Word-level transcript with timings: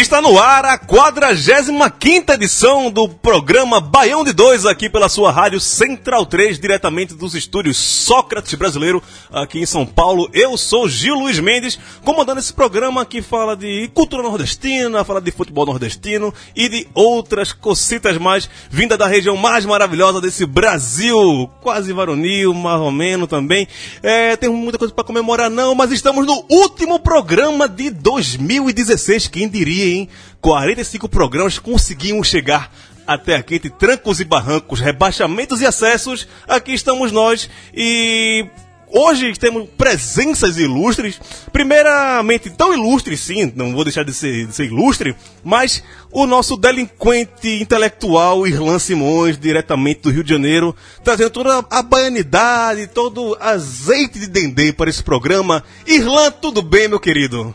Está 0.00 0.22
no 0.22 0.38
ar 0.38 0.64
a 0.64 0.78
45 0.78 2.32
edição 2.32 2.90
do 2.90 3.06
programa 3.06 3.80
Baião 3.80 4.24
de 4.24 4.32
Dois, 4.32 4.64
aqui 4.64 4.88
pela 4.88 5.10
sua 5.10 5.30
rádio 5.30 5.60
Central 5.60 6.24
3, 6.24 6.58
diretamente 6.58 7.12
dos 7.12 7.34
estúdios 7.34 7.76
Sócrates 7.76 8.54
Brasileiro, 8.54 9.02
aqui 9.30 9.58
em 9.58 9.66
São 9.66 9.84
Paulo. 9.84 10.30
Eu 10.32 10.56
sou 10.56 10.88
Gil 10.88 11.16
Luiz 11.16 11.38
Mendes, 11.38 11.78
comandando 12.02 12.40
esse 12.40 12.50
programa 12.50 13.04
que 13.04 13.20
fala 13.20 13.54
de 13.54 13.90
cultura 13.92 14.22
nordestina, 14.22 15.04
fala 15.04 15.20
de 15.20 15.30
futebol 15.30 15.66
nordestino 15.66 16.32
e 16.56 16.66
de 16.70 16.88
outras 16.94 17.52
cocitas 17.52 18.16
mais, 18.16 18.48
vinda 18.70 18.96
da 18.96 19.06
região 19.06 19.36
mais 19.36 19.66
maravilhosa 19.66 20.18
desse 20.18 20.46
Brasil, 20.46 21.46
quase 21.60 21.92
varonil, 21.92 22.54
marromeno 22.54 23.26
também. 23.26 23.68
É, 24.02 24.34
tem 24.34 24.48
muita 24.48 24.78
coisa 24.78 24.94
para 24.94 25.04
comemorar 25.04 25.50
não, 25.50 25.74
mas 25.74 25.92
estamos 25.92 26.26
no 26.26 26.42
último 26.48 26.98
programa 26.98 27.68
de 27.68 27.90
2016, 27.90 29.28
quem 29.28 29.46
diria, 29.46 29.89
hein? 29.90 30.08
45 30.40 31.08
programas 31.08 31.58
conseguimos 31.58 32.28
chegar 32.28 32.72
até 33.06 33.34
aqui 33.34 33.56
entre 33.56 33.70
trancos 33.70 34.20
e 34.20 34.24
barrancos, 34.24 34.78
rebaixamentos 34.78 35.60
e 35.60 35.66
acessos. 35.66 36.28
Aqui 36.46 36.72
estamos 36.72 37.10
nós 37.10 37.50
e 37.74 38.46
hoje 38.86 39.32
temos 39.32 39.68
presenças 39.76 40.56
ilustres. 40.58 41.20
Primeiramente, 41.52 42.50
tão 42.50 42.72
ilustres 42.72 43.20
sim, 43.20 43.52
não 43.56 43.72
vou 43.72 43.82
deixar 43.82 44.04
de 44.04 44.12
ser, 44.12 44.46
de 44.46 44.54
ser 44.54 44.66
ilustre, 44.66 45.16
mas 45.42 45.82
o 46.12 46.24
nosso 46.26 46.56
delinquente 46.56 47.60
intelectual 47.60 48.46
Irlan 48.46 48.78
Simões, 48.78 49.36
diretamente 49.36 50.02
do 50.02 50.10
Rio 50.10 50.22
de 50.22 50.30
Janeiro, 50.30 50.74
trazendo 51.02 51.30
toda 51.30 51.64
a 51.68 51.82
baianidade, 51.82 52.86
todo 52.88 53.36
azeite 53.40 54.20
de 54.20 54.28
dendê 54.28 54.72
para 54.72 54.88
esse 54.88 55.02
programa. 55.02 55.64
Irlan, 55.86 56.30
tudo 56.30 56.62
bem, 56.62 56.86
meu 56.86 57.00
querido? 57.00 57.52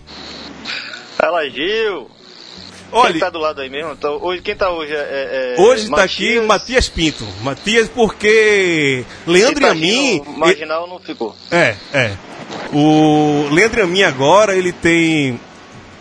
Fala, 1.17 1.49
Gil. 1.49 2.09
Olha, 2.97 3.11
Quem 3.11 3.19
tá 3.19 3.29
do 3.29 3.39
lado 3.39 3.59
aí 3.61 3.69
mesmo? 3.69 3.95
Tá- 3.97 4.09
hoje, 4.09 4.41
quem 4.41 4.55
tá 4.55 4.69
hoje 4.71 4.93
é. 4.93 5.55
é 5.57 5.61
Hoje 5.61 5.83
está 5.83 5.97
Matias. 5.97 6.37
aqui 6.37 6.47
Matias 6.47 6.87
Pinto. 6.89 7.25
Matias 7.41 7.89
porque 7.89 9.03
Leandro 9.27 9.63
e 9.63 9.67
a 9.67 9.73
mim. 9.75 10.17
Marginal- 10.19 10.37
Marginal 10.39 10.87
não 10.87 10.99
ficou. 10.99 11.35
É, 11.51 11.75
é. 11.93 12.15
O 12.73 13.47
Leandro 13.51 13.79
e 13.81 13.83
a 13.83 13.87
mim 13.87 14.01
agora, 14.03 14.55
ele 14.55 14.71
tem 14.71 15.37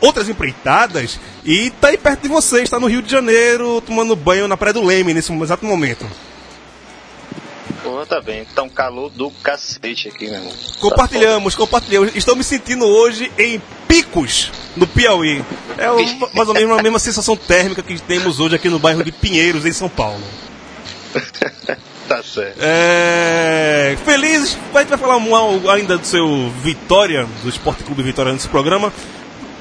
outras 0.01 0.29
empreitadas 0.29 1.19
e 1.45 1.71
tá 1.71 1.89
aí 1.89 1.97
perto 1.99 2.23
de 2.23 2.29
você, 2.29 2.63
está 2.63 2.79
no 2.79 2.87
Rio 2.87 3.03
de 3.03 3.11
Janeiro, 3.11 3.81
tomando 3.81 4.15
banho 4.15 4.47
na 4.47 4.57
Praia 4.57 4.75
do 4.75 4.85
Leme 4.85 5.13
nesse 5.15 5.33
exato 5.33 5.65
momento. 5.67 6.07
Pô, 7.83 8.05
tá 8.07 8.21
bem. 8.21 8.45
Tá 8.55 8.63
um 8.63 8.69
calor 8.69 9.11
do 9.11 9.31
cacete 9.43 10.09
aqui, 10.09 10.25
meu 10.27 10.35
irmão. 10.35 10.53
Compartilhamos, 10.81 11.55
compartilhamos. 11.55 12.15
Estou 12.17 12.35
me 12.37 12.43
sentindo 12.45 12.87
hoje 12.87 13.31
em 13.39 13.61
Picos, 13.89 14.51
no 14.77 14.87
Piauí. 14.87 15.45
É 15.79 15.91
o- 15.91 15.97
mais 16.35 16.49
ou 16.49 16.55
menos 16.55 16.79
a 16.79 16.83
mesma 16.83 16.99
sensação 16.99 17.37
térmica 17.37 17.83
que 17.83 18.01
temos 18.01 18.41
hoje 18.41 18.55
aqui 18.57 18.69
no 18.69 18.79
bairro 18.79 19.03
de 19.05 19.13
Pinheiros, 19.13 19.65
em 19.67 19.73
São 19.73 19.89
Paulo. 19.89 20.23
Tá 22.07 22.23
certo. 22.23 22.59
É... 22.61 23.97
Feliz, 24.05 24.59
a 24.75 24.79
gente 24.81 24.89
vai 24.91 24.99
falar 24.99 25.17
um, 25.17 25.71
ainda 25.71 25.97
do 25.97 26.07
seu 26.07 26.51
Vitória, 26.63 27.27
do 27.43 27.49
Esporte 27.49 27.83
Clube 27.83 28.03
Vitória 28.03 28.31
nesse 28.31 28.47
programa. 28.47 28.93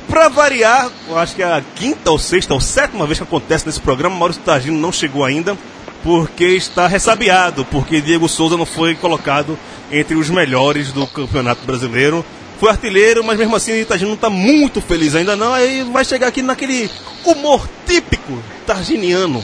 Pra 0.10 0.28
variar, 0.28 0.90
eu 1.08 1.18
acho 1.18 1.36
que 1.36 1.42
é 1.42 1.46
a 1.46 1.62
quinta 1.76 2.12
ou 2.12 2.20
sexta 2.20 2.54
ou 2.54 2.60
sétima 2.60 3.06
vez 3.06 3.18
que 3.18 3.24
acontece 3.24 3.66
nesse 3.66 3.80
programa, 3.80 4.18
Maurício 4.18 4.42
Tagino 4.44 4.78
não 4.78 4.92
chegou 4.92 5.24
ainda, 5.24 5.58
porque 6.04 6.44
está 6.44 6.86
ressabiado, 6.86 7.64
porque 7.64 8.02
Diego 8.02 8.28
Souza 8.28 8.58
não 8.58 8.66
foi 8.66 8.94
colocado 8.94 9.58
entre 9.90 10.16
os 10.16 10.30
melhores 10.30 10.92
do 10.92 11.08
Campeonato 11.08 11.66
Brasileiro. 11.66 12.26
Foi 12.64 12.72
artilheiro, 12.72 13.22
mas 13.26 13.38
mesmo 13.38 13.54
assim 13.58 13.74
o 13.74 14.06
não 14.06 14.14
está 14.14 14.30
muito 14.30 14.80
feliz 14.80 15.14
ainda 15.16 15.36
não, 15.36 15.54
aí 15.54 15.84
vai 15.84 16.06
chegar 16.06 16.28
aqui 16.28 16.42
naquele 16.42 16.90
humor 17.26 17.68
típico 17.86 18.42
targiniano. 18.66 19.44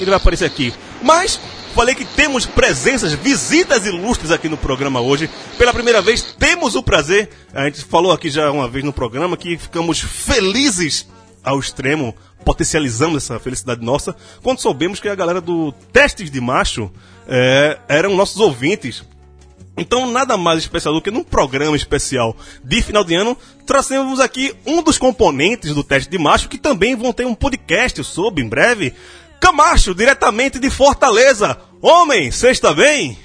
Ele 0.00 0.10
vai 0.10 0.16
aparecer 0.16 0.46
aqui. 0.46 0.74
Mas 1.00 1.38
Falei 1.76 1.94
que 1.94 2.04
temos 2.04 2.44
presenças, 2.44 3.12
visitas 3.12 3.86
ilustres 3.86 4.32
aqui 4.32 4.48
no 4.48 4.56
programa 4.56 5.00
hoje. 5.00 5.30
Pela 5.56 5.72
primeira 5.72 6.02
vez, 6.02 6.22
temos 6.22 6.74
o 6.74 6.82
prazer. 6.82 7.28
A 7.54 7.66
gente 7.66 7.84
falou 7.84 8.10
aqui 8.10 8.30
já 8.30 8.50
uma 8.50 8.66
vez 8.66 8.84
no 8.84 8.92
programa 8.92 9.36
que 9.36 9.56
ficamos 9.56 10.00
felizes 10.00 11.06
ao 11.44 11.60
extremo, 11.60 12.16
potencializamos 12.44 13.22
essa 13.22 13.38
felicidade 13.38 13.84
nossa, 13.84 14.16
quando 14.42 14.58
soubemos 14.58 14.98
que 14.98 15.08
a 15.08 15.14
galera 15.14 15.40
do 15.40 15.70
Testes 15.92 16.32
de 16.32 16.40
Macho 16.40 16.90
é, 17.28 17.78
eram 17.88 18.16
nossos 18.16 18.40
ouvintes. 18.40 19.04
Então, 19.76 20.10
nada 20.10 20.36
mais 20.36 20.60
especial 20.60 20.94
do 20.94 21.02
que 21.02 21.10
num 21.10 21.22
programa 21.22 21.76
especial 21.76 22.34
de 22.64 22.80
final 22.80 23.04
de 23.04 23.14
ano, 23.14 23.36
trazemos 23.66 24.20
aqui 24.20 24.54
um 24.64 24.82
dos 24.82 24.96
componentes 24.96 25.74
do 25.74 25.84
teste 25.84 26.10
de 26.10 26.18
macho, 26.18 26.48
que 26.48 26.56
também 26.56 26.96
vão 26.96 27.12
ter 27.12 27.26
um 27.26 27.34
podcast 27.34 28.02
sobre 28.02 28.42
em 28.42 28.48
breve. 28.48 28.94
Camacho, 29.38 29.94
diretamente 29.94 30.58
de 30.58 30.70
Fortaleza. 30.70 31.58
Homem, 31.82 32.30
está 32.50 32.72
bem? 32.72 33.18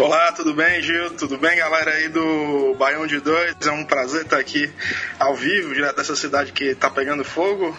Olá, 0.00 0.32
tudo 0.32 0.54
bem, 0.54 0.80
Gil? 0.82 1.10
Tudo 1.10 1.36
bem, 1.36 1.58
galera 1.58 1.90
aí 1.90 2.08
do 2.08 2.74
Baião 2.78 3.06
de 3.06 3.20
Dois? 3.20 3.54
É 3.66 3.70
um 3.70 3.84
prazer 3.84 4.22
estar 4.22 4.38
aqui 4.38 4.70
ao 5.18 5.36
vivo, 5.36 5.74
direto 5.74 5.96
dessa 5.96 6.16
cidade 6.16 6.52
que 6.52 6.74
tá 6.74 6.88
pegando 6.88 7.22
fogo, 7.22 7.76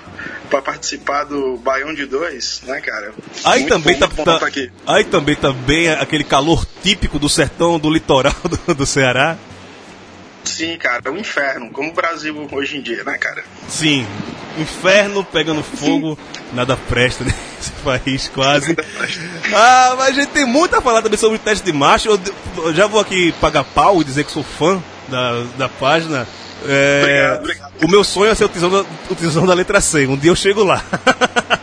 para 0.50 0.62
participar 0.62 1.24
do 1.24 1.58
Baião 1.58 1.94
de 1.96 2.06
Dois, 2.06 2.62
né, 2.64 2.80
cara? 2.80 3.12
Aí 3.44 3.62
Muito 3.62 3.74
também 3.74 3.98
bom, 4.00 4.24
tá, 4.24 4.40
tá- 4.40 4.46
aqui. 4.48 4.72
aí 4.86 5.04
também 5.04 5.36
tá 5.36 5.52
bem 5.52 5.90
aquele 5.90 6.24
calor 6.24 6.64
típico 6.84 7.18
do 7.18 7.28
sertão, 7.28 7.80
do 7.80 7.90
litoral 7.90 8.36
do, 8.68 8.76
do 8.76 8.86
Ceará. 8.86 9.36
Sim, 10.44 10.78
cara, 10.78 11.02
é 11.06 11.10
um 11.10 11.18
inferno, 11.18 11.70
como 11.70 11.90
o 11.90 11.94
Brasil 11.94 12.48
hoje 12.52 12.78
em 12.78 12.82
dia, 12.82 13.04
né, 13.04 13.18
cara? 13.18 13.44
Sim, 13.68 14.06
inferno 14.58 15.24
pegando 15.24 15.64
fogo, 15.64 16.18
nada 16.54 16.76
presta 16.76 17.24
nesse 17.24 17.72
país 17.84 18.28
quase. 18.34 18.76
Ah, 19.54 19.96
mas 19.98 20.10
a 20.10 20.12
gente 20.12 20.30
tem 20.30 20.46
muito 20.46 20.76
a 20.76 20.82
falar 20.82 21.02
também 21.02 21.18
sobre 21.18 21.38
o 21.38 21.40
teste 21.40 21.72
de. 21.72 21.78
Eu, 22.06 22.20
eu 22.58 22.74
já 22.74 22.88
vou 22.88 23.00
aqui 23.00 23.32
pagar 23.34 23.64
pau 23.64 24.02
e 24.02 24.06
dizer 24.06 24.24
que 24.24 24.32
sou 24.32 24.44
fã 24.44 24.82
da, 25.08 25.44
da 25.58 25.70
página. 25.70 26.28
É, 26.68 27.02
Obrigado, 27.02 27.40
obrigado. 27.40 27.72
O 27.84 27.88
meu 27.88 28.04
sonho 28.04 28.32
é 28.32 28.36
ser 28.36 28.46
o 28.46 28.50
tesão, 28.50 28.70
da, 28.70 28.86
o 29.10 29.16
tesão 29.16 29.46
da 29.46 29.54
letra 29.54 29.82
C. 29.82 30.06
Um 30.06 30.18
dia 30.18 30.32
eu 30.32 30.36
chego 30.36 30.64
lá. 30.64 30.84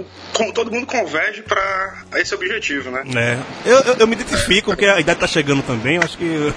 É, 0.00 0.42
é 0.42 0.46
o. 0.48 0.52
Todo 0.52 0.70
mundo 0.70 0.86
converge 0.86 1.42
para 1.42 1.94
esse 2.16 2.34
objetivo, 2.34 2.90
né? 2.90 3.02
É. 3.16 3.68
Eu, 3.68 3.78
eu, 3.80 3.94
eu 4.00 4.06
me 4.06 4.14
identifico, 4.14 4.70
porque 4.70 4.86
a 4.86 4.98
idade 5.00 5.20
tá 5.20 5.26
chegando 5.26 5.62
também. 5.62 5.96
Eu 5.96 6.02
acho 6.02 6.16
que 6.18 6.24
o 6.26 6.54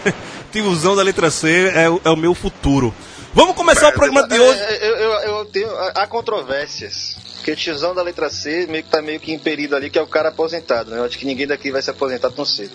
tiozão 0.52 0.96
da 0.96 1.02
letra 1.04 1.30
C 1.32 1.72
é, 1.76 1.90
o- 1.90 2.02
é 2.04 2.10
o 2.10 2.16
meu 2.16 2.34
futuro. 2.34 2.94
Vamos 3.34 3.56
começar 3.56 3.90
o 3.90 3.94
programa 3.94 4.28
de 4.28 4.40
hoje. 4.40 4.60
É, 4.60 4.88
eu, 4.88 4.96
eu, 4.96 5.12
eu 5.40 5.46
tenho. 5.46 5.68
Há 5.96 6.06
controvérsias. 6.08 7.18
Porque 7.38 7.56
tiozão 7.58 7.94
da 7.94 8.02
letra 8.02 8.30
C 8.30 8.68
meio 8.70 8.84
que 8.86 8.90
tá 8.90 9.02
meio 9.02 9.20
que 9.20 9.34
impedido 9.34 9.76
ali, 9.76 9.90
que 9.90 10.00
é 10.00 10.02
o 10.02 10.08
cara 10.08 10.30
aposentado, 10.30 10.92
né? 10.92 11.00
Eu 11.00 11.04
acho 11.06 11.18
que 11.18 11.26
ninguém 11.26 11.46
daqui 11.46 11.72
vai 11.72 11.82
se 11.82 11.90
aposentar 11.90 12.30
tão 12.32 12.46
cedo. 12.46 12.72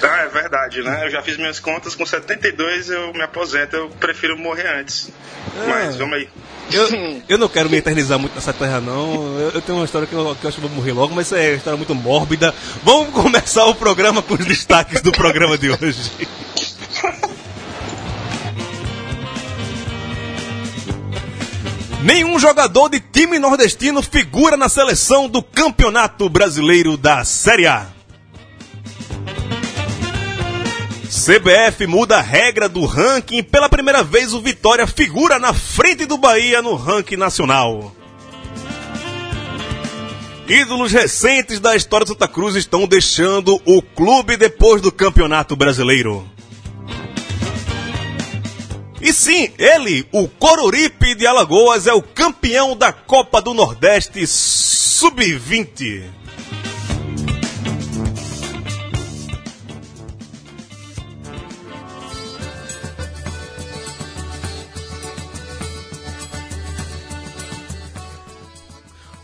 Ah, 0.00 0.20
é 0.22 0.28
verdade, 0.28 0.82
né? 0.82 1.04
Eu 1.04 1.10
já 1.10 1.20
fiz 1.20 1.36
minhas 1.36 1.58
contas, 1.58 1.96
com 1.96 2.06
72 2.06 2.90
eu 2.90 3.12
me 3.12 3.22
aposento, 3.22 3.74
eu 3.74 3.88
prefiro 3.98 4.38
morrer 4.38 4.68
antes. 4.78 5.10
Mas 5.66 5.96
vamos 5.96 6.14
aí. 6.14 6.28
Eu, 6.70 7.22
eu 7.28 7.38
não 7.38 7.48
quero 7.48 7.70
me 7.70 7.78
eternizar 7.78 8.18
muito 8.18 8.34
nessa 8.34 8.52
terra, 8.52 8.80
não. 8.80 9.38
Eu, 9.38 9.50
eu 9.54 9.62
tenho 9.62 9.78
uma 9.78 9.84
história 9.84 10.06
que 10.06 10.12
eu, 10.12 10.36
que 10.38 10.44
eu 10.44 10.48
acho 10.48 10.60
que 10.60 10.66
vou 10.66 10.76
morrer 10.76 10.92
logo, 10.92 11.14
mas 11.14 11.26
isso 11.26 11.36
é 11.36 11.48
uma 11.48 11.56
história 11.56 11.76
muito 11.76 11.94
mórbida. 11.94 12.54
Vamos 12.84 13.10
começar 13.10 13.64
o 13.66 13.74
programa 13.74 14.20
com 14.22 14.34
os 14.34 14.44
destaques 14.44 15.00
do 15.00 15.12
programa 15.12 15.56
de 15.56 15.70
hoje. 15.70 16.10
Nenhum 22.02 22.38
jogador 22.38 22.88
de 22.88 23.00
time 23.00 23.38
nordestino 23.38 24.02
figura 24.02 24.56
na 24.56 24.68
seleção 24.68 25.28
do 25.28 25.42
Campeonato 25.42 26.28
Brasileiro 26.28 26.96
da 26.96 27.24
Série 27.24 27.66
A. 27.66 27.97
CBF 31.28 31.86
muda 31.86 32.16
a 32.16 32.22
regra 32.22 32.70
do 32.70 32.86
ranking. 32.86 33.42
Pela 33.42 33.68
primeira 33.68 34.02
vez, 34.02 34.32
o 34.32 34.40
Vitória 34.40 34.86
figura 34.86 35.38
na 35.38 35.52
frente 35.52 36.06
do 36.06 36.16
Bahia 36.16 36.62
no 36.62 36.74
ranking 36.74 37.18
nacional. 37.18 37.94
Ídolos 40.48 40.90
recentes 40.90 41.60
da 41.60 41.76
história 41.76 42.06
de 42.06 42.12
Santa 42.12 42.26
Cruz 42.26 42.54
estão 42.54 42.86
deixando 42.86 43.60
o 43.66 43.82
clube 43.82 44.38
depois 44.38 44.80
do 44.80 44.90
Campeonato 44.90 45.54
Brasileiro. 45.54 46.26
E 48.98 49.12
sim, 49.12 49.50
ele, 49.58 50.08
o 50.10 50.26
Coruripe 50.28 51.14
de 51.14 51.26
Alagoas, 51.26 51.86
é 51.86 51.92
o 51.92 52.00
campeão 52.00 52.74
da 52.74 52.90
Copa 52.90 53.42
do 53.42 53.52
Nordeste 53.52 54.26
Sub-20. 54.26 56.04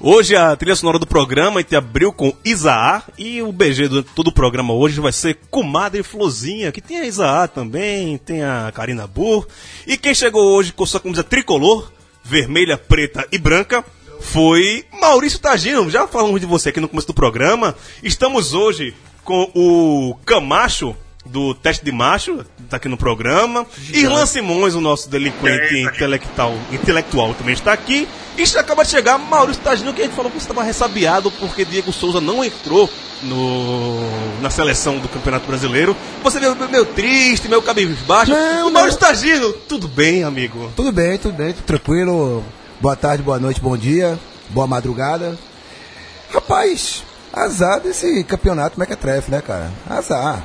Hoje 0.07 0.37
a 0.37 0.55
trilha 0.55 0.77
sonora 0.77 0.99
do 0.99 1.07
programa 1.07 1.61
a 1.61 1.63
gente 1.63 1.75
abriu 1.75 2.13
com 2.13 2.37
Isaá 2.45 3.05
e 3.17 3.41
o 3.41 3.51
BG 3.51 3.89
do 3.89 4.03
todo 4.03 4.29
o 4.29 4.35
programa 4.35 4.75
hoje 4.75 5.01
vai 5.01 5.13
ser 5.13 5.39
Comadre 5.51 6.03
Flozinha, 6.03 6.71
que 6.71 6.83
tem 6.83 6.99
a 6.99 7.07
Isaá 7.07 7.49
também, 7.49 8.19
tem 8.19 8.45
a 8.45 8.71
Karina 8.71 9.07
Burr. 9.07 9.47
E 9.87 9.97
quem 9.97 10.15
chegou 10.15 10.53
hoje 10.53 10.75
com 10.75 10.85
sua 10.85 11.01
camisa 11.01 11.25
tricolor, 11.25 11.91
vermelha, 12.23 12.77
preta 12.77 13.27
e 13.33 13.39
branca, 13.39 13.83
foi 14.21 14.85
Maurício 15.01 15.39
Tagino. 15.39 15.89
Já 15.89 16.07
falamos 16.07 16.39
de 16.39 16.47
você 16.47 16.69
aqui 16.69 16.81
no 16.81 16.89
começo 16.89 17.07
do 17.07 17.15
programa. 17.15 17.75
Estamos 18.03 18.53
hoje 18.53 18.95
com 19.25 19.51
o 19.55 20.15
Camacho 20.27 20.95
do 21.27 21.55
teste 21.55 21.85
de 21.85 21.93
macho, 21.93 22.45
está 22.63 22.77
aqui 22.77 22.89
no 22.89 22.97
programa. 22.97 23.67
Irlan 23.93 24.27
Simões, 24.27 24.75
o 24.75 24.81
nosso 24.81 25.09
delinquente 25.09 25.79
intelectual, 25.83 26.55
intelectual 26.71 27.35
também 27.35 27.55
está 27.55 27.73
aqui. 27.73 28.09
E 28.37 28.43
acaba 28.59 28.85
de 28.85 28.91
chegar 28.91 29.17
Maurício 29.17 29.63
Tagino, 29.63 29.95
que 29.95 30.03
a 30.03 30.05
gente 30.05 30.17
falou 30.17 30.31
que 30.31 30.39
estava 30.39 30.63
ressabiado 30.63 31.31
porque 31.33 31.65
Diego 31.65 31.93
Souza 31.93 32.21
não 32.21 32.45
entrou 32.45 32.91
no, 33.23 34.41
na 34.41 34.51
seleção 34.51 34.99
do 34.99 35.09
Campeonato 35.09 35.47
Brasileiro. 35.47 35.97
Você 36.23 36.41
veio 36.41 36.57
meio 36.69 36.85
triste, 36.85 37.49
meio 37.49 37.63
cabisbaixo. 37.63 38.33
Não, 38.33 38.69
o 38.69 38.73
Maurício 38.73 38.99
Tagino, 38.99 39.53
tudo 39.53 39.87
bem, 39.87 40.25
amigo? 40.25 40.71
Tudo 40.75 40.91
bem, 40.91 41.17
tudo 41.17 41.35
bem, 41.35 41.53
tudo 41.53 41.65
tranquilo. 41.65 42.45
Boa 42.81 42.97
tarde, 42.97 43.23
boa 43.23 43.39
noite, 43.39 43.61
bom 43.61 43.77
dia, 43.77 44.19
boa 44.51 44.67
madrugada. 44.67 45.39
Rapaz, 46.33 47.05
azar 47.33 47.81
desse 47.81 48.25
campeonato 48.25 48.79
Mequetrefe, 48.79 49.31
né, 49.31 49.41
cara? 49.41 49.71
Azar. 49.89 50.43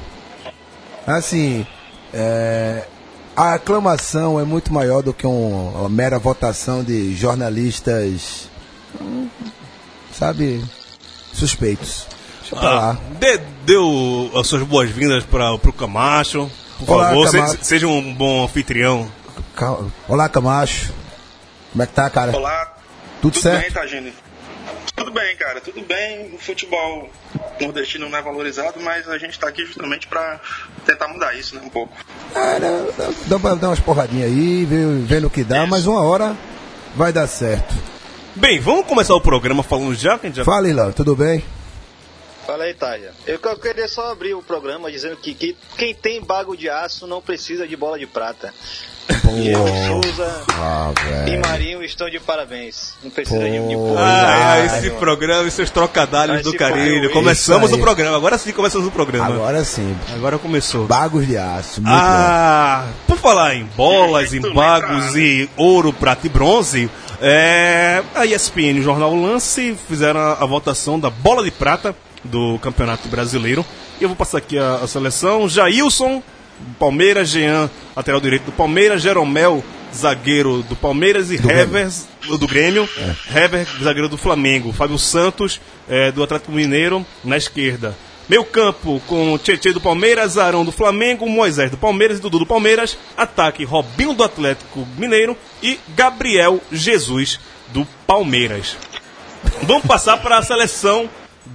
Assim, 1.17 1.65
é, 2.13 2.85
a 3.35 3.53
aclamação 3.55 4.39
é 4.39 4.43
muito 4.43 4.71
maior 4.73 5.01
do 5.01 5.13
que 5.13 5.25
um- 5.25 5.69
uma 5.79 5.89
mera 5.89 6.19
votação 6.19 6.83
de 6.83 7.15
jornalistas, 7.15 8.47
sabe, 10.13 10.63
suspeitos. 11.33 12.05
Deixa 12.41 12.55
lá. 12.55 12.91
Ah, 12.91 12.97
dê, 13.19 13.37
deu 13.65 14.31
as 14.35 14.47
suas 14.47 14.63
boas-vindas 14.63 15.23
para 15.23 15.53
o 15.53 15.73
Camacho. 15.73 16.49
Por 16.79 16.93
Olá, 16.95 17.09
favor, 17.09 17.27
se- 17.27 17.37
Camacho. 17.37 17.57
seja 17.61 17.87
um 17.87 18.13
bom 18.13 18.43
anfitrião. 18.45 19.11
Olá, 20.07 20.29
Camacho. 20.29 20.93
Como 21.71 21.83
é 21.83 21.85
que 21.85 21.93
tá, 21.93 22.09
cara? 22.09 22.35
Olá, 22.35 22.65
Tudo 23.21 23.33
tudo 23.33 23.41
certo? 23.41 23.61
bem, 23.63 23.71
Tagine? 23.71 24.13
Tudo 24.99 25.11
bem, 25.11 25.33
cara, 25.37 25.61
tudo 25.61 25.81
bem. 25.81 26.33
O 26.33 26.37
futebol 26.37 27.09
nordestino 27.61 28.09
não 28.09 28.17
é 28.17 28.21
valorizado, 28.21 28.81
mas 28.81 29.07
a 29.07 29.17
gente 29.17 29.39
tá 29.39 29.47
aqui 29.47 29.65
justamente 29.65 30.07
pra 30.07 30.41
tentar 30.85 31.07
mudar 31.07 31.33
isso, 31.35 31.55
né, 31.55 31.61
um 31.63 31.69
pouco. 31.69 31.95
Ah, 32.35 32.57
dá, 33.25 33.39
pra 33.39 33.55
dar 33.55 33.69
umas 33.69 33.79
porradinhas 33.79 34.27
aí, 34.29 34.65
vendo 35.05 35.27
o 35.27 35.29
que 35.29 35.43
dá, 35.43 35.65
mas 35.65 35.87
uma 35.87 36.03
hora 36.03 36.35
vai 36.97 37.13
dar 37.13 37.27
certo. 37.27 37.73
Bem, 38.35 38.59
vamos 38.59 38.85
começar 38.85 39.15
o 39.15 39.21
programa 39.21 39.63
falando 39.63 39.95
já, 39.95 40.19
que 40.19 40.27
a 40.27 40.29
gente 40.29 40.35
já 40.35 40.43
Fala, 40.43 40.67
Ilan, 40.67 40.91
tudo 40.91 41.15
bem? 41.15 41.43
Fala 42.49 42.63
aí, 42.63 42.73
Taia. 42.73 43.11
Eu, 43.27 43.37
queria 43.59 43.87
só 43.87 44.11
abrir 44.11 44.33
o 44.33 44.41
programa 44.41 44.91
dizendo 44.91 45.15
que, 45.17 45.35
que 45.35 45.55
quem 45.77 45.93
tem 45.93 46.19
bago 46.19 46.57
de 46.57 46.67
aço 46.67 47.05
não 47.05 47.21
precisa 47.21 47.67
de 47.67 47.75
bola 47.75 47.99
de 47.99 48.07
prata. 48.07 48.51
Diego 49.35 49.67
Souza 49.87 50.43
Ah, 50.53 50.91
e. 51.27 51.37
Marinho 51.37 51.83
estão 51.83 52.09
de 52.09 52.19
parabéns. 52.19 52.95
Não 53.03 53.11
precisa 53.11 53.39
de, 53.39 53.51
de 53.51 53.75
Pô. 53.75 53.89
bola. 53.89 54.01
Ah, 54.01 54.53
Ai, 54.53 54.65
esse 54.65 54.89
programa 54.89 55.47
e 55.47 55.51
seus 55.51 55.69
trocadalhos 55.69 56.41
do 56.41 56.51
carinho. 56.55 57.11
Começamos 57.11 57.71
o 57.71 57.77
programa, 57.77 58.17
agora 58.17 58.35
sim 58.39 58.51
começamos 58.51 58.87
o 58.87 58.91
programa. 58.91 59.27
Agora, 59.27 59.59
Agora 59.59 59.63
sim, 59.63 59.95
começou. 60.41 60.87
bagos 60.87 61.27
de 61.27 61.37
aço, 61.37 61.81
muito 61.83 61.93
Ah, 61.95 62.87
por 63.05 63.19
falar 63.19 63.53
em 63.53 63.65
bolas, 63.77 64.33
em 64.33 64.41
bagos 64.41 65.15
e 65.15 65.47
ouro, 65.55 65.93
prata 65.93 66.25
e 66.25 66.29
bronze, 66.31 66.89
é, 67.21 68.01
a 68.15 68.25
ESPN 68.25 68.77
e 68.77 68.79
o 68.79 68.83
Jornal 68.83 69.13
Lance 69.13 69.77
fizeram 69.87 70.19
a, 70.19 70.33
a 70.33 70.45
votação 70.47 70.99
da 70.99 71.11
bola 71.11 71.43
de 71.43 71.51
prata 71.51 71.95
do 72.23 72.59
Campeonato 72.59 73.07
Brasileiro. 73.07 73.65
E 73.99 74.03
eu 74.03 74.09
vou 74.09 74.15
passar 74.15 74.39
aqui 74.39 74.57
a, 74.57 74.75
a 74.75 74.87
seleção. 74.87 75.47
Jailson, 75.47 76.21
Palmeiras, 76.77 77.29
Jean, 77.29 77.69
lateral 77.95 78.19
direito 78.19 78.45
do 78.45 78.51
Palmeiras, 78.51 79.01
Jeromel, 79.01 79.63
zagueiro 79.93 80.63
do 80.63 80.75
Palmeiras 80.75 81.31
e 81.31 81.35
Hever, 81.35 81.89
do 82.37 82.47
Grêmio, 82.47 82.87
Hever, 83.33 83.67
zagueiro 83.81 84.09
do 84.09 84.17
Flamengo, 84.17 84.71
Fábio 84.73 84.97
Santos, 84.97 85.59
é, 85.87 86.11
do 86.11 86.23
Atlético 86.23 86.51
Mineiro, 86.51 87.05
na 87.23 87.37
esquerda. 87.37 87.95
Meio 88.29 88.45
campo 88.45 89.01
com 89.07 89.39
Tietchan 89.39 89.71
do 89.71 89.81
Palmeiras, 89.81 90.37
Arão 90.37 90.63
do 90.63 90.71
Flamengo, 90.71 91.27
Moisés 91.27 91.71
do 91.71 91.77
Palmeiras 91.77 92.19
e 92.19 92.21
Dudu 92.21 92.37
do 92.37 92.45
Palmeiras. 92.45 92.95
Ataque 93.17 93.63
Robinho 93.63 94.13
do 94.13 94.23
Atlético 94.23 94.87
Mineiro 94.99 95.35
e 95.63 95.79
Gabriel 95.95 96.61
Jesus 96.71 97.39
do 97.69 97.87
Palmeiras. 98.05 98.77
Vamos 99.63 99.87
passar 99.87 100.17
para 100.17 100.37
a 100.37 100.43
seleção 100.43 101.09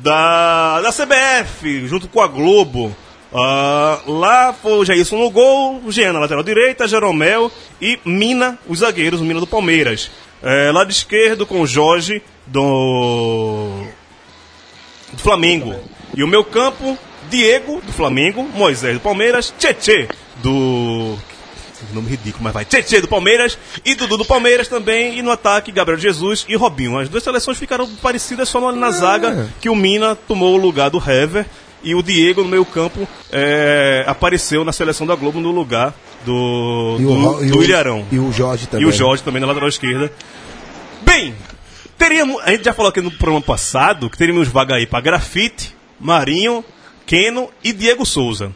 da, 0.04 0.82
da 0.82 0.92
CBF, 0.92 1.88
junto 1.88 2.06
com 2.08 2.20
a 2.20 2.28
Globo. 2.28 2.94
Ah, 3.32 4.00
lá 4.06 4.52
foi 4.52 4.74
o 4.74 4.84
Jailson 4.84 5.16
no 5.16 5.30
gol, 5.30 5.80
o 5.82 5.90
Jean 5.90 6.12
na 6.12 6.20
lateral 6.20 6.42
direita, 6.42 6.86
Jeromel 6.86 7.50
e 7.80 7.98
Mina, 8.04 8.58
os 8.68 8.80
zagueiros, 8.80 9.22
o 9.22 9.24
Mina 9.24 9.40
do 9.40 9.46
Palmeiras. 9.46 10.10
É, 10.42 10.70
lado 10.70 10.90
esquerdo 10.90 11.46
com 11.46 11.62
o 11.62 11.66
Jorge 11.66 12.22
do, 12.46 13.82
do 15.10 15.18
Flamengo. 15.18 15.74
E 16.14 16.22
o 16.22 16.28
meu 16.28 16.44
campo, 16.44 16.98
Diego 17.30 17.80
do 17.80 17.92
Flamengo, 17.92 18.42
Moisés 18.54 18.94
do 18.94 19.00
Palmeiras, 19.00 19.54
Tietê 19.58 20.06
do. 20.42 20.93
Nome 21.92 22.08
ridículo, 22.08 22.44
mas 22.44 22.52
vai. 22.54 22.64
Tietê 22.64 23.00
do 23.00 23.08
Palmeiras 23.08 23.58
e 23.84 23.94
Dudu 23.94 24.16
do 24.16 24.24
Palmeiras 24.24 24.68
também. 24.68 25.18
E 25.18 25.22
no 25.22 25.30
ataque, 25.30 25.70
Gabriel 25.72 25.98
Jesus 26.00 26.44
e 26.48 26.56
Robinho. 26.56 26.98
As 26.98 27.08
duas 27.08 27.22
seleções 27.24 27.58
ficaram 27.58 27.86
parecidas 27.96 28.48
só 28.48 28.72
na 28.72 28.90
zaga, 28.90 29.50
que 29.60 29.68
o 29.68 29.74
Mina 29.76 30.14
tomou 30.16 30.54
o 30.54 30.56
lugar 30.56 30.88
do 30.90 30.98
Hever. 30.98 31.46
E 31.86 31.94
o 31.94 32.02
Diego 32.02 32.42
no 32.42 32.48
meio 32.48 32.64
campo 32.64 33.06
é, 33.30 34.04
apareceu 34.06 34.64
na 34.64 34.72
seleção 34.72 35.06
da 35.06 35.14
Globo 35.14 35.38
no 35.38 35.50
lugar 35.50 35.92
do, 36.24 36.96
E 36.98 37.02
do, 37.02 37.12
Ro- 37.12 37.44
e 37.44 37.48
do 37.50 37.58
o- 37.58 37.62
Ilharão. 37.62 38.06
E 38.10 38.18
o 38.18 38.32
Jorge 38.32 38.66
também. 38.66 38.86
E 38.86 38.88
o 38.88 38.92
Jorge 38.92 39.22
também 39.22 39.38
na 39.38 39.46
lateral 39.46 39.68
esquerda. 39.68 40.10
Bem, 41.02 41.34
teríamos. 41.98 42.40
A 42.42 42.52
gente 42.52 42.64
já 42.64 42.72
falou 42.72 42.88
aqui 42.88 43.02
no 43.02 43.10
programa 43.10 43.42
passado 43.42 44.08
que 44.08 44.16
teríamos 44.16 44.48
vaga 44.48 44.76
aí 44.76 44.86
para 44.86 45.00
Grafite, 45.02 45.74
Marinho, 46.00 46.64
Keno 47.04 47.50
e 47.62 47.70
Diego 47.72 48.06
Souza. 48.06 48.50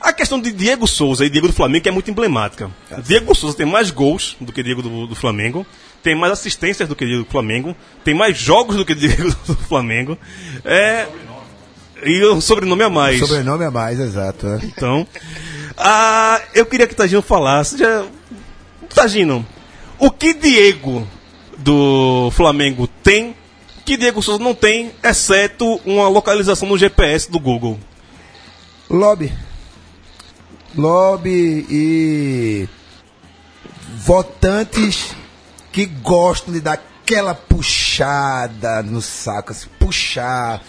A 0.00 0.12
questão 0.12 0.40
de 0.40 0.50
Diego 0.50 0.86
Souza 0.86 1.24
e 1.24 1.30
Diego 1.30 1.46
do 1.46 1.52
Flamengo 1.52 1.88
é 1.88 1.90
muito 1.90 2.10
emblemática. 2.10 2.70
Diego 3.04 3.34
Souza 3.34 3.56
tem 3.56 3.66
mais 3.66 3.90
gols 3.90 4.36
do 4.40 4.52
que 4.52 4.62
Diego 4.62 4.80
do, 4.80 5.06
do 5.06 5.14
Flamengo, 5.14 5.66
tem 6.02 6.14
mais 6.14 6.32
assistências 6.32 6.88
do 6.88 6.96
que 6.96 7.04
Diego 7.04 7.24
do 7.24 7.30
Flamengo, 7.30 7.76
tem 8.02 8.14
mais 8.14 8.38
jogos 8.38 8.76
do 8.76 8.84
que 8.84 8.94
Diego 8.96 9.34
do 9.46 9.56
Flamengo. 9.56 10.16
É, 10.64 11.06
e 12.02 12.24
o 12.24 12.40
sobrenome 12.40 12.82
a 12.82 12.88
mais. 12.88 13.18
Sobrenome 13.18 13.64
a 13.64 13.70
mais, 13.70 14.00
exato. 14.00 14.46
é. 14.46 14.60
Então, 14.64 15.06
ah, 15.76 16.40
eu 16.54 16.64
queria 16.64 16.86
que 16.86 16.94
o 16.94 16.96
Tagino 16.96 17.22
falasse. 17.22 17.76
Já... 17.76 18.04
Tagino, 18.94 19.46
o 19.98 20.10
que 20.10 20.32
Diego 20.32 21.06
do 21.58 22.30
Flamengo 22.32 22.88
tem 23.02 23.36
que 23.84 23.96
Diego 23.96 24.22
Souza 24.22 24.42
não 24.42 24.54
tem, 24.54 24.92
exceto 25.02 25.80
uma 25.84 26.08
localização 26.08 26.68
no 26.68 26.78
GPS 26.78 27.30
do 27.30 27.40
Google? 27.40 27.78
Lobby. 28.88 29.32
Lobby 30.76 31.66
e 31.68 32.68
votantes 33.96 35.14
que 35.72 35.86
gostam 35.86 36.52
de 36.52 36.60
dar 36.60 36.74
aquela 36.74 37.34
puxada 37.34 38.82
no 38.82 39.02
saco, 39.02 39.52
assim, 39.52 39.68
puxar. 39.78 40.62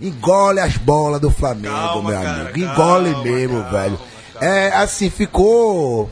Engole 0.00 0.60
as 0.60 0.76
bolas 0.78 1.20
do 1.20 1.30
Flamengo, 1.30 1.74
Calma, 1.74 2.10
meu 2.10 2.20
cara, 2.20 2.40
amigo. 2.42 2.58
Engole 2.58 3.10
calma, 3.12 3.22
mesmo, 3.24 3.62
calma, 3.62 3.70
velho. 3.70 4.00
É 4.40 4.68
assim, 4.72 5.10
ficou 5.10 6.10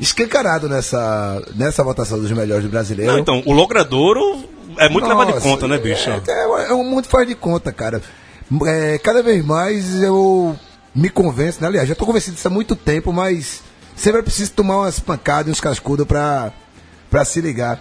escancarado 0.00 0.68
nessa, 0.68 1.42
nessa 1.54 1.84
votação 1.84 2.18
dos 2.18 2.30
melhores 2.32 2.64
do 2.64 2.70
brasileiro. 2.70 3.12
Não, 3.12 3.18
então, 3.18 3.42
o 3.46 3.52
logradouro 3.52 4.44
é 4.78 4.88
muito 4.88 5.06
levado 5.06 5.30
em 5.30 5.34
Nossa, 5.34 5.48
conta, 5.48 5.68
né, 5.68 5.78
bicho? 5.78 6.10
É, 6.10 6.20
é, 6.26 6.70
é 6.70 6.74
um 6.74 6.84
mundo 6.84 7.06
faz 7.06 7.28
de 7.28 7.34
conta, 7.34 7.72
cara. 7.72 8.02
É, 8.66 8.98
cada 8.98 9.22
vez 9.22 9.44
mais 9.44 10.02
eu 10.02 10.58
me 10.94 11.08
convence, 11.08 11.60
né? 11.60 11.66
aliás, 11.68 11.88
já 11.88 11.94
tô 11.94 12.06
convencido 12.06 12.34
disso 12.36 12.46
há 12.48 12.50
muito 12.50 12.76
tempo, 12.76 13.12
mas 13.12 13.62
sempre 13.96 14.20
é 14.20 14.22
preciso 14.22 14.52
tomar 14.52 14.78
umas 14.78 14.98
pancadas 15.00 15.48
e 15.48 15.50
uns 15.50 15.60
cascudos 15.60 16.06
pra 16.06 16.52
se 17.24 17.40
ligar. 17.40 17.80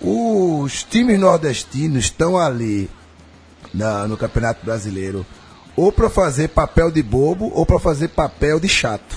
Os 0.00 0.82
times 0.82 1.18
nordestinos 1.18 2.04
estão 2.06 2.36
ali 2.36 2.90
na- 3.72 4.06
no 4.08 4.16
Campeonato 4.16 4.64
Brasileiro 4.64 5.24
ou 5.76 5.92
pra 5.92 6.10
fazer 6.10 6.48
papel 6.48 6.90
de 6.90 7.02
bobo 7.02 7.50
ou 7.54 7.64
pra 7.64 7.78
fazer 7.78 8.08
papel 8.08 8.58
de 8.58 8.68
chato. 8.68 9.16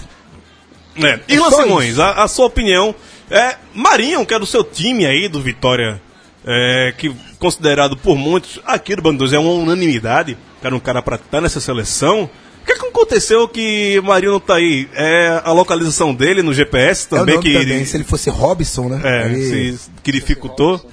É. 0.96 1.08
É 1.08 1.20
Irlan 1.28 1.50
só 1.50 1.64
Simões, 1.64 2.00
a, 2.00 2.24
a 2.24 2.28
sua 2.28 2.46
opinião. 2.46 2.94
É, 3.30 3.58
Marinho, 3.74 4.26
que 4.26 4.34
é 4.34 4.40
do 4.40 4.46
seu 4.46 4.64
time 4.64 5.06
aí, 5.06 5.28
do 5.28 5.42
Vitória, 5.42 6.00
é, 6.46 6.94
que 6.98 7.14
considerado 7.40 7.98
por 7.98 8.16
muitos 8.16 8.60
aqui 8.66 8.96
do 8.96 9.02
Bando 9.02 9.18
2 9.20 9.34
é 9.34 9.40
uma 9.40 9.52
unanimidade, 9.52 10.38
era 10.66 10.76
um 10.76 10.80
cara 10.80 11.02
pra 11.02 11.16
estar 11.16 11.42
nessa 11.42 11.60
seleção. 11.60 12.24
O 12.62 12.66
que, 12.66 12.72
é 12.72 12.78
que 12.80 12.86
aconteceu 12.88 13.48
que 13.48 14.02
Marinho 14.04 14.32
não 14.34 14.40
tá 14.40 14.56
aí? 14.56 14.90
É 14.94 15.42
a 15.44 15.52
localização 15.52 16.14
dele 16.16 16.42
no 16.42 16.54
GPS 16.54 17.04
É 17.12 17.16
o 17.16 17.20
também 17.20 17.36
nome 17.36 17.48
que, 17.48 17.60
também, 17.60 17.86
se 17.86 17.96
ele 17.98 18.04
fosse 18.04 18.30
Robson, 18.30 18.90
né? 18.90 19.02
é, 19.04 19.26
Ele- 19.28 19.78
se- 19.78 19.92
que 20.04 20.12
dificultou? 20.12 20.84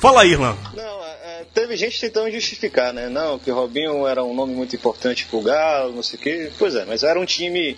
Fala 0.00 0.22
aí, 0.22 0.32
Irlan. 0.32 0.54
Não, 0.76 0.82
é, 1.04 1.40
é, 1.40 1.46
teve 1.54 1.76
gente 1.76 1.98
tentando 2.00 2.30
justificar, 2.30 2.92
né? 2.92 3.08
Não, 3.08 3.38
que 3.38 3.50
Robinho 3.50 4.06
era 4.06 4.22
um 4.22 4.34
nome 4.34 4.54
muito 4.54 4.76
importante 4.76 5.26
pro 5.30 5.40
Galo, 5.40 5.92
não 5.94 6.02
sei 6.02 6.18
o 6.18 6.22
quê. 6.22 6.50
Pois 6.58 6.74
é, 6.74 6.84
mas 6.84 7.02
era 7.02 7.18
um 7.18 7.24
time, 7.24 7.76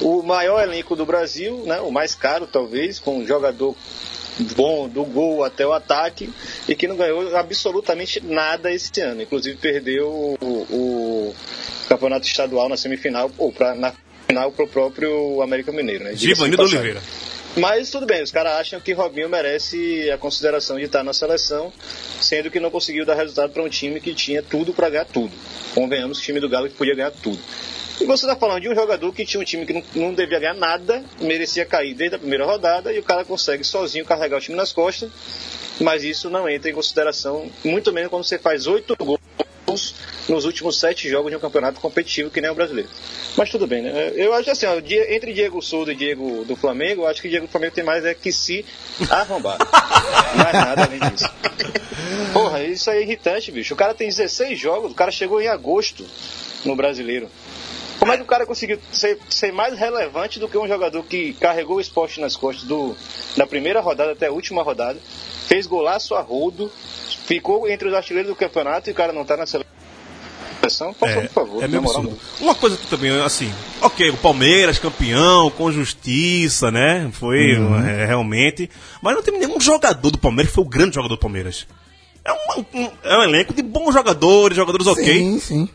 o 0.00 0.22
maior 0.22 0.62
elenco 0.62 0.94
do 0.94 1.06
Brasil, 1.06 1.64
né? 1.66 1.80
O 1.80 1.90
mais 1.90 2.14
caro, 2.14 2.46
talvez, 2.46 2.98
com 2.98 3.18
um 3.18 3.26
jogador 3.26 3.74
bom 4.56 4.88
do 4.88 5.04
gol 5.04 5.44
até 5.44 5.66
o 5.66 5.72
ataque 5.72 6.30
e 6.68 6.74
que 6.74 6.86
não 6.86 6.96
ganhou 6.96 7.36
absolutamente 7.36 8.20
nada 8.24 8.72
esse 8.72 9.00
ano. 9.00 9.22
Inclusive 9.22 9.56
perdeu 9.56 10.36
o, 10.40 10.46
o 10.70 11.34
campeonato 11.88 12.26
estadual 12.26 12.68
na 12.68 12.76
semifinal, 12.76 13.30
ou 13.38 13.52
pra, 13.52 13.74
na 13.74 13.92
final 14.26 14.52
pro 14.52 14.68
próprio 14.68 15.42
América 15.42 15.72
Mineiro, 15.72 16.04
né? 16.04 16.14
Givanildo. 16.14 16.62
Oliveira. 16.62 17.00
Mas 17.56 17.90
tudo 17.90 18.06
bem, 18.06 18.22
os 18.22 18.30
caras 18.30 18.52
acham 18.52 18.78
que 18.78 18.92
Robinho 18.92 19.28
merece 19.28 20.10
a 20.10 20.18
consideração 20.18 20.76
de 20.76 20.84
estar 20.84 21.02
na 21.02 21.12
seleção, 21.12 21.72
sendo 22.20 22.50
que 22.50 22.60
não 22.60 22.70
conseguiu 22.70 23.04
dar 23.04 23.14
resultado 23.14 23.52
para 23.52 23.62
um 23.62 23.68
time 23.68 24.00
que 24.00 24.14
tinha 24.14 24.42
tudo 24.42 24.72
para 24.72 24.88
ganhar 24.90 25.06
tudo. 25.06 25.32
Convenhamos 25.74 26.18
que 26.18 26.24
o 26.24 26.26
time 26.26 26.40
do 26.40 26.48
Galo 26.48 26.68
que 26.68 26.74
podia 26.74 26.94
ganhar 26.94 27.10
tudo. 27.10 27.38
E 28.00 28.04
você 28.04 28.26
está 28.26 28.36
falando 28.36 28.60
de 28.60 28.68
um 28.68 28.74
jogador 28.74 29.12
que 29.12 29.24
tinha 29.24 29.40
um 29.40 29.44
time 29.44 29.66
que 29.66 29.72
não, 29.72 29.82
não 29.94 30.14
devia 30.14 30.38
ganhar 30.38 30.54
nada, 30.54 31.04
merecia 31.20 31.66
cair 31.66 31.94
desde 31.94 32.16
a 32.16 32.18
primeira 32.18 32.44
rodada, 32.44 32.92
e 32.92 32.98
o 32.98 33.02
cara 33.02 33.24
consegue 33.24 33.64
sozinho 33.64 34.04
carregar 34.04 34.38
o 34.38 34.40
time 34.40 34.56
nas 34.56 34.72
costas, 34.72 35.10
mas 35.80 36.04
isso 36.04 36.30
não 36.30 36.48
entra 36.48 36.70
em 36.70 36.74
consideração, 36.74 37.50
muito 37.64 37.92
menos 37.92 38.10
quando 38.10 38.24
você 38.24 38.38
faz 38.38 38.66
oito 38.66 38.96
gols 38.96 39.94
nos 40.28 40.44
últimos 40.44 40.78
sete 40.78 41.08
jogos 41.08 41.30
de 41.30 41.36
um 41.36 41.40
campeonato 41.40 41.80
competitivo 41.80 42.30
que 42.30 42.40
nem 42.40 42.50
o 42.50 42.54
brasileiro. 42.54 42.88
Mas 43.36 43.50
tudo 43.50 43.66
bem, 43.66 43.82
né? 43.82 44.12
Eu 44.14 44.32
acho 44.34 44.50
assim, 44.50 44.66
ó, 44.66 44.76
entre 44.76 45.32
Diego 45.32 45.60
Souza 45.62 45.92
e 45.92 45.96
Diego 45.96 46.44
do 46.44 46.54
Flamengo, 46.54 47.02
eu 47.02 47.06
acho 47.06 47.20
que 47.22 47.28
Diego 47.28 47.46
do 47.46 47.50
Flamengo 47.50 47.74
tem 47.74 47.84
mais 47.84 48.04
é 48.04 48.14
que 48.14 48.30
se 48.32 48.64
arrombar. 49.10 49.58
mais 50.36 50.52
nada 50.52 50.84
além 50.84 51.00
disso. 51.10 51.28
Porra, 52.32 52.62
isso 52.62 52.90
aí 52.90 52.98
é 52.98 53.02
irritante, 53.02 53.50
bicho. 53.50 53.74
O 53.74 53.76
cara 53.76 53.94
tem 53.94 54.08
16 54.08 54.58
jogos, 54.58 54.92
o 54.92 54.94
cara 54.94 55.10
chegou 55.10 55.40
em 55.40 55.48
agosto 55.48 56.06
no 56.64 56.76
brasileiro. 56.76 57.28
Como 58.08 58.12
é 58.14 58.16
que 58.16 58.22
o 58.22 58.26
cara 58.26 58.46
conseguiu 58.46 58.78
ser, 58.92 59.18
ser 59.28 59.52
mais 59.52 59.78
relevante 59.78 60.38
do 60.38 60.48
que 60.48 60.56
um 60.58 60.66
jogador 60.66 61.02
que 61.04 61.32
carregou 61.34 61.76
o 61.76 61.80
esporte 61.80 62.20
nas 62.20 62.36
costas 62.36 62.64
do, 62.64 62.96
da 63.36 63.46
primeira 63.46 63.80
rodada 63.80 64.12
até 64.12 64.26
a 64.26 64.32
última 64.32 64.62
rodada, 64.62 64.98
fez 65.46 65.66
golaço 65.66 66.14
a 66.14 66.20
rodo, 66.20 66.70
ficou 67.26 67.68
entre 67.68 67.88
os 67.88 67.94
artilheiros 67.94 68.30
do 68.30 68.36
campeonato 68.36 68.88
e 68.88 68.92
o 68.92 68.94
cara 68.94 69.12
não 69.12 69.24
tá 69.24 69.36
na 69.36 69.46
seleção? 69.46 69.68
Faça, 70.94 71.20
por 71.22 71.28
favor, 71.30 71.62
é 71.62 71.68
mesmo. 71.68 72.18
Uma 72.40 72.54
coisa 72.54 72.76
que 72.76 72.86
também, 72.88 73.10
assim, 73.22 73.50
ok, 73.80 74.10
o 74.10 74.16
Palmeiras 74.16 74.78
campeão, 74.78 75.50
com 75.50 75.70
justiça, 75.72 76.70
né? 76.70 77.08
Foi 77.12 77.52
é, 77.88 78.04
realmente. 78.06 78.68
Mas 79.00 79.14
não 79.14 79.22
tem 79.22 79.38
nenhum 79.38 79.58
jogador 79.60 80.10
do 80.10 80.18
Palmeiras 80.18 80.50
que 80.50 80.54
foi 80.56 80.64
o 80.64 80.68
grande 80.68 80.96
jogador 80.96 81.14
do 81.14 81.20
Palmeiras. 81.20 81.66
É 82.24 82.32
um, 82.32 82.64
um- 82.82 82.90
é 83.04 83.18
um 83.18 83.22
elenco 83.22 83.54
de 83.54 83.62
bons 83.62 83.92
jogadores, 83.94 84.56
jogadores 84.56 84.86
ok. 84.86 85.04
Sim, 85.04 85.38
sim. 85.40 85.68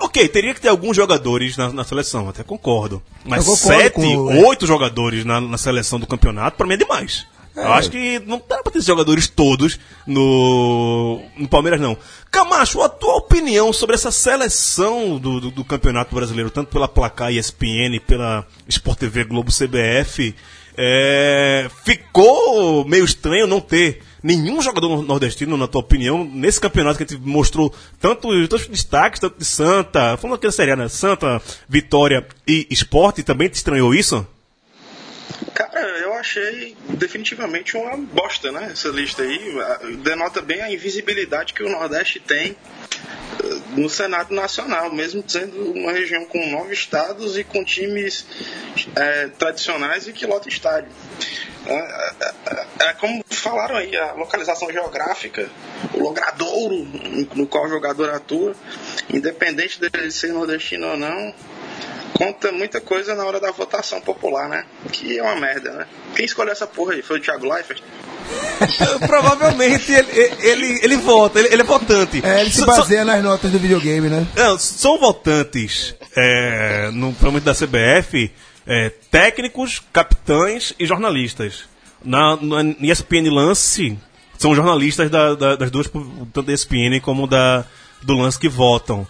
Ok, 0.00 0.28
teria 0.28 0.54
que 0.54 0.60
ter 0.60 0.68
alguns 0.68 0.96
jogadores 0.96 1.56
na, 1.56 1.72
na 1.72 1.84
seleção, 1.84 2.28
até 2.28 2.42
concordo. 2.42 3.02
Mas 3.24 3.44
concordo 3.44 3.78
sete, 3.78 3.94
com 3.94 4.46
oito 4.46 4.66
jogadores 4.66 5.24
na, 5.24 5.40
na 5.40 5.58
seleção 5.58 5.98
do 5.98 6.06
campeonato, 6.06 6.56
pra 6.56 6.66
mim 6.66 6.74
é 6.74 6.78
demais. 6.78 7.26
Eu 7.56 7.72
acho 7.72 7.90
que 7.90 8.18
não 8.20 8.40
dá 8.48 8.62
pra 8.62 8.72
ter 8.72 8.78
esses 8.78 8.86
jogadores 8.86 9.26
todos 9.26 9.78
no, 10.06 11.20
no 11.36 11.48
Palmeiras, 11.48 11.80
não. 11.80 11.96
Camacho, 12.30 12.80
a 12.80 12.88
tua 12.88 13.16
opinião 13.16 13.72
sobre 13.72 13.96
essa 13.96 14.10
seleção 14.10 15.18
do, 15.18 15.40
do, 15.40 15.50
do 15.50 15.64
campeonato 15.64 16.14
brasileiro, 16.14 16.50
tanto 16.50 16.70
pela 16.70 16.88
placar 16.88 17.32
ESPN, 17.32 17.98
pela 18.06 18.46
Sport 18.68 19.00
TV 19.00 19.24
Globo 19.24 19.50
CBF, 19.50 20.34
é, 20.76 21.68
ficou 21.84 22.84
meio 22.86 23.04
estranho 23.04 23.46
não 23.46 23.60
ter 23.60 24.00
nenhum 24.22 24.60
jogador 24.60 25.02
nordestino, 25.02 25.56
na 25.56 25.66
tua 25.66 25.80
opinião, 25.80 26.24
nesse 26.24 26.60
campeonato 26.60 26.98
que 26.98 27.04
a 27.04 27.06
gente 27.06 27.26
mostrou 27.26 27.72
tanto 28.00 28.28
tantos 28.48 28.66
destaques, 28.66 29.20
tanto 29.20 29.38
de 29.38 29.44
Santa, 29.44 30.16
falando 30.16 30.36
aquela 30.36 30.52
série, 30.52 30.76
né? 30.76 30.88
Santa, 30.88 31.40
Vitória 31.68 32.26
e 32.46 32.66
Esporte, 32.70 33.22
também 33.22 33.48
te 33.48 33.54
estranhou 33.54 33.94
isso? 33.94 34.26
Achei 36.20 36.76
definitivamente 36.90 37.78
uma 37.78 37.96
bosta, 37.96 38.52
né? 38.52 38.68
Essa 38.72 38.88
lista 38.88 39.22
aí 39.22 39.56
denota 40.02 40.42
bem 40.42 40.60
a 40.60 40.70
invisibilidade 40.70 41.54
que 41.54 41.62
o 41.62 41.68
Nordeste 41.70 42.20
tem 42.20 42.54
eh, 43.42 43.60
no 43.74 43.88
Senado 43.88 44.34
Nacional, 44.34 44.92
mesmo 44.92 45.24
sendo 45.26 45.72
uma 45.72 45.92
região 45.92 46.26
com 46.26 46.46
nove 46.50 46.74
estados 46.74 47.38
e 47.38 47.42
com 47.42 47.64
times 47.64 48.26
eh, 48.94 49.30
tradicionais 49.38 50.08
e 50.08 50.12
que 50.12 50.26
lota 50.26 50.46
estádio. 50.50 50.92
É, 51.66 51.74
é, 51.74 52.34
é, 52.50 52.88
é 52.88 52.92
como 52.94 53.24
falaram 53.30 53.76
aí, 53.76 53.96
a 53.96 54.12
localização 54.12 54.70
geográfica, 54.70 55.48
o 55.94 56.02
logradouro 56.02 56.84
no 57.34 57.46
qual 57.46 57.64
o 57.64 57.68
jogador 57.68 58.10
atua, 58.10 58.54
independente 59.08 59.80
dele 59.80 60.10
ser 60.10 60.34
nordestino 60.34 60.88
ou 60.88 60.96
não, 60.98 61.34
conta 62.20 62.52
muita 62.52 62.80
coisa 62.80 63.14
na 63.14 63.24
hora 63.24 63.40
da 63.40 63.50
votação 63.50 64.00
popular, 64.00 64.48
né? 64.48 64.64
Que 64.92 65.18
é 65.18 65.22
uma 65.22 65.36
merda, 65.36 65.70
né? 65.72 65.86
Quem 66.14 66.24
escolheu 66.26 66.52
essa 66.52 66.66
porra 66.66 66.92
aí? 66.92 67.02
Foi 67.02 67.18
o 67.18 67.20
Thiago 67.22 67.48
Leifert? 67.50 67.80
Provavelmente 69.06 69.90
ele, 69.92 70.32
ele, 70.40 70.80
ele 70.82 70.96
vota, 70.98 71.38
ele, 71.38 71.48
ele 71.52 71.62
é 71.62 71.64
votante. 71.64 72.20
É, 72.24 72.42
ele 72.42 72.50
se 72.50 72.64
baseia 72.66 73.04
nas 73.04 73.22
notas 73.22 73.50
do 73.50 73.58
videogame, 73.58 74.08
né? 74.08 74.26
Não, 74.36 74.58
são 74.58 74.98
votantes 74.98 75.94
é, 76.16 76.90
no 76.92 77.12
provavelmente 77.14 77.44
da 77.44 77.54
CBF 77.54 78.30
é, 78.66 78.90
técnicos, 79.10 79.80
capitães 79.92 80.74
e 80.78 80.84
jornalistas. 80.86 81.64
Na, 82.04 82.36
na 82.36 82.62
ESPN 82.80 83.28
Lance 83.30 83.98
são 84.38 84.54
jornalistas 84.54 85.10
da- 85.10 85.34
da- 85.34 85.56
das 85.56 85.70
duas, 85.70 85.86
tanto 85.88 86.42
da 86.42 86.52
ESPN 86.52 87.00
como 87.02 87.26
da, 87.26 87.64
do 88.02 88.14
Lance 88.14 88.38
que 88.38 88.48
votam. 88.48 89.06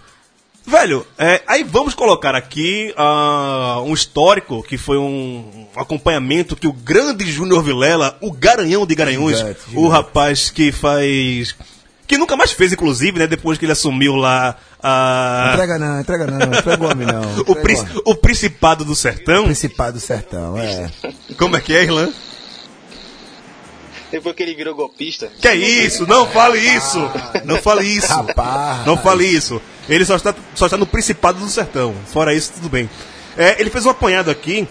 Velho, 0.66 1.06
é, 1.18 1.42
aí 1.46 1.64
vamos 1.64 1.94
colocar 1.94 2.34
aqui 2.34 2.92
ah, 2.96 3.82
um 3.84 3.94
histórico 3.94 4.62
que 4.62 4.76
foi 4.76 4.98
um, 4.98 5.66
um 5.74 5.80
acompanhamento 5.80 6.54
que 6.54 6.66
o 6.66 6.72
grande 6.72 7.30
Júnior 7.30 7.62
Vilela, 7.62 8.16
o 8.20 8.30
garanhão 8.30 8.86
de 8.86 8.94
Garanhões, 8.94 9.38
Gigante, 9.38 9.60
o 9.74 9.88
rapaz 9.88 10.50
que 10.50 10.70
faz. 10.70 11.56
que 12.06 12.18
nunca 12.18 12.36
mais 12.36 12.52
fez, 12.52 12.72
inclusive, 12.72 13.18
né? 13.18 13.26
Depois 13.26 13.58
que 13.58 13.64
ele 13.64 13.72
assumiu 13.72 14.14
lá 14.14 14.56
a. 14.82 15.50
Entrega 15.54 15.78
não, 15.78 16.00
entrega 16.00 16.26
não, 16.26 16.58
entrega 16.58 16.84
o 16.84 16.90
homem 16.90 17.06
não. 17.06 17.20
O, 18.04 18.10
o 18.10 18.14
Principado 18.14 18.84
do 18.84 18.94
Sertão. 18.94 19.44
Principado 19.44 19.94
do 19.94 20.00
Sertão, 20.00 20.58
é. 20.58 20.90
Como 21.38 21.56
é 21.56 21.60
que 21.60 21.74
é, 21.74 21.84
Irlan? 21.84 22.10
Depois 24.10 24.34
que 24.34 24.42
ele 24.42 24.54
virou 24.54 24.74
golpista. 24.74 25.30
Que 25.40 25.48
é 25.48 25.54
isso? 25.54 26.06
Não 26.06 26.26
fale 26.26 26.58
isso! 26.58 26.98
Não 27.44 27.56
fale 27.58 27.86
isso! 27.86 28.08
Rapaz. 28.12 28.84
Não 28.84 28.96
fale 28.96 29.24
isso! 29.24 29.62
Ele 29.90 30.04
só 30.06 30.16
está, 30.16 30.34
só 30.54 30.66
está 30.66 30.78
no 30.78 30.86
Principado 30.86 31.38
do 31.40 31.48
Sertão. 31.48 31.94
Fora 32.06 32.32
isso, 32.32 32.52
tudo 32.54 32.68
bem. 32.70 32.88
É, 33.36 33.60
ele 33.60 33.68
fez 33.70 33.84
um 33.84 33.90
apanhado 33.90 34.30
aqui 34.30 34.66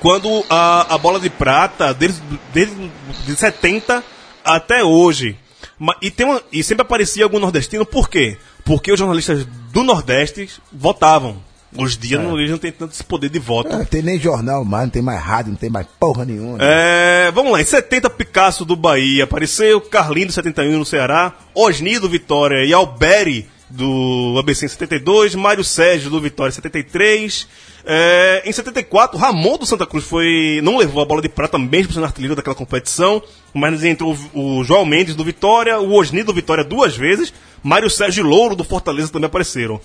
quando 0.00 0.44
a, 0.48 0.94
a 0.94 0.98
bola 0.98 1.20
de 1.20 1.28
prata, 1.30 1.92
desde, 1.92 2.20
desde 2.52 2.90
de 3.26 3.36
70 3.36 4.02
até 4.44 4.82
hoje. 4.82 5.36
E, 6.00 6.10
tem 6.10 6.26
uma- 6.26 6.42
e 6.52 6.62
sempre 6.62 6.82
aparecia 6.82 7.24
algum 7.24 7.38
nordestino, 7.38 7.84
por 7.84 8.08
quê? 8.08 8.36
Porque 8.64 8.90
os 8.92 8.98
jornalistas 8.98 9.44
do 9.72 9.82
Nordeste 9.82 10.48
votavam. 10.72 11.36
Hoje 11.76 11.96
em 11.98 12.00
dia 12.00 12.18
não, 12.18 12.38
eles 12.38 12.50
não 12.50 12.56
têm 12.58 12.72
tanto 12.72 12.94
esse 12.94 13.04
poder 13.04 13.28
de 13.28 13.38
voto. 13.38 13.70
Não 13.76 13.84
tem 13.84 14.00
nem 14.02 14.18
jornal 14.18 14.64
mais, 14.64 14.84
não 14.84 14.90
tem 14.90 15.02
mais 15.02 15.20
rádio, 15.22 15.50
não 15.50 15.58
tem 15.58 15.68
mais 15.68 15.86
porra 16.00 16.24
nenhuma. 16.24 16.56
É, 16.60 17.30
vamos 17.34 17.52
lá, 17.52 17.60
em 17.60 17.64
70 17.64 18.08
Picasso 18.08 18.64
do 18.64 18.74
Bahia, 18.74 19.24
apareceu 19.24 19.78
Carlinho 19.80 20.28
do 20.28 20.32
71 20.32 20.78
no 20.78 20.84
Ceará, 20.86 21.34
Osni 21.54 21.98
do 21.98 22.08
Vitória 22.08 22.64
e 22.64 22.72
Alberi 22.72 23.46
do 23.70 24.36
ABC 24.38 24.66
em 24.66 24.68
72, 24.68 25.34
Mário 25.34 25.62
Sérgio 25.62 26.10
do 26.10 26.20
Vitória 26.20 26.50
em 26.50 26.54
73. 26.54 27.48
É, 27.84 28.42
em 28.44 28.52
74, 28.52 29.18
Ramon 29.18 29.56
do 29.56 29.66
Santa 29.66 29.86
Cruz 29.86 30.04
foi 30.04 30.60
não 30.62 30.76
levou 30.76 31.02
a 31.02 31.06
bola 31.06 31.22
de 31.22 31.28
prata, 31.28 31.58
mesmo 31.58 31.92
sendo 31.92 32.04
artilheiro 32.04 32.36
daquela 32.36 32.54
competição, 32.54 33.22
mas 33.54 33.82
entrou 33.84 34.16
o, 34.34 34.62
João 34.64 34.84
Mendes 34.84 35.14
do 35.14 35.24
Vitória, 35.24 35.78
o 35.78 35.94
Osni 35.94 36.22
do 36.22 36.34
Vitória 36.34 36.64
duas 36.64 36.96
vezes, 36.96 37.32
Mário 37.62 37.88
Sérgio 37.88 38.24
Louro 38.24 38.54
do 38.54 38.64
Fortaleza 38.64 39.12
também 39.12 39.26
apareceram. 39.26 39.80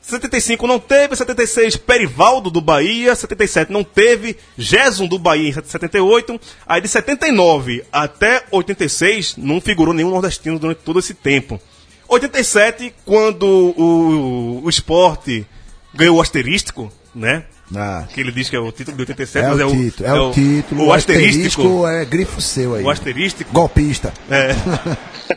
75 0.00 0.66
não 0.66 0.78
teve, 0.78 1.14
76 1.14 1.76
Perivaldo 1.76 2.50
do 2.50 2.60
Bahia, 2.60 3.14
77 3.14 3.70
não 3.70 3.84
teve, 3.84 4.36
Gerson 4.56 5.06
do 5.06 5.18
Bahia 5.18 5.48
em 5.48 5.52
78, 5.52 6.40
aí 6.66 6.80
de 6.80 6.88
79 6.88 7.84
até 7.92 8.44
86 8.50 9.36
não 9.36 9.60
figurou 9.60 9.92
nenhum 9.92 10.10
nordestino 10.10 10.58
durante 10.58 10.78
todo 10.78 10.98
esse 10.98 11.14
tempo. 11.14 11.60
87, 12.10 12.92
quando 13.04 13.44
o, 13.46 14.60
o 14.64 14.68
esporte 14.68 15.46
ganhou 15.94 16.16
o 16.18 16.20
asterístico, 16.20 16.92
né? 17.14 17.44
Ah, 17.74 18.04
Que 18.12 18.20
ele 18.20 18.32
diz 18.32 18.50
que 18.50 18.56
é 18.56 18.58
o 18.58 18.72
título 18.72 18.96
de 18.96 19.02
87, 19.04 19.46
é, 19.46 19.48
mas 19.48 19.58
o 19.58 19.62
é 19.62 19.66
o, 19.66 19.70
título, 19.70 20.08
é, 20.08 20.20
o 20.20 20.30
título. 20.32 20.84
O 20.86 20.92
asterístico. 20.92 21.86
é 21.86 22.04
grifo 22.04 22.40
seu 22.40 22.74
aí. 22.74 22.82
O 22.84 22.90
asterístico. 22.90 23.52
Golpista. 23.52 24.12
É. 24.28 24.56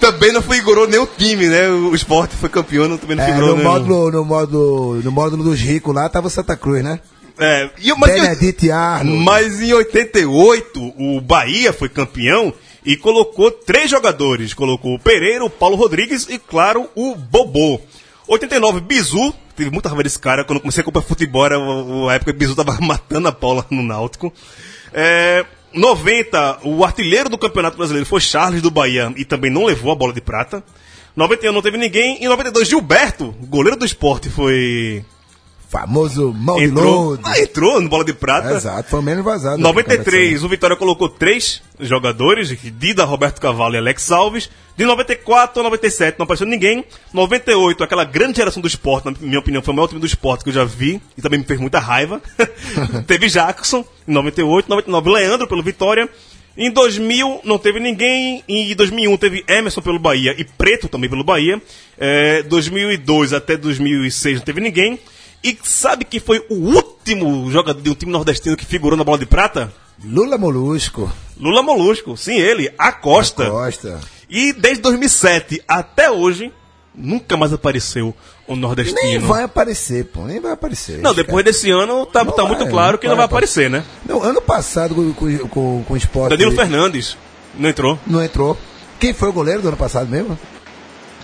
também 0.00 0.32
não 0.32 0.42
figurou 0.42 0.88
nenhum 0.88 1.06
time, 1.06 1.46
né? 1.46 1.68
O 1.68 1.94
esporte 1.94 2.34
foi 2.36 2.48
campeão, 2.48 2.88
não- 2.88 2.96
também 2.96 3.16
não 3.16 3.24
É, 3.24 3.26
figurou 3.26 3.50
no, 3.50 3.56
nenhum. 3.56 3.70
módulo, 3.70 4.10
no, 4.12 4.24
módulo, 4.24 4.94
no 5.02 5.10
módulo 5.10 5.44
dos 5.44 5.60
ricos 5.60 5.94
lá 5.94 6.08
tava 6.08 6.30
Santa 6.30 6.56
Cruz, 6.56 6.82
né? 6.82 7.00
É, 7.38 7.70
e, 7.80 7.92
mas, 7.94 8.12
Benedito 8.12 8.70
Arno. 8.70 9.16
mas 9.16 9.60
em 9.62 9.72
88, 9.72 10.92
o 10.98 11.20
Bahia 11.20 11.72
foi 11.72 11.88
campeão 11.88 12.52
e 12.84 12.96
colocou 12.96 13.50
três 13.50 13.90
jogadores. 13.90 14.54
Colocou 14.54 14.94
o 14.94 14.98
Pereira, 14.98 15.44
o 15.44 15.50
Paulo 15.50 15.76
Rodrigues 15.76 16.28
e, 16.28 16.38
claro, 16.38 16.88
o 16.94 17.14
Bobô. 17.14 17.80
89, 18.28 18.80
Bizu. 18.80 19.34
Tive 19.56 19.70
muita 19.70 19.88
raiva 19.88 20.02
desse 20.02 20.18
cara. 20.18 20.44
Quando 20.44 20.60
comecei 20.60 20.80
a 20.80 20.84
comprar 20.84 21.02
futebol, 21.02 21.44
era 21.44 21.56
a 21.56 22.14
época 22.14 22.32
que 22.32 22.38
Bizu 22.38 22.54
tava 22.54 22.78
matando 22.80 23.28
a 23.28 23.32
Paula 23.32 23.66
no 23.70 23.82
Náutico. 23.82 24.32
É, 24.92 25.44
90, 25.72 26.60
o 26.64 26.84
artilheiro 26.84 27.28
do 27.28 27.38
Campeonato 27.38 27.76
Brasileiro 27.76 28.06
foi 28.06 28.20
Charles 28.20 28.62
do 28.62 28.70
Bahia 28.70 29.12
e 29.16 29.24
também 29.24 29.50
não 29.50 29.64
levou 29.64 29.92
a 29.92 29.96
bola 29.96 30.12
de 30.12 30.20
prata. 30.20 30.62
91 31.14 31.52
não 31.52 31.62
teve 31.62 31.76
ninguém. 31.76 32.22
E 32.22 32.28
92, 32.28 32.68
Gilberto, 32.68 33.34
goleiro 33.42 33.76
do 33.76 33.84
esporte, 33.84 34.28
foi. 34.28 35.04
Famoso 35.70 36.34
mal 36.36 36.58
de 36.58 36.64
Entrou, 36.64 37.10
lodo. 37.10 37.22
ah, 37.24 37.40
entrou 37.40 37.80
no 37.80 37.88
bola 37.88 38.04
de 38.04 38.12
prata. 38.12 38.54
Exato, 38.54 38.90
foi 38.90 38.98
o 38.98 39.02
menos 39.04 39.24
vazado. 39.24 39.62
93, 39.62 40.42
o 40.42 40.48
Vitória 40.48 40.74
colocou 40.74 41.08
três 41.08 41.62
jogadores, 41.78 42.48
Dida, 42.76 43.04
Roberto 43.04 43.40
Cavalo 43.40 43.76
e 43.76 43.78
Alex 43.78 44.10
Alves. 44.10 44.50
De 44.76 44.84
94 44.84 45.60
a 45.60 45.62
97 45.62 46.18
não 46.18 46.24
apareceu 46.24 46.44
ninguém. 46.44 46.84
98, 47.12 47.84
aquela 47.84 48.02
grande 48.02 48.38
geração 48.38 48.60
do 48.60 48.66
esporte, 48.66 49.04
na 49.04 49.14
minha 49.20 49.38
opinião, 49.38 49.62
foi 49.62 49.72
o 49.72 49.76
maior 49.76 49.86
time 49.86 50.00
do 50.00 50.06
esporte 50.06 50.42
que 50.42 50.50
eu 50.50 50.54
já 50.54 50.64
vi. 50.64 51.00
E 51.16 51.22
também 51.22 51.38
me 51.38 51.44
fez 51.44 51.60
muita 51.60 51.78
raiva. 51.78 52.20
teve 53.06 53.28
Jackson, 53.28 53.84
em 54.08 54.12
98. 54.12 54.68
99, 54.68 55.10
Leandro 55.10 55.46
pelo 55.46 55.62
Vitória. 55.62 56.08
Em 56.56 56.68
2000 56.72 57.42
não 57.44 57.58
teve 57.58 57.78
ninguém. 57.78 58.42
Em 58.48 58.74
2001 58.74 59.16
teve 59.18 59.44
Emerson 59.46 59.80
pelo 59.80 60.00
Bahia 60.00 60.34
e 60.36 60.44
Preto 60.44 60.88
também 60.88 61.08
pelo 61.08 61.22
Bahia. 61.22 61.62
É, 61.96 62.42
2002 62.42 63.32
até 63.32 63.56
2006 63.56 64.38
não 64.38 64.44
teve 64.44 64.60
ninguém. 64.60 64.98
E 65.42 65.58
sabe 65.62 66.04
que 66.04 66.20
foi 66.20 66.44
o 66.50 66.54
último 66.54 67.50
jogador 67.50 67.80
de 67.80 67.90
um 67.90 67.94
time 67.94 68.12
nordestino 68.12 68.56
que 68.56 68.66
figurou 68.66 68.96
na 68.96 69.04
bola 69.04 69.18
de 69.18 69.26
prata? 69.26 69.72
Lula 70.04 70.36
Molusco. 70.36 71.10
Lula 71.38 71.62
Molusco. 71.62 72.16
Sim, 72.16 72.38
ele, 72.38 72.72
Acosta. 72.78 73.50
Costa. 73.50 74.00
E 74.28 74.52
desde 74.52 74.82
2007 74.82 75.62
até 75.66 76.10
hoje, 76.10 76.52
nunca 76.94 77.36
mais 77.36 77.52
apareceu 77.52 78.14
o 78.46 78.56
nordestino. 78.56 79.00
Nem 79.02 79.18
vai 79.18 79.42
aparecer, 79.42 80.06
pô. 80.06 80.24
Nem 80.24 80.40
vai 80.40 80.52
aparecer. 80.52 80.98
Não, 80.98 81.14
depois 81.14 81.44
desse 81.44 81.70
ano 81.70 82.06
tá, 82.06 82.24
Não 82.24 82.32
tá 82.32 82.42
vai, 82.42 82.56
muito 82.56 82.70
claro 82.70 82.98
que 82.98 83.08
não 83.08 83.16
vai 83.16 83.24
aparecer, 83.24 83.70
né? 83.70 83.84
Não, 84.06 84.22
ano 84.22 84.42
passado 84.42 84.94
com, 84.94 85.12
com, 85.12 85.38
com, 85.48 85.84
com 85.86 85.94
o 85.94 85.96
esporte. 85.96 86.30
Danilo 86.30 86.52
Fernandes 86.52 87.16
não 87.54 87.68
entrou. 87.68 87.98
Não 88.06 88.22
entrou. 88.22 88.56
Quem 88.98 89.12
foi 89.12 89.28
o 89.28 89.32
goleiro 89.32 89.62
do 89.62 89.68
ano 89.68 89.76
passado 89.76 90.08
mesmo? 90.08 90.38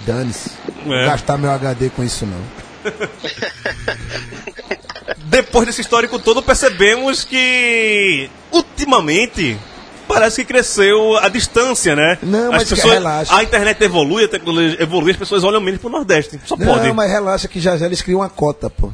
Dane-se. 0.07 0.51
É. 0.87 1.07
Gastar 1.07 1.37
meu 1.37 1.51
HD 1.51 1.91
com 1.91 2.03
isso 2.03 2.25
não. 2.27 2.66
Depois 5.27 5.67
desse 5.67 5.81
histórico 5.81 6.19
todo, 6.19 6.43
percebemos 6.43 7.25
que 7.25 8.31
ultimamente 8.51 9.59
parece 10.07 10.45
que 10.45 10.53
cresceu 10.53 11.17
a 11.17 11.29
distância, 11.29 11.95
né? 11.95 12.19
Não, 12.23 12.53
as 12.53 12.63
mas 12.63 12.69
pessoas, 12.69 12.95
relaxa. 12.95 13.37
a 13.37 13.43
internet 13.43 13.83
evolui, 13.83 14.25
a 14.25 14.29
tecnologia 14.29 14.83
evolui, 14.83 15.11
as 15.11 15.17
pessoas 15.17 15.45
olham 15.45 15.61
menos 15.61 15.81
pro 15.81 15.91
Nordeste. 15.91 16.41
Só 16.45 16.57
pode. 16.57 16.89
Não, 16.89 16.95
mas 16.95 17.11
relaxa 17.11 17.49
que 17.49 17.61
já 17.61 17.77
já 17.77 17.87
eles 17.87 18.03
criam 18.03 18.21
uma 18.21 18.29
cota, 18.29 18.71
pô. 18.71 18.93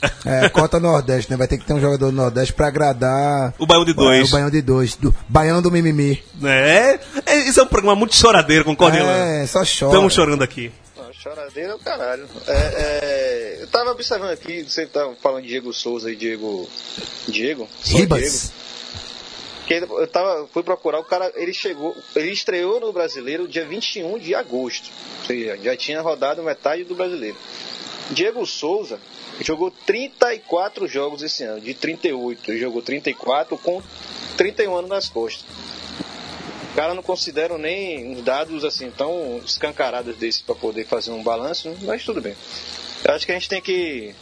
É, 0.26 0.48
cota 0.48 0.78
Nordeste, 0.78 1.30
né? 1.30 1.36
Vai 1.36 1.48
ter 1.48 1.56
que 1.56 1.64
ter 1.64 1.72
um 1.72 1.80
jogador 1.80 2.10
do 2.10 2.12
Nordeste 2.12 2.52
pra 2.52 2.66
agradar. 2.66 3.54
O 3.58 3.66
Baião 3.66 3.84
de 3.84 3.94
dois. 3.94 4.20
É, 4.20 4.24
o 4.24 4.30
Baião 4.30 4.50
de 4.50 4.60
dois. 4.60 4.94
Do, 4.94 5.14
Baião 5.28 5.62
do 5.62 5.70
Mimimi. 5.70 6.22
É, 6.44 6.98
é, 7.24 7.36
isso 7.48 7.60
é 7.60 7.62
um 7.62 7.66
programa 7.66 7.96
muito 7.96 8.14
choradeiro, 8.14 8.64
concorda? 8.64 8.98
É, 8.98 9.46
só 9.46 9.60
chora. 9.60 9.92
Estamos 9.92 10.12
chorando 10.12 10.42
aqui. 10.42 10.70
Choradeira 11.26 11.72
é 11.72 11.74
o 11.74 11.78
caralho. 11.80 12.28
É, 12.46 12.52
é, 12.52 13.58
eu 13.62 13.66
tava 13.66 13.90
observando 13.90 14.30
aqui, 14.30 14.62
você 14.62 14.86
tava 14.86 15.12
falando 15.16 15.42
de 15.42 15.48
Diego 15.48 15.72
Souza 15.72 16.12
e 16.12 16.14
Diego. 16.14 16.70
Diego? 17.26 17.68
Só 17.82 17.98
Ribas. 17.98 18.52
Diego. 19.66 19.88
Que 19.88 19.92
eu 19.92 20.06
tava, 20.06 20.46
fui 20.52 20.62
procurar, 20.62 21.00
o 21.00 21.04
cara, 21.04 21.32
ele 21.34 21.52
chegou, 21.52 21.96
ele 22.14 22.30
estreou 22.30 22.78
no 22.78 22.92
brasileiro 22.92 23.48
dia 23.48 23.64
21 23.64 24.20
de 24.20 24.36
agosto. 24.36 24.88
Ou 25.18 25.26
seja, 25.26 25.58
já 25.60 25.76
tinha 25.76 26.00
rodado 26.00 26.44
metade 26.44 26.84
do 26.84 26.94
brasileiro. 26.94 27.36
Diego 28.12 28.46
Souza 28.46 29.00
jogou 29.40 29.72
34 29.84 30.86
jogos 30.86 31.22
esse 31.22 31.42
ano, 31.42 31.60
de 31.60 31.74
38. 31.74 32.52
Ele 32.52 32.60
jogou 32.60 32.80
34 32.80 33.58
com 33.58 33.82
31 34.36 34.76
anos 34.76 34.90
nas 34.90 35.08
costas. 35.08 35.44
Cara 36.76 36.92
não 36.92 37.02
considera 37.02 37.56
nem 37.56 38.06
uns 38.06 38.22
dados 38.22 38.62
assim 38.62 38.90
tão 38.90 39.40
escancarados 39.42 40.14
desses 40.16 40.42
para 40.42 40.54
poder 40.54 40.86
fazer 40.86 41.10
um 41.10 41.22
balanço, 41.22 41.74
mas 41.80 42.04
tudo 42.04 42.20
bem. 42.20 42.36
Eu 43.02 43.14
acho 43.14 43.24
que 43.24 43.32
a 43.32 43.34
gente 43.34 43.48
tem 43.48 43.62
que 43.62 44.14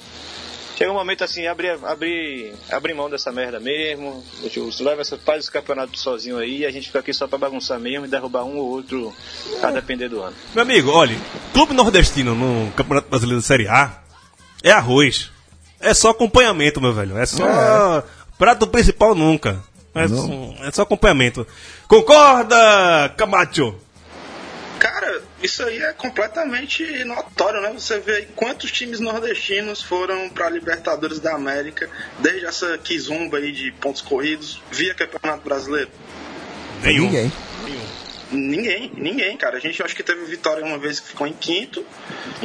chega 0.76 0.92
um 0.92 0.94
momento 0.94 1.24
assim, 1.24 1.48
abrir 1.48 1.76
abrir 1.82 2.52
abrir 2.70 2.94
mão 2.94 3.10
dessa 3.10 3.32
merda 3.32 3.58
mesmo. 3.58 4.24
Leva 4.78 5.00
essa 5.00 5.18
faz 5.18 5.40
esse 5.40 5.50
campeonato 5.50 5.98
sozinho 5.98 6.38
aí, 6.38 6.58
e 6.58 6.66
a 6.66 6.70
gente 6.70 6.86
fica 6.86 7.00
aqui 7.00 7.12
só 7.12 7.26
para 7.26 7.38
bagunçar 7.38 7.80
mesmo 7.80 8.06
e 8.06 8.08
derrubar 8.08 8.44
um 8.44 8.56
ou 8.56 8.70
outro 8.70 9.12
a 9.60 9.72
depender 9.72 10.08
do 10.08 10.22
ano. 10.22 10.36
Meu 10.54 10.62
amigo, 10.62 10.92
olha, 10.92 11.16
clube 11.52 11.74
nordestino 11.74 12.36
no 12.36 12.70
Campeonato 12.72 13.08
Brasileiro 13.08 13.40
da 13.40 13.46
Série 13.46 13.66
A 13.66 14.00
é 14.62 14.70
arroz. 14.70 15.28
É 15.80 15.92
só 15.92 16.10
acompanhamento, 16.10 16.80
meu 16.80 16.92
velho. 16.92 17.18
É 17.18 17.26
só. 17.26 18.04
Prato 18.38 18.68
principal 18.68 19.12
nunca. 19.14 19.60
É, 19.94 20.08
só, 20.08 20.66
é 20.66 20.72
só 20.72 20.82
acompanhamento. 20.82 21.46
Concorda, 21.86 23.14
Camacho? 23.16 23.74
Cara, 24.78 25.22
isso 25.42 25.62
aí 25.62 25.78
é 25.78 25.92
completamente 25.92 27.04
notório, 27.04 27.60
né? 27.60 27.72
Você 27.72 27.98
vê 28.00 28.16
aí 28.16 28.28
quantos 28.34 28.70
times 28.70 29.00
nordestinos 29.00 29.80
foram 29.80 30.28
para 30.28 30.50
Libertadores 30.50 31.20
da 31.20 31.34
América, 31.34 31.88
desde 32.18 32.44
essa 32.44 32.76
quizumba 32.76 33.38
aí 33.38 33.52
de 33.52 33.72
pontos 33.72 34.02
corridos, 34.02 34.60
via 34.70 34.94
Campeonato 34.94 35.42
Brasileiro. 35.42 35.90
Nenhum. 36.82 37.04
Ninguém. 37.04 37.32
Ninguém, 38.30 38.90
ninguém, 38.96 39.36
cara. 39.36 39.56
A 39.56 39.60
gente 39.60 39.82
acho 39.82 39.94
que 39.94 40.02
teve 40.02 40.24
Vitória 40.24 40.64
uma 40.64 40.78
vez 40.78 41.00
que 41.00 41.08
ficou 41.08 41.26
em 41.26 41.32
quinto. 41.32 41.84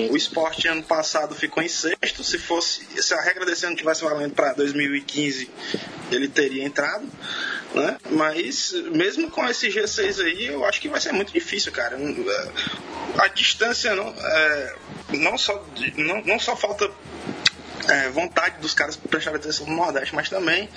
O 0.10 0.15
esporte 0.15 0.68
ano 0.68 0.84
passado 0.84 1.34
ficou 1.36 1.63
em 1.63 1.68
sexto. 1.68 2.24
Se 2.24 2.38
fosse, 2.38 2.86
se 3.02 3.13
a 3.13 3.22
regra 3.22 3.46
desse 3.46 3.65
ano 3.65 3.76
tivesse 3.76 4.04
valendo 4.04 4.34
para 4.34 4.54
2015, 4.54 5.50
ele 6.12 6.28
teria 6.28 6.63
entrado. 6.63 7.08
Né? 7.74 7.98
Mas 8.12 8.72
mesmo 8.92 9.30
com 9.30 9.48
esse 9.48 9.68
G6 9.68 10.24
aí, 10.24 10.48
eu 10.48 10.65
acho 10.65 10.82
que 10.82 10.89
vai 10.89 11.00
ser 11.00 11.12
muito 11.12 11.32
difícil, 11.32 11.72
cara. 11.72 11.98
A 13.18 13.28
distância 13.28 13.96
não, 13.96 14.10
é, 14.10 14.76
não, 15.13 15.38
só, 15.38 15.65
não, 15.96 16.22
não 16.24 16.39
só 16.39 16.56
falta 16.56 16.89
é, 17.89 18.10
vontade 18.10 18.58
dos 18.60 18.73
caras 18.73 18.95
prestarem 18.95 19.39
atenção 19.39 19.65
no 19.65 19.75
Nordeste, 19.75 20.13
mas 20.15 20.30
também 20.30 20.69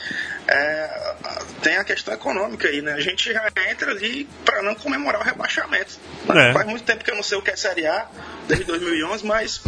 é, 0.49 1.15
tem 1.63 1.77
a 1.77 1.85
questão 1.85 2.15
econômica 2.15 2.69
aí, 2.69 2.81
né? 2.81 2.95
A 2.95 3.01
gente 3.01 3.33
já 3.33 3.47
entra 3.71 3.91
ali 3.91 4.29
para 4.45 4.63
não 4.63 4.75
comemorar 4.75 5.21
o 5.21 5.25
rebaixamento. 5.25 5.99
É. 6.29 6.53
Faz 6.53 6.67
muito 6.67 6.85
tempo 6.85 7.05
que 7.05 7.11
eu 7.11 7.17
não 7.17 7.23
sei 7.23 7.39
o 7.39 7.43
que 7.43 7.51
é 7.51 7.57
Série 7.57 7.87
A, 7.87 8.07
desde 8.49 8.65
2011, 8.65 9.27
mas, 9.27 9.61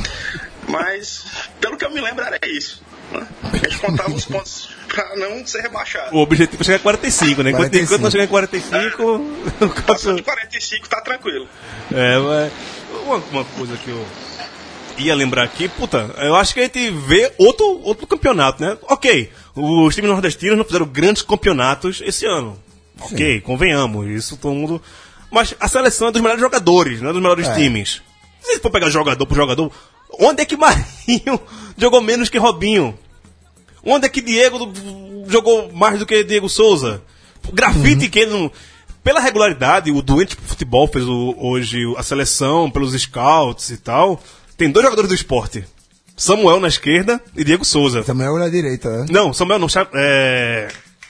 mas 0.69 1.25
pelo 1.61 1.77
que 1.77 1.85
eu 1.85 1.91
me 1.91 2.01
lembro 2.01 2.25
era 2.25 2.39
isso. 2.47 2.83
Né? 3.13 3.27
A 3.53 3.57
gente 3.57 3.79
contava 3.79 4.11
os 4.11 4.25
pontos 4.25 4.71
para 4.89 5.17
não 5.17 5.47
ser 5.47 5.61
rebaixado. 5.63 6.17
O 6.17 6.21
objetivo 6.21 6.63
é 6.63 6.65
chegar 6.65 6.77
a 6.79 6.81
45, 6.81 7.43
né? 7.43 7.51
Enquanto, 7.51 7.71
45. 7.71 7.85
enquanto 7.85 8.03
não 8.03 8.11
chegar 8.11 8.25
em 8.25 8.29
45, 8.29 9.03
o 9.03 9.83
Passando 9.83 10.17
de 10.17 10.23
campeonato- 10.23 10.23
45 10.23 10.89
tá 10.89 11.01
tranquilo. 11.01 11.49
É, 11.93 12.19
mas 12.19 12.53
uma, 13.03 13.17
uma 13.17 13.45
coisa 13.45 13.77
que 13.77 13.91
eu 13.91 14.07
ia 14.99 15.15
lembrar 15.15 15.43
aqui, 15.45 15.69
puta, 15.69 16.11
eu 16.19 16.35
acho 16.37 16.55
que 16.55 16.61
a 16.61 16.65
gente 16.65 16.91
vê 16.91 17.33
outro, 17.39 17.81
outro 17.83 18.07
campeonato, 18.07 18.63
né? 18.63 18.77
Ok, 18.89 19.31
os 19.55 19.95
times 19.95 20.11
nordestinos 20.11 20.57
não 20.59 20.65
fizeram 20.65 20.87
grandes 20.87 21.23
campeonatos 21.23 22.01
esse 22.05 22.27
ano. 22.27 22.59
Ok, 23.01 23.41
convenhamos, 23.41 24.07
isso 24.09 24.37
todo 24.37 24.55
mundo. 24.55 24.83
Mas 25.31 25.55
a 25.59 25.67
seleção 25.69 26.09
é 26.09 26.13
dos 26.13 26.21
melhores 26.21 26.41
jogadores, 26.41 27.01
não 27.01 27.11
é 27.11 27.13
dos 27.13 27.21
melhores 27.23 27.49
É. 27.49 27.55
times. 27.55 28.01
Se 28.41 28.61
for 28.61 28.71
pegar 28.71 28.89
jogador 28.91 29.27
por 29.27 29.35
jogador, 29.37 29.71
onde 30.21 30.43
é 30.43 30.45
que 30.45 30.57
Marinho 30.59 31.41
jogou 31.77 32.01
menos 32.01 32.29
que 32.29 32.39
Robinho? 32.39 32.97
Onde 33.85 34.07
é 34.07 34.09
que 34.09 34.21
Diego 34.23 34.73
jogou 35.27 35.73
mais 35.73 35.99
do 35.99 36.07
que 36.07 36.23
Diego 36.25 36.49
Souza? 36.49 37.03
Grafite 37.53 38.09
que 38.09 38.21
ele 38.21 38.31
não. 38.31 38.51
Pela 39.03 39.21
regularidade, 39.21 39.91
o 39.93 40.01
doente 40.01 40.35
pro 40.37 40.47
futebol 40.47 40.87
fez 40.89 41.05
o- 41.07 41.35
hoje 41.39 41.79
a 41.99 42.03
seleção, 42.03 42.71
pelos 42.71 42.95
scouts 42.99 43.69
e 43.71 43.77
tal. 43.77 44.23
Tem 44.57 44.71
dois 44.71 44.85
jogadores 44.85 45.09
do 45.09 45.15
esporte. 45.15 45.65
Samuel 46.17 46.61
na 46.61 46.69
esquerda 46.69 47.21
e 47.37 47.43
Diego 47.45 47.65
Souza. 47.65 48.03
Samuel 48.05 48.39
na 48.39 48.49
direita, 48.49 48.89
né? 49.01 49.07
Não, 49.11 49.33
Samuel 49.33 49.59
não, 49.59 49.69
Cha- 49.69 49.89
é... 49.95 50.69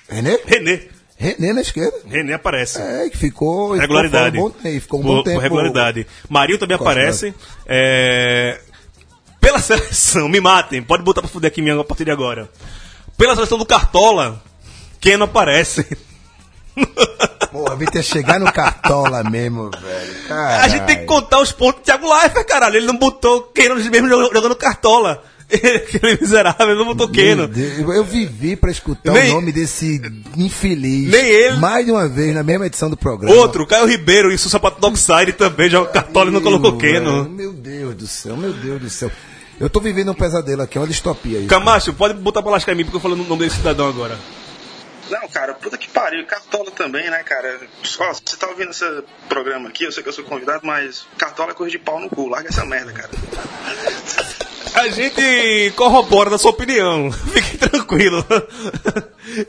René? 0.09 0.39
René. 0.47 0.81
René 1.17 1.53
na 1.53 1.61
esquerda. 1.61 1.97
René 2.07 2.33
aparece. 2.35 2.79
É, 2.81 3.09
que 3.11 3.17
ficou. 3.19 3.73
regularidade. 3.75 4.37
Ficou 4.37 4.49
um 4.49 4.53
bom, 4.53 4.81
ficou 4.81 5.01
um 5.01 5.03
por, 5.03 5.17
bom 5.17 5.23
tempo. 5.23 5.41
regularidade. 5.41 6.07
Marinho 6.29 6.59
também 6.59 6.77
Costa. 6.79 6.91
aparece. 6.91 7.35
É, 7.67 8.59
Pela 9.41 9.59
seleção, 9.61 10.29
me 10.29 10.41
matem, 10.41 10.83
pode 10.83 11.03
botar 11.03 11.21
pra 11.21 11.31
fuder 11.31 11.49
aqui 11.49 11.61
minha 11.63 11.79
a 11.79 11.85
partir 11.85 12.05
de 12.07 12.11
agora. 12.11 12.49
Pela 13.17 13.35
seleção 13.35 13.59
do 13.59 13.67
Cartola, 13.67 14.43
quem 15.01 15.17
não 15.19 15.25
aparece? 15.27 15.87
Porra, 17.51 17.77
Vitor, 17.77 18.03
chegar 18.03 18.41
no 18.41 18.51
Cartola 18.53 19.23
mesmo, 19.25 19.71
velho. 19.71 20.35
A 20.35 20.69
gente 20.69 20.85
tem 20.87 20.99
que 20.99 21.05
contar 21.05 21.41
os 21.41 21.53
pontos 21.53 21.81
do 21.83 21.85
Thiago 21.85 22.13
Leifert, 22.13 22.47
caralho. 22.47 22.77
Ele 22.77 22.87
não 22.87 22.97
botou 22.97 23.43
Keno 23.43 23.77
mesmo 23.77 24.09
jogando 24.09 24.57
Cartola. 24.57 25.23
Aquele 25.55 26.19
miserável, 26.21 26.71
ele 26.71 26.79
não 26.79 26.87
botou 26.87 27.09
Keno. 27.09 27.49
Eu 27.95 28.03
vivi 28.03 28.57
pra 28.57 28.71
escutar 28.71 29.13
Nem- 29.13 29.31
o 29.31 29.35
nome 29.35 29.53
desse 29.53 30.01
infeliz. 30.37 31.11
Nem 31.11 31.25
ele. 31.27 31.57
Mais 31.59 31.85
de 31.85 31.93
uma 31.93 32.09
vez 32.09 32.35
na 32.35 32.43
mesma 32.43 32.67
edição 32.67 32.91
do 32.91 32.97
programa. 32.97 33.37
Outro, 33.37 33.67
Caio 33.67 33.87
Ribeiro, 33.87 34.33
isso 34.33 34.49
o 34.49 34.51
sapato 34.51 34.81
do 34.81 34.87
Oxide 34.89 35.33
também 35.35 35.69
joga 35.71 35.91
Cartola 35.91 36.31
e 36.31 36.33
não 36.33 36.41
colocou 36.41 36.77
Keno. 36.77 37.29
Meu 37.29 37.53
Deus 37.53 37.95
do 37.95 38.07
céu, 38.07 38.37
meu 38.37 38.53
Deus 38.53 38.81
do 38.81 38.91
céu. 38.91 39.11
Eu 39.61 39.71
tô 39.71 39.79
vivendo 39.81 40.11
um 40.11 40.15
pesadelo 40.15 40.63
aqui, 40.63 40.77
é 40.77 40.81
uma 40.81 40.87
distopia 40.89 41.39
isso. 41.39 41.47
Camacho, 41.49 41.93
pode 41.93 42.15
botar 42.15 42.43
pra 42.43 42.51
lascar 42.51 42.73
em 42.73 42.77
mim 42.77 42.85
porque 42.85 42.97
eu 42.97 43.01
falei 43.01 43.17
o 43.17 43.23
nome 43.23 43.45
desse 43.45 43.57
cidadão 43.57 43.87
agora. 43.89 44.19
Não, 45.11 45.29
cara, 45.29 45.55
puta 45.55 45.77
que 45.77 45.89
pariu. 45.89 46.27
Cartola 46.27 46.71
também, 46.71 47.09
né, 47.11 47.23
cara? 47.23 47.61
Só, 47.83 48.13
você 48.13 48.37
tá 48.37 48.49
ouvindo 48.49 48.71
esse 48.71 48.85
programa 49.29 49.69
aqui, 49.69 49.85
eu 49.85 49.93
sei 49.93 50.03
que 50.03 50.09
eu 50.09 50.13
sou 50.13 50.25
convidado, 50.25 50.67
mas 50.67 51.07
Cartola 51.19 51.51
é 51.51 51.55
coisa 51.55 51.71
de 51.71 51.79
pau 51.79 52.01
no 52.01 52.09
cu. 52.09 52.29
Larga 52.29 52.49
essa 52.49 52.65
merda, 52.65 52.93
cara. 52.93 53.11
A 54.75 54.89
gente 54.89 55.73
corrobora 55.77 56.29
da 56.31 56.37
sua 56.37 56.51
opinião. 56.51 57.13
Fique 57.33 57.57
tranquilo. 57.57 58.25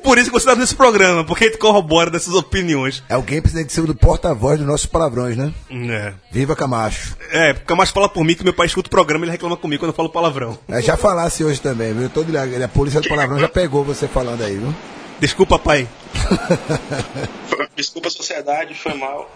Por 0.04 0.18
isso 0.18 0.28
que 0.28 0.34
você 0.34 0.48
está 0.48 0.56
nesse 0.56 0.76
programa, 0.76 1.24
porque 1.24 1.46
a 1.46 1.48
gente 1.48 1.58
corrobora 1.58 2.12
dessas 2.12 2.34
opiniões. 2.34 3.04
Alguém 3.10 3.41
precisa 3.41 3.63
de 3.63 3.72
ser 3.74 3.82
o 3.82 3.96
porta-voz 3.96 4.60
dos 4.60 4.68
nossos 4.68 4.86
palavrões, 4.86 5.36
né? 5.36 5.52
É. 5.72 6.13
Viva 6.32 6.56
Camacho. 6.56 7.18
É, 7.32 7.54
porque 7.54 7.74
mais 7.74 7.89
fala 7.89 8.08
por 8.08 8.24
mim 8.24 8.36
que 8.36 8.44
meu 8.44 8.54
pai 8.54 8.68
escuta 8.68 8.88
o 8.88 8.91
programa 8.91 9.26
e 9.26 9.26
ele 9.26 9.32
reclama 9.32 9.58
comigo 9.58 9.82
quando 9.82 9.89
eu 9.91 9.96
falo 9.96 10.10
palavrão. 10.10 10.58
É, 10.70 10.82
já 10.82 10.96
falasse 10.96 11.44
hoje 11.44 11.60
também, 11.60 11.94
viu? 11.94 12.10
Todo, 12.10 12.32
a 12.38 12.68
polícia 12.68 13.02
do 13.02 13.10
palavrão 13.10 13.39
já 13.39 13.50
pegou 13.50 13.84
você 13.84 14.08
falando 14.08 14.44
aí, 14.44 14.58
viu? 14.58 14.74
Desculpa, 15.19 15.58
pai. 15.58 15.88
Desculpa 17.75 18.08
a 18.08 18.12
sociedade, 18.12 18.73
foi 18.73 18.93
mal. 18.95 19.32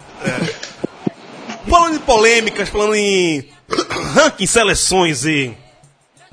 Falando 1.67 1.95
em 1.95 1.99
polêmicas, 1.99 2.69
falando 2.69 2.95
em 2.95 3.47
ranking, 4.15 4.45
seleções 4.45 5.25
e 5.25 5.55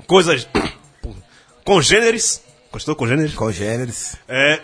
coisas 0.05 0.47
congêneres. 1.63 2.41
Gostou 2.71 2.95
congêneres? 2.95 3.33
Congêneres. 3.33 4.15
É, 4.27 4.61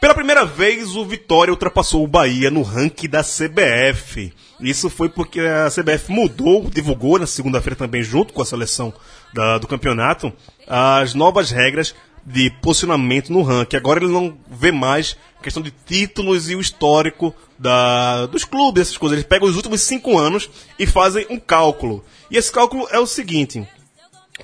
pela 0.00 0.14
primeira 0.14 0.44
vez, 0.44 0.94
o 0.94 1.04
Vitória 1.04 1.52
ultrapassou 1.52 2.04
o 2.04 2.08
Bahia 2.08 2.50
no 2.50 2.62
ranking 2.62 3.08
da 3.08 3.22
CBF. 3.22 4.32
Isso 4.60 4.90
foi 4.90 5.08
porque 5.08 5.40
a 5.40 5.68
CBF 5.70 6.10
mudou, 6.10 6.68
divulgou 6.68 7.18
na 7.18 7.26
segunda-feira 7.26 7.76
também, 7.76 8.02
junto 8.02 8.32
com 8.32 8.42
a 8.42 8.46
seleção 8.46 8.92
da- 9.32 9.58
do 9.58 9.66
campeonato, 9.68 10.32
as 10.66 11.14
novas 11.14 11.50
regras 11.50 11.94
de 12.28 12.50
posicionamento 12.50 13.32
no 13.32 13.42
ranking. 13.42 13.76
Agora 13.76 14.04
ele 14.04 14.12
não 14.12 14.36
vê 14.50 14.70
mais 14.70 15.16
questão 15.42 15.62
de 15.62 15.72
títulos 15.86 16.50
e 16.50 16.54
o 16.54 16.60
histórico 16.60 17.34
da, 17.58 18.26
dos 18.26 18.44
clubes, 18.44 18.82
essas 18.82 18.98
coisas. 18.98 19.16
Eles 19.16 19.28
pegam 19.28 19.48
os 19.48 19.56
últimos 19.56 19.80
cinco 19.80 20.18
anos 20.18 20.50
e 20.78 20.86
fazem 20.86 21.26
um 21.30 21.38
cálculo. 21.38 22.04
E 22.30 22.36
esse 22.36 22.52
cálculo 22.52 22.86
é 22.90 22.98
o 22.98 23.06
seguinte: 23.06 23.66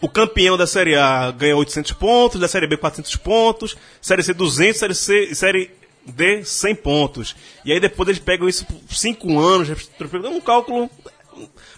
o 0.01 0.09
campeão 0.09 0.57
da 0.57 0.67
Série 0.67 0.97
A 0.97 1.31
ganha 1.31 1.57
800 1.57 1.93
pontos, 1.93 2.41
da 2.41 2.49
Série 2.49 2.67
B 2.67 2.77
400 2.77 3.17
pontos, 3.17 3.77
Série 4.01 4.23
C 4.23 4.33
200, 4.33 4.79
Série 4.79 4.95
C 4.95 5.35
Série 5.35 5.71
D 6.07 6.43
100 6.43 6.75
pontos. 6.77 7.37
E 7.65 7.73
aí 7.73 7.81
depois 7.81 8.09
eles 8.09 8.21
pegam 8.21 8.49
isso 8.49 8.65
por 8.65 8.95
5 8.95 9.39
anos, 9.39 9.69
é 9.71 10.29
um 10.29 10.41
cálculo... 10.41 10.91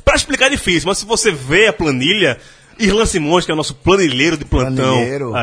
Para 0.04 0.16
explicar 0.16 0.46
é 0.46 0.50
difícil, 0.50 0.86
mas 0.86 0.98
se 0.98 1.06
você 1.06 1.32
vê 1.32 1.66
a 1.66 1.72
planilha, 1.72 2.38
Irlan 2.78 3.06
Simões, 3.06 3.44
que 3.44 3.50
é 3.50 3.54
o 3.54 3.56
nosso 3.56 3.74
planilheiro 3.74 4.36
de 4.36 4.44
plantão... 4.44 4.94
Planilheiro, 4.96 5.34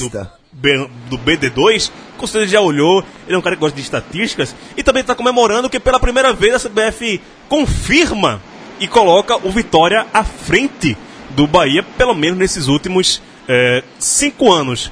do- 0.00 0.08
do 0.20 0.36
B- 0.52 0.88
do 1.10 1.18
BD2, 1.18 1.90
com 2.16 2.26
certeza 2.26 2.52
já 2.52 2.60
olhou, 2.60 3.04
ele 3.26 3.36
é 3.36 3.38
um 3.38 3.42
cara 3.42 3.54
que 3.56 3.60
gosta 3.60 3.76
de 3.76 3.82
estatísticas, 3.82 4.54
e 4.76 4.82
também 4.82 5.02
está 5.02 5.14
comemorando 5.14 5.68
que 5.68 5.78
pela 5.78 6.00
primeira 6.00 6.32
vez 6.32 6.54
a 6.54 6.68
CBF 6.68 7.20
confirma 7.48 8.40
e 8.80 8.88
coloca 8.88 9.36
o 9.46 9.50
Vitória 9.50 10.06
à 10.14 10.24
frente 10.24 10.96
do 11.30 11.46
Bahia, 11.46 11.82
pelo 11.82 12.14
menos 12.14 12.38
nesses 12.38 12.68
últimos 12.68 13.20
eh, 13.46 13.82
cinco 13.98 14.50
anos. 14.52 14.90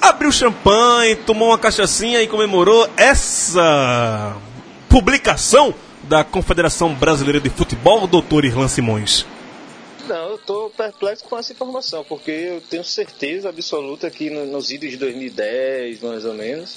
Abriu 0.00 0.32
champanhe, 0.32 1.14
tomou 1.14 1.48
uma 1.50 1.58
cachaçinha 1.58 2.20
e 2.20 2.26
comemorou 2.26 2.88
essa 2.96 4.36
publicação 4.88 5.72
da 6.02 6.22
Confederação 6.24 6.92
Brasileira 6.92 7.40
de 7.40 7.48
Futebol, 7.50 8.06
doutor 8.06 8.44
Irlan 8.44 8.68
Simões. 8.68 9.24
Não, 10.08 10.30
eu 10.30 10.38
tô 10.38 10.70
perplexo 10.70 11.24
com 11.24 11.36
essa 11.38 11.52
informação, 11.52 12.04
porque 12.04 12.30
eu 12.30 12.60
tenho 12.60 12.84
certeza 12.84 13.48
absoluta 13.48 14.08
que 14.10 14.28
no- 14.30 14.44
nos 14.46 14.70
idos 14.70 14.90
de 14.90 14.96
2010, 14.98 16.00
mais 16.02 16.24
ou 16.26 16.34
menos, 16.34 16.76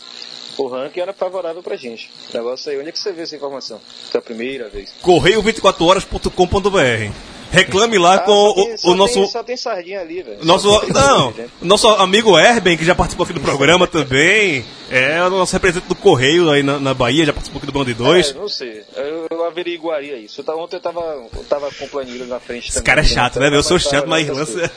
o 0.58 0.68
ranking 0.68 1.02
era 1.02 1.14
favorável 1.14 1.62
pra 1.62 1.76
gente. 1.76 2.10
O 2.34 2.38
negócio 2.38 2.72
aí, 2.72 2.80
onde 2.80 2.90
é 2.90 2.92
que 2.92 2.98
você 3.00 3.12
vê 3.12 3.24
essa 3.24 3.36
informação? 3.36 3.80
Pela 4.12 4.22
primeira 4.22 4.70
vez. 4.70 4.94
Correio24horas.com.br 5.04 7.37
Reclame 7.52 7.98
lá 7.98 8.16
Ah, 8.16 8.20
com 8.20 8.32
o, 8.32 8.54
tem- 8.56 8.74
o 8.74 8.78
só 8.78 8.96
nosso 8.96 9.14
Tem, 9.14 9.28
só 9.28 9.44
tem 9.44 9.58
sardinha 9.58 10.02
ali, 10.02 10.22
velho. 10.22 10.38
Nosso, 10.44 10.68
não, 10.92 11.32
gente. 11.34 11.50
nosso 11.62 11.88
amigo 11.88 12.38
Erben, 12.38 12.78
que 12.78 12.84
já 12.86 12.94
participou 12.94 13.24
aqui 13.24 13.34
do 13.34 13.40
programa 13.40 13.88
também, 13.88 14.66
é 14.92 15.24
o 15.24 15.30
nosso 15.30 15.54
representante 15.54 15.88
do 15.90 15.96
Correio 15.96 16.50
aí 16.50 16.62
na, 16.64 16.80
na 16.80 16.94
Bahia, 16.94 17.26
já 17.26 17.34
participou 17.34 17.58
aqui 17.60 17.66
do 17.66 17.72
Band 17.72 17.86
2. 17.94 18.30
É, 18.30 18.34
não 18.34 18.50
sei. 18.50 18.84
Eu, 18.96 19.28
eu 19.32 19.46
averiguaria 19.46 20.18
isso. 20.18 20.42
Eu 20.42 20.46
tava- 20.46 20.60
ontem 20.60 20.76
eu 20.76 20.82
tava, 20.82 21.00
eu 21.36 21.44
tava 21.48 21.70
com 21.72 21.88
planilha 21.88 22.26
na 22.26 22.40
frente 22.40 22.66
Esse 22.70 22.74
também. 22.76 22.86
cara 22.86 23.02
é 23.02 23.04
chato, 23.06 23.40
né? 23.40 23.50
Eu 23.52 23.64
sou 23.64 23.80
chato, 23.80 24.08
mas 24.08 24.28
se 24.28 24.72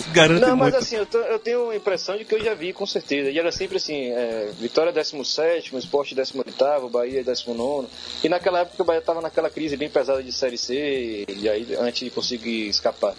garante 0.12 0.40
Não, 0.40 0.56
mas 0.56 0.72
muito. 0.72 0.82
assim, 0.82 0.96
eu, 0.96 1.20
eu 1.22 1.38
tenho 1.38 1.70
a 1.70 1.76
impressão 1.76 2.16
de 2.16 2.24
que 2.24 2.34
eu 2.34 2.42
já 2.42 2.54
vi, 2.54 2.72
com 2.72 2.86
certeza. 2.86 3.30
E 3.30 3.38
era 3.38 3.52
sempre 3.52 3.76
assim, 3.76 4.10
é, 4.10 4.50
Vitória 4.58 4.92
17, 4.92 5.76
Esporte 5.76 6.14
18, 6.14 6.88
Bahia 6.88 7.22
19. 7.22 7.88
E 8.22 8.28
naquela 8.28 8.60
época 8.60 8.82
o 8.82 8.86
Bahia 8.86 9.00
estava 9.00 9.20
naquela 9.20 9.50
crise 9.50 9.76
bem 9.76 9.88
pesada 9.88 10.22
de 10.22 10.32
Série 10.32 10.58
C, 10.58 11.24
e 11.28 11.48
aí 11.48 11.76
antes 11.78 12.00
de 12.00 12.10
conseguir 12.10 12.68
escapar. 12.68 13.14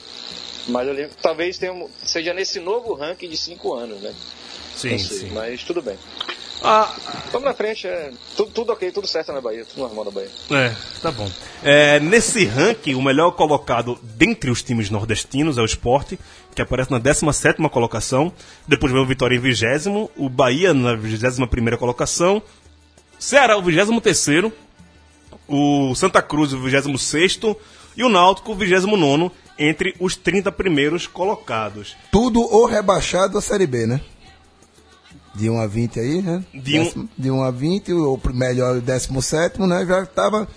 Mas 0.68 0.88
eu 0.88 0.94
lembro, 0.94 1.12
talvez 1.22 1.58
tenha, 1.58 1.88
seja 2.04 2.34
nesse 2.34 2.60
novo 2.60 2.94
ranking 2.94 3.30
de 3.30 3.38
5 3.38 3.74
anos, 3.74 4.02
né? 4.02 4.14
sim, 4.76 4.92
Não 4.92 5.00
sei, 5.00 5.18
sim. 5.20 5.30
mas 5.32 5.64
tudo 5.64 5.82
bem. 5.82 5.98
Ah, 6.64 6.94
Vamos 7.36 7.50
na 7.50 7.54
frente, 7.54 7.86
é, 7.86 8.12
tudo, 8.38 8.52
tudo 8.52 8.72
ok, 8.72 8.92
tudo 8.94 9.08
certo 9.08 9.34
na 9.34 9.42
Bahia, 9.42 9.66
tudo 9.66 9.82
normal 9.82 10.06
na 10.06 10.12
Bahia. 10.12 10.30
é, 10.52 10.74
tá 11.02 11.12
bom. 11.12 11.30
É, 11.62 12.00
nesse 12.00 12.46
ranking, 12.46 12.96
o 12.96 13.02
melhor 13.02 13.32
colocado 13.32 14.00
dentre 14.02 14.50
os 14.50 14.64
times 14.64 14.90
nordestinos 14.90 15.58
é 15.58 15.62
o 15.62 15.66
Sport, 15.66 16.14
que 16.56 16.62
aparece 16.62 16.90
na 16.90 16.98
17ª 16.98 17.70
colocação. 17.70 18.32
Depois 18.66 18.94
vem 18.94 19.02
o 19.02 19.06
Vitória 19.06 19.36
em 19.36 19.40
20 19.40 20.12
o 20.16 20.30
Bahia 20.30 20.74
na 20.74 20.96
21ª 20.96 21.76
colocação. 21.78 22.42
Ceará, 23.20 23.58
o 23.58 23.62
23º. 23.62 24.50
O 25.50 25.94
Santa 25.94 26.22
Cruz, 26.22 26.54
o 26.54 26.60
26º. 26.60 27.54
E 27.98 28.04
o 28.06 28.08
Náutico, 28.08 28.54
o 28.54 28.56
29º, 28.56 29.30
entre 29.60 29.94
os 30.00 30.16
30 30.16 30.54
primeiros 30.54 31.06
colocados. 31.06 31.98
Tudo 32.14 32.40
ou 32.42 32.66
rebaixado 32.66 33.38
a 33.38 33.42
Série 33.42 33.68
B, 33.68 33.86
né? 33.86 34.00
De 35.36 35.50
1 35.50 35.60
a 35.60 35.68
20 35.68 36.00
aí, 36.00 36.22
né? 36.22 36.44
De 36.54 36.80
um- 36.80 36.84
Décimo- 36.84 37.10
de 37.18 37.32
1 37.32 37.44
a 37.44 37.52
20, 37.52 37.94
o 37.94 38.20
melhor 38.34 38.78
o 38.78 38.82
17, 38.82 39.60
né? 39.62 39.86
Já 39.86 40.04
estava 40.04 40.48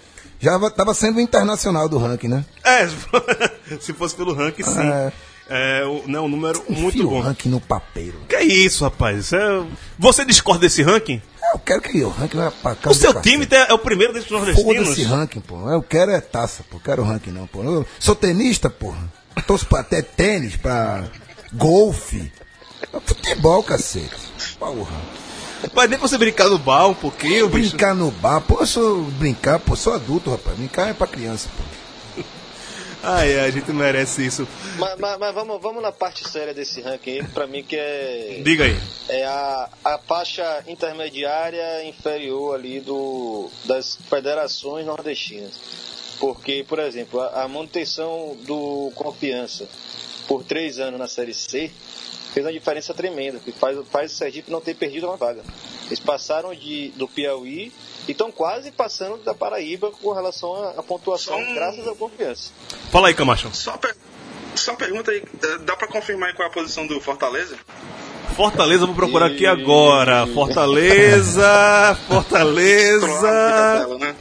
já 0.40 0.56
va- 0.56 0.70
tava 0.70 0.94
sendo 0.94 1.16
o 1.16 1.20
internacional 1.20 1.88
do 1.88 1.98
ranking, 1.98 2.28
né? 2.28 2.44
É, 2.64 2.86
se 3.80 3.92
fosse 3.92 4.14
pelo 4.14 4.32
ranking, 4.34 4.62
sim. 4.62 4.78
É. 4.80 5.12
É, 5.50 5.82
não, 6.06 6.26
um 6.26 6.28
número 6.28 6.62
muito 6.68 6.88
Enfia 6.98 7.06
o 7.06 7.10
bom. 7.10 7.20
ranking 7.22 7.48
no 7.48 7.58
papeiro. 7.58 8.18
Que 8.28 8.36
isso, 8.38 8.84
rapaz? 8.84 9.18
Isso 9.18 9.34
é- 9.36 9.64
Você 9.98 10.22
discorda 10.24 10.60
desse 10.60 10.82
ranking? 10.82 11.22
Eu 11.54 11.58
quero 11.58 11.80
que 11.80 12.04
o 12.04 12.10
ranking 12.10 12.36
vá 12.36 12.50
pra 12.50 12.74
casa 12.74 12.90
O 12.90 12.94
seu 12.94 13.18
time 13.22 13.48
é 13.50 13.72
o 13.72 13.78
primeiro 13.78 14.12
desses 14.12 14.30
nordestinos? 14.30 14.90
esse 14.90 15.04
ranking, 15.04 15.40
pô. 15.40 15.70
Eu 15.70 15.82
quero 15.82 16.10
é 16.10 16.20
taça, 16.20 16.62
pô. 16.70 16.78
Quero 16.78 17.02
ranking 17.02 17.30
não, 17.30 17.46
pô. 17.46 17.62
Eu 17.64 17.86
sou 17.98 18.14
tenista, 18.14 18.68
porra. 18.68 19.10
Torço 19.46 19.64
pra 19.66 19.80
até 19.80 20.02
tênis, 20.02 20.54
pra 20.56 21.04
golfe. 21.54 22.30
Pra 23.04 23.14
Futebol, 23.14 23.62
cacete. 23.62 24.14
Porra. 24.58 24.96
Mas 25.74 25.90
nem 25.90 25.98
pra 25.98 26.08
você 26.08 26.16
brincar 26.18 26.48
no 26.48 26.58
bar 26.58 26.86
um 26.88 26.94
pouquinho, 26.94 27.48
bicho. 27.48 27.70
Brincar 27.70 27.94
no 27.94 28.10
bar, 28.12 28.40
pô, 28.40 28.58
eu 28.60 28.66
sou 28.66 29.02
brincar, 29.02 29.58
pô, 29.58 29.74
sou 29.74 29.92
adulto, 29.94 30.30
rapaz. 30.30 30.56
Brincar 30.56 30.88
é 30.90 30.94
pra 30.94 31.06
criança, 31.06 31.48
pô. 31.56 32.22
Ai, 33.02 33.38
ai, 33.38 33.46
a 33.46 33.50
gente 33.50 33.72
merece 33.72 34.26
isso. 34.26 34.46
Mas, 34.76 34.98
mas- 34.98 35.18
mas 35.18 35.32
vamos, 35.34 35.60
vamos 35.62 35.80
na 35.82 35.92
parte 35.92 36.28
séria 36.28 36.52
desse 36.52 36.80
ranking 36.80 37.10
aí, 37.20 37.22
pra 37.28 37.46
mim 37.46 37.62
que 37.62 37.76
é, 37.76 38.40
Diga 38.44 38.64
aí. 38.64 38.76
é 39.08 39.24
a, 39.24 39.68
a 39.84 39.98
faixa 39.98 40.64
intermediária 40.66 41.84
inferior 41.84 42.56
ali 42.56 42.80
do, 42.80 43.48
das 43.64 43.96
federações 44.10 44.84
nordestinas. 44.84 45.52
Porque, 46.18 46.64
por 46.68 46.80
exemplo, 46.80 47.20
a, 47.20 47.44
a 47.44 47.48
manutenção 47.48 48.36
do 48.44 48.90
Confiança 48.96 49.68
por 50.26 50.42
três 50.42 50.80
anos 50.80 50.98
na 50.98 51.06
Série 51.08 51.32
C 51.34 51.70
fez 52.38 52.46
uma 52.46 52.52
diferença 52.52 52.94
tremenda, 52.94 53.38
que 53.40 53.50
faz, 53.52 53.76
faz 53.90 54.12
o 54.12 54.14
Sergipe 54.14 54.50
não 54.50 54.60
ter 54.60 54.74
perdido 54.74 55.06
uma 55.08 55.16
vaga. 55.16 55.42
Eles 55.86 55.98
passaram 55.98 56.54
de, 56.54 56.90
do 56.96 57.08
Piauí 57.08 57.72
e 58.06 58.12
estão 58.12 58.30
quase 58.30 58.70
passando 58.70 59.16
da 59.18 59.34
Paraíba 59.34 59.90
com 60.02 60.12
relação 60.12 60.54
à, 60.54 60.70
à 60.78 60.82
pontuação, 60.82 61.36
um- 61.38 61.54
graças 61.54 61.86
ao 61.86 61.96
Confiança. 61.96 62.50
Fala 62.92 63.08
aí, 63.08 63.14
Camacho. 63.14 63.50
Só, 63.52 63.76
per- 63.76 63.96
só 64.54 64.74
pergunta 64.74 65.10
aí, 65.10 65.22
eh, 65.42 65.58
dá 65.64 65.74
pra 65.76 65.88
confirmar 65.88 66.28
aí 66.28 66.34
qual 66.34 66.46
é 66.46 66.50
a 66.50 66.54
posição 66.54 66.86
do 66.86 67.00
Fortaleza? 67.00 67.56
Fortaleza, 68.36 68.86
vou 68.86 68.94
procurar 68.94 69.26
aqui 69.26 69.46
agora. 69.46 70.26
Fortaleza, 70.28 71.98
Fortaleza. 72.08 73.98
né? 73.98 74.14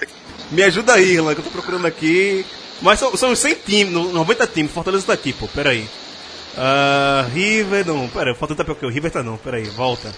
Me 0.52 0.64
ajuda 0.64 0.94
aí, 0.94 1.12
Irlan, 1.14 1.34
que 1.36 1.42
eu 1.42 1.46
tô 1.46 1.52
procurando 1.52 1.86
aqui. 1.86 2.46
Mas 2.82 3.00
são, 3.00 3.16
são 3.18 3.32
os 3.32 3.40
100 3.40 3.56
times, 3.56 3.94
no- 3.94 4.12
90 4.14 4.48
times. 4.48 4.72
Fortaleza 4.72 5.06
tá 5.08 5.14
aqui, 5.14 5.34
pô, 5.34 5.48
peraí. 5.48 5.88
Ah, 6.58 7.26
River, 7.34 7.86
não, 7.86 8.08
pera, 8.10 8.34
Fortaleza 8.34 8.56
tá 8.58 8.66
pior 8.66 8.76
que 8.76 8.86
o 8.86 8.90
River 8.90 9.12
tá 9.12 9.22
não, 9.22 9.38
peraí, 9.38 9.64
volta. 9.66 10.12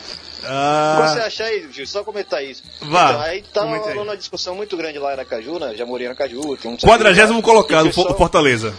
Ah, 0.45 1.05
Você 1.13 1.19
acha 1.19 1.43
aí, 1.43 1.67
Gil, 1.71 1.85
só 1.85 2.01
comentar 2.03 2.41
isso. 2.43 2.63
Vá, 2.81 3.11
Então, 3.11 3.21
aí 3.21 3.41
tá 3.43 3.61
rolando 3.63 4.01
uma 4.11 4.17
discussão 4.17 4.55
muito 4.55 4.77
grande 4.77 4.97
lá 4.97 5.09
em 5.09 5.13
Aracaju, 5.13 5.59
né? 5.59 5.73
Já 5.75 5.85
morei 5.85 6.07
em 6.07 6.09
Aracaju. 6.09 6.55
Tem 6.57 6.71
um 6.71 6.77
quadragésimo 6.77 7.41
colocado, 7.41 7.85
o 7.85 7.89
pessoal- 7.89 8.11
o 8.13 8.17
Fortaleza. 8.17 8.73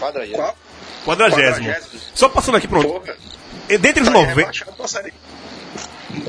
Quadragésimo. 0.00 0.38
Qual? 0.38 0.56
Quadragésimo. 1.04 1.66
Quadragésimo. 1.68 2.00
Só 2.14 2.28
passando 2.30 2.56
aqui, 2.56 2.66
pronto. 2.66 2.88
Porra, 2.88 3.16
Dentre 3.68 4.02
os 4.02 4.08
tá 4.08 4.14
aí 4.14 4.20
90. 4.22 4.34
rebaixado 4.40 4.72
pra 4.72 4.88
série. 4.88 5.12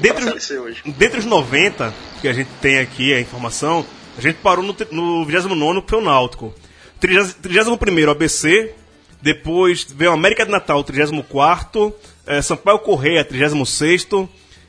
Dentre 0.02 0.26
os, 0.26 0.82
dentre 0.98 1.20
os 1.20 1.26
90 1.26 1.94
que 2.22 2.28
a 2.28 2.34
gente 2.34 2.50
tem 2.62 2.80
aqui 2.80 3.14
a 3.14 3.22
informação, 3.22 3.86
a 4.18 4.22
gente 4.22 4.36
parou 4.40 4.64
no, 4.66 4.76
no 4.92 5.26
29 5.26 5.82
que 5.82 5.90
foi 5.90 6.00
o 6.00 6.04
Náutico. 6.04 6.54
31 7.00 8.12
ABC, 8.12 8.74
depois 9.22 9.84
veio 9.84 10.12
o 10.12 10.14
América 10.14 10.46
de 10.46 10.52
Natal, 10.52 10.84
34 10.84 11.94
eh, 12.28 12.42
Sampaio 12.42 12.80
Correia, 12.80 13.24
36 13.26 14.08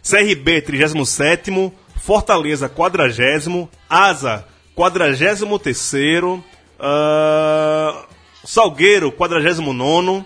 CRB, 0.02 0.62
37 0.62 1.72
Fortaleza, 1.96 2.68
40 2.68 3.68
Asa, 3.88 4.46
43 4.74 6.42
ah, 6.78 8.06
Salgueiro, 8.44 9.12
49 9.12 10.24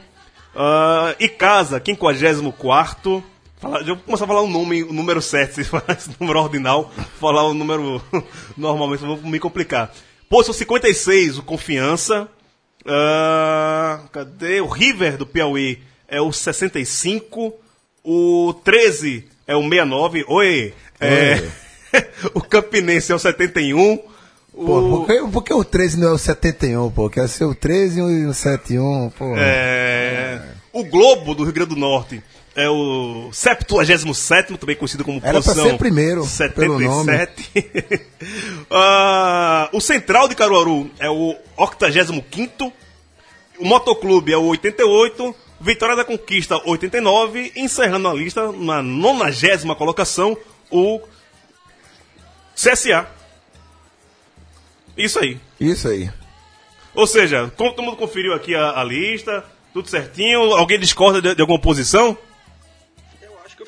ah, 0.55 1.15
Icasa, 1.19 1.83
54 1.85 3.25
Fala- 3.61 3.81
eu 3.81 3.97
começar 3.97 4.25
a 4.25 4.29
falar 4.29 4.43
o 4.43 4.49
nome, 4.49 4.83
o 4.83 4.93
número 4.93 5.23
certo, 5.23 5.55
se 5.57 5.65
falar 5.65 5.85
esse 5.97 6.11
número 6.21 6.39
ordinal, 6.41 6.93
falar 7.19 7.45
o 7.45 7.55
número 7.55 8.01
normalmente, 8.57 9.01
vou 9.05 9.17
me 9.23 9.41
complicar. 9.41 9.91
Posição 10.29 10.55
56, 10.55 11.39
o 11.39 11.43
Confiança. 11.43 12.29
Ah, 12.87 14.01
cadê? 14.13 14.61
O 14.61 14.67
River 14.67 15.17
do 15.17 15.27
Piauí 15.27 15.81
é 16.09 16.21
o 16.21 16.33
65. 16.33 17.55
O 18.05 18.55
13 18.65 19.25
é 19.47 19.57
o 19.57 19.63
69. 19.63 20.25
Oi! 20.29 20.75
É, 21.01 21.43
o 22.35 22.41
Campinense 22.41 23.13
é 23.13 23.15
o 23.15 23.19
71. 23.19 24.01
O, 24.53 24.67
Pô, 24.67 24.83
por, 24.83 25.07
que, 25.07 25.33
por 25.33 25.43
que 25.43 25.55
o 25.55 25.65
13 25.65 25.99
não 25.99 26.09
é 26.09 26.13
o 26.13 26.19
71, 26.19 26.91
pô? 26.93 27.11
Quer 27.11 27.29
ser 27.29 27.45
o 27.45 27.55
13 27.55 27.99
e 28.01 28.27
o 28.27 28.33
71, 28.33 29.11
pô. 29.11 29.35
é, 29.37 30.41
o 30.73 30.85
Globo 30.85 31.35
do 31.35 31.43
Rio 31.43 31.53
Grande 31.53 31.71
do 31.71 31.81
Norte 31.81 32.23
é 32.57 32.69
o 32.69 33.31
77, 33.33 34.57
também 34.59 34.77
conhecido 34.77 35.05
como 35.05 35.19
Era 35.19 35.33
pra 35.33 35.43
posição 35.43 35.71
ser 35.71 35.79
primeiro, 35.79 36.27
pelo 36.55 36.79
nome. 36.79 37.13
77. 37.13 38.15
Ah, 38.71 39.69
o 39.73 39.81
Central 39.81 40.29
de 40.29 40.35
Caruaru 40.35 40.91
é 40.99 41.11
o 41.11 41.37
85. 41.57 42.73
O 43.59 43.67
Motoclube 43.67 44.33
é 44.33 44.37
o 44.37 44.45
88. 44.45 45.35
Vitória 45.61 45.95
da 45.95 46.05
Conquista, 46.05 46.61
89. 46.65 47.53
Encerrando 47.55 48.09
a 48.09 48.15
lista, 48.15 48.51
na 48.53 48.83
90 48.83 49.75
colocação, 49.77 50.37
o 50.71 51.01
CSA. 52.55 53.07
Isso 54.97 55.19
aí. 55.19 55.39
Isso 55.61 55.89
aí. 55.89 56.11
Ou 56.95 57.07
seja, 57.07 57.53
como 57.57 57.71
todo 57.71 57.85
mundo 57.85 57.97
conferiu 57.97 58.33
aqui 58.33 58.55
a, 58.55 58.81
a 58.81 58.85
lista, 58.85 59.45
tudo 59.73 59.89
certinho. 59.89 60.55
Alguém 60.55 60.79
discorda 60.79 61.21
de, 61.21 61.35
de 61.35 61.41
alguma 61.41 61.61
posição? 61.61 62.17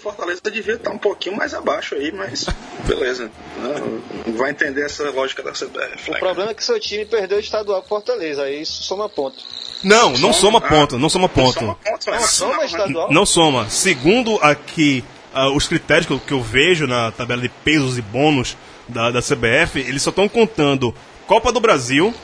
Fortaleza 0.07 0.40
devia 0.53 0.75
estar 0.75 0.92
um 0.92 0.99
pouquinho 0.99 1.37
mais 1.37 1.53
abaixo 1.53 1.97
aí, 1.97 2.12
mas 2.12 2.47
beleza. 2.87 3.29
Não, 3.59 4.35
vai 4.35 4.53
entender 4.53 4.85
essa 4.85 5.11
lógica 5.11 5.42
da 5.42 5.51
CBF. 5.51 6.11
O 6.11 6.12
né, 6.12 6.19
problema 6.21 6.51
é 6.53 6.55
que 6.55 6.62
seu 6.62 6.79
time 6.79 7.05
perdeu 7.05 7.38
o 7.38 7.40
estadual 7.40 7.83
com 7.83 7.88
Fortaleza, 7.88 8.45
aí 8.45 8.62
isso 8.62 8.85
soma 8.85 9.09
ponto. 9.09 9.37
Não, 9.83 10.12
não 10.12 10.33
soma 10.33 10.59
Ah, 10.59 10.69
ponto, 10.69 10.97
não 10.97 11.09
soma 11.09 11.29
ponto. 11.29 11.59
Soma 11.59 11.75
ponto, 11.75 12.11
mas 12.11 12.21
Não 12.21 12.29
soma 12.29 12.59
né? 12.59 12.66
estadual? 12.66 13.12
Não 13.12 13.27
soma. 13.27 13.69
Segundo 13.69 14.38
aqui 14.40 15.03
ah, 15.35 15.51
os 15.51 15.66
critérios 15.66 16.07
que 16.07 16.12
eu, 16.12 16.21
que 16.21 16.33
eu 16.33 16.40
vejo 16.40 16.87
na 16.87 17.11
tabela 17.11 17.42
de 17.42 17.49
pesos 17.49 17.99
e 17.99 18.03
bônus 18.03 18.57
da, 18.87 19.11
da 19.11 19.21
CBF, 19.21 19.81
eles 19.81 20.03
só 20.03 20.11
estão 20.11 20.29
contando 20.29 20.95
Copa 21.27 21.51
do 21.51 21.59
Brasil 21.59 22.14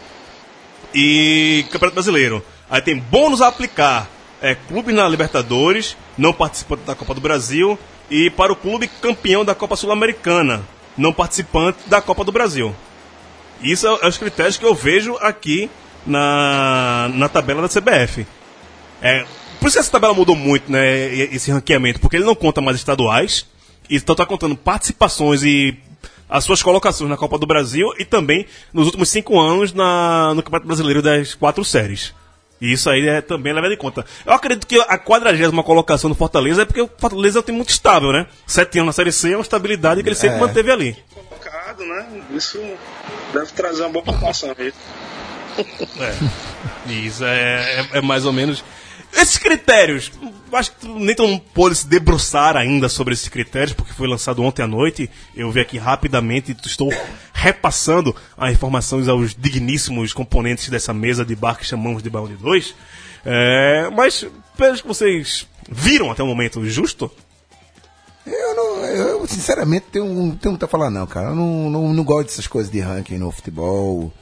e 0.95 1.64
Campeonato 1.71 1.95
Brasileiro. 1.95 2.45
Aí 2.71 2.81
tem 2.81 2.97
bônus 2.97 3.42
a 3.42 3.49
aplicar. 3.49 4.09
É, 4.42 4.57
clube 4.57 4.92
na 4.92 5.09
Libertadores, 5.09 5.96
não 6.18 6.33
participante 6.33 6.83
da 6.83 6.96
Copa 6.96 7.14
do 7.14 7.20
Brasil, 7.20 7.78
e 8.11 8.28
para 8.28 8.52
o 8.52 8.57
clube 8.57 8.88
campeão 8.88 9.44
da 9.44 9.55
Copa 9.55 9.76
Sul-Americana, 9.76 10.62
não 10.98 11.12
participante 11.12 11.78
da 11.87 12.02
Copa 12.02 12.24
do 12.24 12.33
Brasil. 12.33 12.74
Isso 13.62 13.87
é, 13.87 13.98
é 14.02 14.09
os 14.09 14.18
critérios 14.18 14.57
que 14.57 14.66
eu 14.66 14.74
vejo 14.74 15.16
aqui 15.20 15.70
na, 16.05 17.09
na 17.14 17.28
tabela 17.28 17.62
da 17.62 17.68
CBF. 17.68 18.26
É, 19.00 19.24
por 19.61 19.68
isso 19.68 19.76
que 19.76 19.81
essa 19.81 19.92
tabela 19.92 20.12
mudou 20.12 20.35
muito, 20.35 20.70
né? 20.70 21.14
Esse 21.14 21.50
ranqueamento, 21.50 22.00
porque 22.00 22.16
ele 22.16 22.24
não 22.24 22.35
conta 22.35 22.61
mais 22.61 22.76
estaduais, 22.76 23.46
então 23.88 24.12
está 24.12 24.26
contando 24.26 24.57
participações 24.57 25.42
e 25.44 25.78
as 26.28 26.44
suas 26.44 26.62
colocações 26.62 27.09
na 27.09 27.16
Copa 27.16 27.38
do 27.38 27.46
Brasil 27.46 27.92
e 27.98 28.05
também 28.05 28.46
nos 28.72 28.87
últimos 28.87 29.09
cinco 29.09 29.38
anos 29.38 29.72
na, 29.72 30.35
no 30.35 30.42
Campeonato 30.42 30.66
Brasileiro 30.66 31.00
das 31.00 31.35
quatro 31.35 31.64
séries. 31.64 32.12
E 32.62 32.72
isso 32.72 32.88
aí 32.88 33.09
é 33.09 33.20
também 33.20 33.53
levado 33.53 33.72
em 33.72 33.77
conta. 33.77 34.07
Eu 34.25 34.33
acredito 34.33 34.68
que 34.68 34.79
a 34.81 34.96
quadragésima 34.96 35.64
colocação 35.64 36.09
do 36.09 36.14
Fortaleza 36.14 36.62
é 36.62 36.64
porque 36.64 36.81
o 36.81 36.88
Fortaleza 36.96 37.38
é 37.38 37.40
um 37.40 37.42
time 37.42 37.57
muito 37.59 37.70
estável, 37.70 38.12
né? 38.12 38.25
Sete 38.46 38.79
anos 38.79 38.87
na 38.87 38.92
Série 38.92 39.11
C 39.11 39.33
é 39.33 39.37
uma 39.37 39.42
estabilidade 39.42 40.01
que 40.01 40.09
ele 40.09 40.14
sempre 40.14 40.37
É. 40.37 40.40
manteve 40.40 40.70
ali. 40.70 40.96
colocado, 41.12 41.85
né? 41.85 42.07
Isso 42.31 42.59
deve 43.35 43.46
trazer 43.53 43.83
uma 43.83 43.90
boa 43.90 44.05
pontuação 44.05 44.55
aí. 44.57 44.72
Isso 46.87 47.25
é, 47.25 47.81
é- 47.92 47.98
é 47.98 48.01
mais 48.01 48.25
ou 48.25 48.33
menos. 48.33 48.64
Esses 49.14 49.37
critérios, 49.37 50.11
acho 50.53 50.72
que 50.72 50.88
nem 50.88 51.14
tão 51.14 51.38
pôde 51.38 51.77
se 51.77 51.87
debruçar 51.87 52.57
ainda 52.57 52.88
sobre 52.88 53.12
esses 53.12 53.29
critérios, 53.29 53.75
porque 53.75 53.92
foi 53.92 54.09
lançado 54.09 54.42
ontem 54.42 54.62
à 54.62 54.66
noite. 54.66 55.11
Eu 55.37 55.51
vi 55.51 55.61
aqui 55.61 55.77
rapidamente 55.77 56.57
estou 56.64 56.90
repassando 57.33 58.16
as 58.37 58.53
informações 58.53 59.09
aos 59.09 59.35
digníssimos 59.35 60.12
componentes 60.12 60.68
dessa 60.68 60.94
mesa 60.94 61.25
de 61.25 61.37
bar 61.37 61.57
que 61.57 61.66
chamamos 61.66 62.03
de 62.03 62.09
de 62.09 62.37
Dois. 62.37 62.75
É, 63.25 63.90
mas, 63.90 64.27
pelos 64.57 64.81
que 64.81 64.88
vocês 64.88 65.46
viram 65.70 66.11
até 66.11 66.22
o 66.22 66.27
momento 66.27 66.64
justo, 66.66 67.11
Eu, 68.25 68.55
não, 68.55 68.85
eu 68.85 69.27
sinceramente, 69.27 69.87
tenho, 69.92 70.07
tenho 70.40 70.53
muito 70.53 70.64
a 70.64 70.68
falar, 70.68 70.90
não, 70.90 71.07
cara. 71.07 71.31
Eu 71.31 71.35
não, 71.35 71.70
não, 71.70 71.92
não 71.92 72.05
gosto 72.05 72.29
dessas 72.29 72.46
coisas 72.46 72.70
de 72.70 72.81
ranking 72.81 73.18
no 73.18 73.31
futebol. 73.31 74.12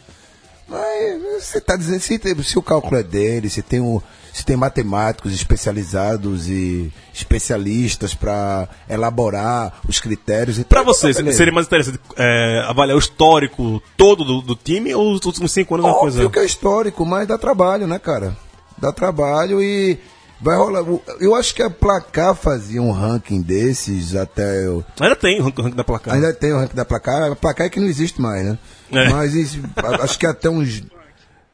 Mas 0.67 1.43
você 1.43 1.61
tá 1.61 1.77
dizendo, 1.77 2.01
se, 2.01 2.19
se 2.45 2.59
o 2.59 2.63
cálculo 2.63 2.97
é 2.97 3.03
dele, 3.03 3.51
se 3.51 3.61
tem, 3.61 3.81
o, 3.81 4.03
se 4.41 4.47
tem 4.47 4.57
matemáticos 4.57 5.35
especializados 5.35 6.49
e 6.49 6.91
especialistas 7.13 8.15
para 8.15 8.67
elaborar 8.89 9.81
os 9.87 10.01
critérios. 10.01 10.59
e 10.59 10.65
tal, 10.65 10.83
você, 10.83 11.13
beleza. 11.13 11.37
seria 11.37 11.53
mais 11.53 11.67
interessante 11.67 12.01
é, 12.17 12.65
avaliar 12.67 12.97
o 12.97 12.99
histórico 12.99 13.83
todo 13.99 14.25
do, 14.25 14.41
do 14.41 14.55
time 14.57 14.95
ou 14.95 15.13
os 15.13 15.25
últimos 15.27 15.53
cinco 15.53 15.75
anos 15.75 15.87
é 15.87 15.89
uma 15.91 15.99
coisa? 15.99 16.17
Óbvio 16.17 16.31
que 16.31 16.39
é 16.39 16.45
histórico, 16.45 17.05
mas 17.05 17.29
dá 17.29 17.37
trabalho, 17.37 17.87
né, 17.87 17.99
cara? 17.99 18.35
Dá 18.79 18.91
trabalho 18.91 19.63
e 19.63 19.99
vai 20.41 20.57
rolar. 20.57 20.83
Eu 21.21 21.35
acho 21.35 21.55
que 21.55 21.63
a 21.63 21.69
Placar 21.69 22.35
fazia 22.35 22.81
um 22.81 22.93
ranking 22.93 23.43
desses 23.43 24.17
até. 24.17 24.65
Eu, 24.65 24.83
Ainda 24.99 25.17
tem 25.17 25.39
o 25.39 25.45
ranking, 25.45 25.71
da 25.71 25.85
placar. 25.85 26.15
ainda 26.15 26.33
tem 26.33 26.53
o 26.55 26.59
ranking 26.59 26.77
da 26.77 26.85
Placar. 26.87 27.31
A 27.33 27.37
Placar 27.37 27.67
é 27.67 27.71
que 27.71 27.79
não 27.79 27.89
existe 27.89 28.23
mais, 28.23 28.43
né? 28.43 28.59
É. 28.91 29.11
Mas 29.11 29.35
isso, 29.35 29.61
acho 30.01 30.19
que 30.19 30.27
até 30.27 30.49
uns. 30.49 30.83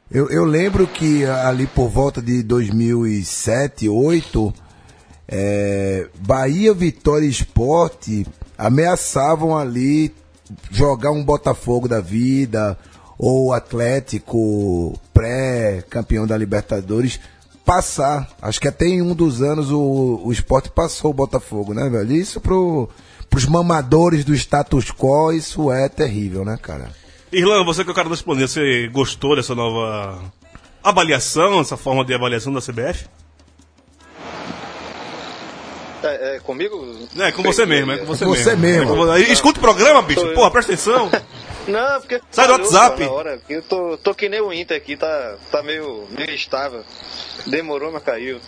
Eu, 0.09 0.29
eu 0.29 0.45
lembro 0.45 0.87
que 0.87 1.25
ali 1.25 1.67
por 1.67 1.89
volta 1.89 2.21
de 2.21 2.41
2007, 2.41 3.87
2008, 3.87 4.53
é, 5.27 6.07
Bahia, 6.25 6.73
Vitória 6.73 7.25
e 7.25 7.29
Esporte 7.29 8.25
ameaçavam 8.57 9.57
ali 9.57 10.15
jogar 10.71 11.11
um 11.11 11.23
Botafogo 11.23 11.89
da 11.89 11.99
vida 11.99 12.77
ou 13.19 13.51
Atlético 13.51 14.97
pré-campeão 15.13 16.25
da 16.25 16.37
Libertadores 16.37 17.19
passar. 17.65 18.29
Acho 18.41 18.61
que 18.61 18.67
até 18.69 18.85
em 18.85 19.01
um 19.01 19.13
dos 19.13 19.41
anos 19.41 19.69
o, 19.71 20.21
o 20.23 20.31
esporte 20.31 20.69
passou 20.69 21.11
o 21.11 21.13
Botafogo, 21.13 21.73
né, 21.73 21.89
velho? 21.89 22.13
Isso 22.13 22.39
pro, 22.39 22.89
pros 23.29 23.45
mamadores 23.45 24.23
do 24.23 24.33
status 24.33 24.89
quo, 24.89 25.33
isso 25.33 25.69
é 25.69 25.89
terrível, 25.89 26.45
né, 26.45 26.57
cara? 26.61 26.91
Irlan, 27.31 27.63
você 27.63 27.83
que 27.83 27.89
é 27.89 27.91
o 27.91 27.95
cara 27.95 28.07
responder, 28.09 28.47
você 28.47 28.87
gostou 28.87 29.35
dessa 29.35 29.53
nova 29.53 30.21
avaliação, 30.83 31.59
essa 31.59 31.75
forma 31.75 32.05
de 32.05 32.13
avaliação 32.13 32.53
da 32.53 32.61
CBF? 32.61 33.05
É, 36.03 36.35
é 36.35 36.39
comigo? 36.39 37.07
É, 37.17 37.31
com 37.31 37.43
você 37.43 37.65
mesmo, 37.65 37.91
é 37.91 37.97
com 37.97 38.05
você, 38.05 38.23
Você 38.23 38.55
mesmo. 38.55 38.95
mesmo. 38.95 39.13
É 39.13 39.19
Escuta 39.19 39.59
o 39.59 39.61
programa, 39.61 40.01
bicho. 40.01 40.21
Sou 40.21 40.29
eu. 40.29 40.35
Porra, 40.35 40.51
presta 40.51 40.71
atenção. 40.73 41.09
Não, 41.67 41.99
porque. 41.99 42.21
Sai 42.31 42.47
do 42.47 42.53
falhou, 42.53 42.71
WhatsApp. 42.71 43.03
na 43.03 43.11
hora. 43.11 43.41
Eu 43.49 43.61
tô, 43.61 43.97
tô 43.97 44.15
que 44.15 44.29
nem 44.29 44.39
o 44.39 44.53
Inter 44.53 44.77
aqui, 44.77 44.95
tá, 44.95 45.35
tá 45.51 45.61
meio, 45.61 46.07
meio 46.11 46.31
estável. 46.31 46.81
Demorou, 47.45 47.91
mas 47.91 48.03
caiu. 48.03 48.39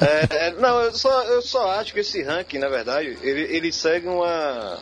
É, 0.00 0.48
é, 0.48 0.50
não, 0.52 0.80
eu 0.80 0.92
só, 0.92 1.22
eu 1.24 1.40
só 1.40 1.70
acho 1.72 1.92
que 1.92 2.00
esse 2.00 2.20
ranking, 2.22 2.58
na 2.58 2.68
verdade, 2.68 3.16
ele, 3.22 3.42
ele 3.42 3.72
segue 3.72 4.08
uma, 4.08 4.78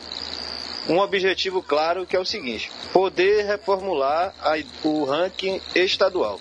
um 0.89 0.99
objetivo 0.99 1.61
claro 1.61 2.05
que 2.05 2.15
é 2.15 2.19
o 2.19 2.25
seguinte: 2.25 2.71
poder 2.93 3.45
reformular 3.45 4.33
a- 4.41 4.57
o 4.83 5.03
ranking 5.03 5.61
estadual. 5.75 6.39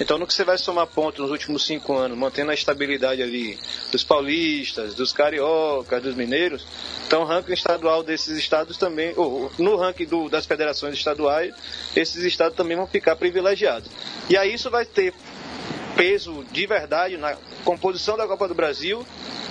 Então, 0.00 0.18
no 0.18 0.26
que 0.26 0.34
você 0.34 0.42
vai 0.42 0.58
somar 0.58 0.88
pontos 0.88 1.20
nos 1.20 1.30
últimos 1.30 1.64
cinco 1.64 1.94
anos, 1.96 2.18
mantendo 2.18 2.50
a 2.50 2.54
estabilidade 2.54 3.22
ali 3.22 3.56
dos 3.92 4.02
paulistas, 4.02 4.92
dos 4.94 5.12
cariocas, 5.12 6.02
dos 6.02 6.16
mineiros, 6.16 6.66
então 7.06 7.22
o 7.22 7.24
ranking 7.24 7.52
estadual 7.52 8.02
desses 8.02 8.36
estados 8.36 8.76
também, 8.76 9.12
ou, 9.16 9.52
no 9.56 9.76
ranking 9.76 10.06
do- 10.06 10.28
das 10.28 10.46
federações 10.46 10.94
estaduais, 10.94 11.54
esses 11.94 12.24
estados 12.24 12.56
também 12.56 12.76
vão 12.76 12.88
ficar 12.88 13.14
privilegiados. 13.14 13.88
E 14.28 14.36
aí 14.36 14.52
isso 14.54 14.68
vai 14.68 14.84
ter 14.84 15.14
peso 15.96 16.44
de 16.50 16.66
verdade 16.66 17.16
na 17.16 17.36
composição 17.64 18.16
da 18.16 18.26
Copa 18.26 18.46
do 18.46 18.54
Brasil 18.54 19.04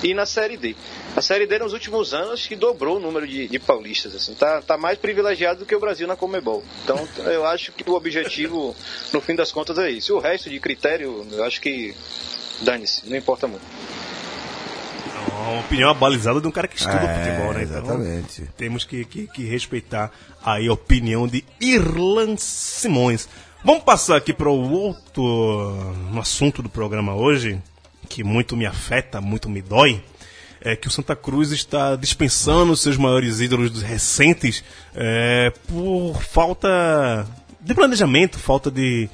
e 0.04 0.14
na 0.14 0.26
Série 0.26 0.58
D. 0.58 0.76
A 1.16 1.22
Série 1.22 1.46
D 1.46 1.60
nos 1.60 1.74
últimos 1.74 2.14
anos 2.14 2.46
que 2.46 2.56
dobrou 2.56 2.98
o 2.98 3.00
número 3.00 3.28
de, 3.28 3.48
de 3.48 3.60
paulistas, 3.60 4.16
assim, 4.16 4.34
tá, 4.34 4.62
tá 4.62 4.78
mais 4.78 4.98
privilegiado 4.98 5.60
do 5.60 5.66
que 5.66 5.76
o 5.76 5.80
Brasil 5.80 6.08
na 6.08 6.16
Comebol. 6.16 6.64
Então 6.84 7.08
eu 7.26 7.46
acho 7.46 7.72
que 7.72 7.90
o 7.90 7.94
objetivo, 7.94 8.76
no 9.12 9.20
fim 9.20 9.36
das 9.36 9.52
contas, 9.52 9.78
é 9.78 9.90
isso. 9.90 10.16
O 10.16 10.20
resto 10.20 10.50
de 10.50 10.60
critério, 10.60 11.26
eu 11.32 11.44
acho 11.44 11.60
que 11.60 11.96
dane-se, 12.62 13.10
não 13.10 13.18
importa 13.18 13.48
muito. 13.48 13.66
Uma 15.28 15.60
opinião 15.60 15.90
abalizada 15.90 16.40
de 16.40 16.48
um 16.48 16.52
cara 16.52 16.68
que 16.68 16.78
estuda 16.78 17.04
É, 17.04 17.26
futebol, 17.26 17.54
né? 17.54 17.64
Então, 17.64 17.78
exatamente. 17.80 18.50
temos 18.56 18.86
que, 18.86 19.04
que, 19.04 19.28
que 19.28 19.44
respeitar 19.44 20.12
aí 20.44 20.68
a 20.68 20.74
opinião 20.74 21.28
de 21.28 21.44
Irlan 21.60 22.38
Simões. 22.38 23.28
Vamos 23.64 23.84
passar 23.84 24.18
aqui 24.18 24.34
para 24.34 24.50
o 24.50 24.72
outro 24.72 25.24
um 25.24 26.20
assunto 26.20 26.62
do 26.62 26.70
programa 26.70 27.16
hoje, 27.16 27.62
que 28.14 28.24
muito 28.24 28.56
me 28.56 28.68
afeta, 28.68 29.20
muito 29.20 29.50
me 29.50 29.60
dói. 29.60 30.00
É 30.62 30.76
que 30.76 30.88
o 30.88 30.92
Santa 30.92 31.16
Cruz 31.16 31.52
está 31.52 31.96
dispensando 31.96 32.78
seus 32.78 32.96
maiores 32.96 33.42
ídolos 33.42 33.82
recentes 33.82 34.64
é, 34.96 35.52
por 35.68 36.22
falta 36.22 37.26
de 37.60 37.74
planejamento, 37.74 38.38
falta 38.38 38.70
de 38.70 39.10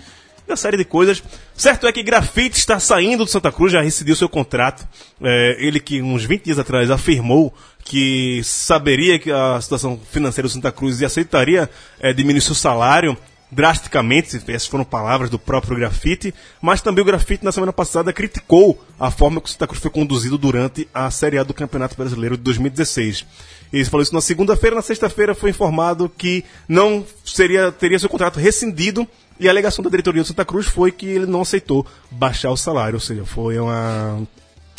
uma 0.46 0.58
série 0.58 0.76
de 0.76 0.84
coisas. 0.84 1.24
Certo 1.56 1.88
é 1.88 1.94
que 1.94 2.04
Grafite 2.04 2.58
está 2.58 2.78
saindo 2.78 3.24
do 3.24 3.32
Santa 3.32 3.54
Cruz, 3.54 3.72
já 3.72 3.82
rescindiu 3.82 4.18
seu 4.18 4.28
contrato. 4.28 4.86
É, 5.22 5.56
ele 5.60 5.80
que 5.80 6.02
uns 6.02 6.26
20 6.26 6.44
dias 6.44 6.60
atrás 6.60 6.92
afirmou 6.92 7.54
que 7.86 8.42
saberia 8.44 9.18
que 9.18 9.32
a 9.32 9.60
situação 9.62 9.98
financeira 10.12 10.48
do 10.48 10.52
Santa 10.52 10.74
Cruz 10.74 11.00
e 11.00 11.06
aceitaria 11.06 11.70
é, 12.02 12.12
diminuir 12.12 12.42
seu 12.42 12.54
salário 12.54 13.18
drasticamente, 13.52 14.36
essas 14.36 14.68
foram 14.68 14.84
palavras 14.84 15.30
do 15.30 15.40
próprio 15.40 15.76
Grafite, 15.76 16.34
mas 16.62 16.82
também 16.82 17.02
o 17.02 17.06
Grafite 17.06 17.44
na 17.44 17.52
semana 17.52 17.74
passada 17.74 18.14
criticou 18.14 18.84
a 19.00 19.10
forma 19.10 19.42
que 19.42 19.48
o 19.48 19.52
Santa 19.52 19.68
Cruz 19.68 19.82
foi 19.82 19.90
conduzido 19.92 20.38
durante 20.38 20.88
a 20.94 21.10
Série 21.10 21.38
A 21.38 21.44
do 21.44 21.54
Campeonato 21.54 21.96
Brasileiro 21.96 22.38
de 22.38 22.44
2016. 22.44 23.26
Ele 23.74 23.86
falou 23.86 24.04
isso 24.04 24.14
na 24.14 24.22
segunda-feira, 24.22 24.76
na 24.76 24.82
sexta-feira 24.82 25.34
foi 25.34 25.50
informado 25.50 26.10
que 26.10 26.44
não 26.68 27.06
seria 27.26 27.72
teria 27.72 28.00
seu 28.00 28.10
contrato 28.10 28.40
rescindido 28.40 29.08
e 29.40 29.48
a 29.48 29.52
alegação 29.52 29.84
da 29.84 29.90
diretoria 29.90 30.22
do 30.22 30.28
Santa 30.28 30.46
Cruz 30.46 30.68
foi 30.68 30.92
que 30.92 31.06
ele 31.06 31.26
não 31.26 31.42
aceitou 31.42 31.86
baixar 32.12 32.52
o 32.52 32.58
salário, 32.58 32.96
ou 32.96 33.00
seja, 33.00 33.26
foi 33.26 33.58
uma 33.58 34.28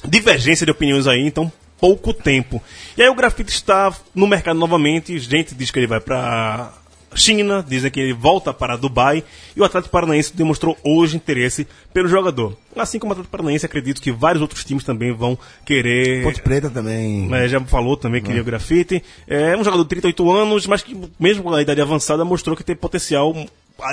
divergência 0.04 0.66
de 0.66 0.72
opiniões 0.72 1.06
aí, 1.06 1.26
então 1.26 1.50
pouco 1.80 2.12
tempo. 2.12 2.62
E 2.96 3.02
aí 3.02 3.08
o 3.08 3.14
grafite 3.14 3.50
está 3.50 3.92
no 4.14 4.26
mercado 4.26 4.58
novamente, 4.58 5.18
gente 5.18 5.54
diz 5.54 5.70
que 5.70 5.78
ele 5.78 5.86
vai 5.86 6.00
para 6.00 6.72
China, 7.14 7.64
dizem 7.66 7.90
que 7.90 8.00
ele 8.00 8.12
volta 8.12 8.52
para 8.52 8.76
Dubai 8.76 9.24
e 9.56 9.60
o 9.60 9.64
Atlético 9.64 9.92
Paranaense 9.92 10.36
demonstrou 10.36 10.76
hoje 10.84 11.16
interesse 11.16 11.66
pelo 11.92 12.08
jogador. 12.08 12.56
Assim 12.76 12.98
como 12.98 13.10
o 13.10 13.12
Atlético 13.12 13.32
Paranaense, 13.32 13.66
acredito 13.66 14.00
que 14.00 14.12
vários 14.12 14.40
outros 14.40 14.64
times 14.64 14.84
também 14.84 15.12
vão 15.12 15.38
querer 15.64 16.22
Ponte 16.22 16.40
Preta 16.40 16.70
também. 16.70 17.32
é, 17.34 17.48
já 17.48 17.60
falou 17.62 17.96
também 17.96 18.20
que 18.20 18.28
queria 18.28 18.42
o 18.42 18.44
grafite. 18.44 19.02
É 19.26 19.56
um 19.56 19.64
jogador 19.64 19.82
de 19.82 19.88
38 19.88 20.30
anos, 20.30 20.66
mas 20.66 20.82
que, 20.82 20.96
mesmo 21.18 21.42
com 21.42 21.52
a 21.52 21.62
idade 21.62 21.80
avançada, 21.80 22.24
mostrou 22.24 22.56
que 22.56 22.64
tem 22.64 22.76
potencial 22.76 23.34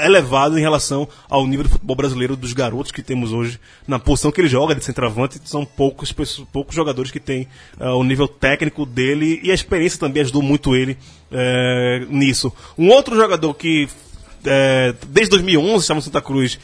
elevado 0.03 0.57
em 0.57 0.61
relação 0.61 1.07
ao 1.29 1.45
nível 1.45 1.63
de 1.63 1.71
futebol 1.71 1.95
brasileiro 1.95 2.35
dos 2.35 2.53
garotos 2.53 2.91
que 2.91 3.01
temos 3.01 3.31
hoje 3.31 3.59
na 3.87 3.99
posição 3.99 4.31
que 4.31 4.41
ele 4.41 4.47
joga 4.47 4.75
de 4.75 4.83
centroavante. 4.83 5.39
São 5.45 5.65
poucos, 5.65 6.11
poucos 6.51 6.75
jogadores 6.75 7.11
que 7.11 7.19
têm 7.19 7.47
ah, 7.79 7.95
o 7.95 8.03
nível 8.03 8.27
técnico 8.27 8.85
dele 8.85 9.39
e 9.43 9.51
a 9.51 9.53
experiência 9.53 9.99
também 9.99 10.21
ajudou 10.21 10.41
muito 10.41 10.75
ele 10.75 10.97
é, 11.31 12.05
nisso. 12.09 12.51
Um 12.77 12.89
outro 12.89 13.15
jogador 13.15 13.53
que 13.53 13.87
é, 14.45 14.93
desde 15.07 15.31
2011 15.31 15.83
estava 15.83 15.97
no 15.97 16.01
Santa 16.01 16.21
Cruz, 16.21 16.59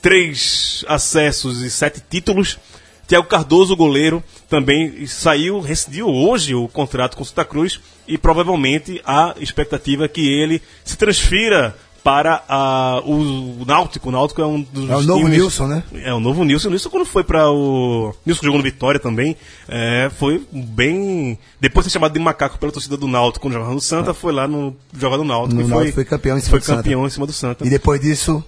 três 0.00 0.84
acessos 0.88 1.62
e 1.62 1.70
sete 1.70 2.02
títulos. 2.08 2.58
Tiago 3.06 3.26
Cardoso, 3.26 3.74
goleiro, 3.74 4.22
também 4.50 5.06
saiu, 5.06 5.60
rescindiu 5.60 6.08
hoje 6.08 6.54
o 6.54 6.68
contrato 6.68 7.16
com 7.16 7.22
o 7.22 7.26
Santa 7.26 7.42
Cruz 7.42 7.80
e 8.06 8.18
provavelmente 8.18 9.00
a 9.04 9.34
expectativa 9.40 10.04
é 10.04 10.08
que 10.08 10.28
ele 10.28 10.60
se 10.84 10.96
transfira 10.96 11.74
para 12.02 12.42
a- 12.48 13.00
o 13.04 13.64
Náutico. 13.66 14.08
O 14.08 14.12
Náutico 14.12 14.40
é 14.40 14.46
um 14.46 14.62
dos 14.62 14.88
É 14.88 14.96
o 14.96 15.02
novo 15.02 15.20
times- 15.24 15.38
Nilson, 15.38 15.66
né? 15.66 15.82
É 15.94 16.12
o 16.14 16.20
novo 16.20 16.44
Nilson. 16.44 16.68
O 16.68 16.70
Nilson 16.70 16.88
quando 16.90 17.04
foi 17.04 17.22
para 17.24 17.50
o... 17.50 18.14
Nilson 18.24 18.42
jogou 18.44 18.58
no 18.58 18.64
Vitória 18.64 18.98
também, 19.00 19.36
é, 19.68 20.10
foi 20.18 20.42
bem... 20.52 21.38
Depois 21.60 21.84
de 21.84 21.90
ser 21.90 21.94
chamado 21.98 22.12
de 22.12 22.18
macaco 22.20 22.58
pela 22.58 22.72
torcida 22.72 22.96
do 22.96 23.06
Náutico 23.08 23.42
quando 23.42 23.54
jogava 23.54 23.72
no 23.74 23.80
Santa, 23.80 24.14
foi 24.14 24.32
lá 24.32 24.46
no 24.48 24.74
jogar 24.96 25.18
no 25.18 25.24
Náutico. 25.24 25.60
No 25.60 25.66
e 25.66 25.70
Náutico 25.70 25.94
foi 25.94 26.04
campeão 26.04 26.38
em 26.38 26.40
cima 26.40 26.50
Foi 26.50 26.60
do 26.60 26.64
Santa. 26.64 26.82
campeão 26.82 27.06
em 27.06 27.10
cima 27.10 27.26
do 27.26 27.32
Santa. 27.32 27.66
E 27.66 27.70
depois 27.70 28.00
disso, 28.00 28.42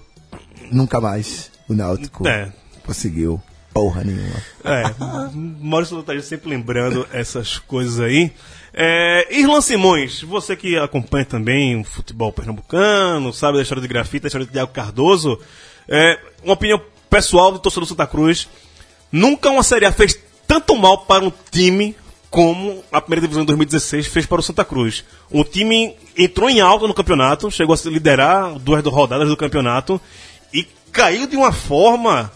nunca 0.71 0.99
mais 1.01 1.51
o 1.69 1.73
Náutico 1.73 2.27
É. 2.27 2.51
conseguiu 2.85 3.41
porra 3.73 4.03
nenhuma. 4.03 4.41
É, 4.63 4.83
Maurício 5.59 5.95
Lotaria 5.95 6.21
sempre 6.21 6.49
lembrando 6.49 7.07
essas 7.11 7.57
coisas 7.59 7.99
aí. 7.99 8.31
É, 8.73 9.27
Irlan 9.37 9.61
Simões, 9.61 10.21
você 10.21 10.55
que 10.55 10.77
acompanha 10.77 11.25
também 11.25 11.79
o 11.79 11.83
futebol 11.83 12.31
pernambucano, 12.31 13.33
sabe 13.33 13.57
da 13.57 13.63
história 13.63 13.81
de 13.81 13.87
grafite, 13.87 14.21
da 14.21 14.27
história 14.27 14.47
de 14.47 14.53
Diago 14.53 14.71
Cardoso, 14.71 15.39
é, 15.87 16.19
uma 16.43 16.53
opinião 16.53 16.81
pessoal 17.09 17.51
do 17.51 17.59
torcedor 17.59 17.85
do 17.85 17.89
Santa 17.89 18.07
Cruz, 18.07 18.47
nunca 19.11 19.49
uma 19.49 19.63
Série 19.63 19.85
A 19.85 19.91
fez 19.91 20.17
tanto 20.47 20.75
mal 20.75 20.99
para 20.99 21.23
um 21.23 21.31
time 21.51 21.95
como 22.29 22.81
a 22.89 23.01
primeira 23.01 23.21
divisão 23.21 23.43
de 23.43 23.47
2016 23.47 24.07
fez 24.07 24.25
para 24.25 24.39
o 24.39 24.43
Santa 24.43 24.63
Cruz. 24.63 25.03
Um 25.29 25.43
time 25.43 25.93
entrou 26.17 26.49
em 26.49 26.61
alta 26.61 26.87
no 26.87 26.93
campeonato, 26.93 27.51
chegou 27.51 27.75
a 27.75 27.89
liderar 27.89 28.57
duas 28.57 28.81
rodadas 28.85 29.27
do 29.27 29.35
campeonato 29.35 29.99
e 30.53 30.65
caiu 30.93 31.27
de 31.27 31.35
uma 31.35 31.51
forma 31.51 32.31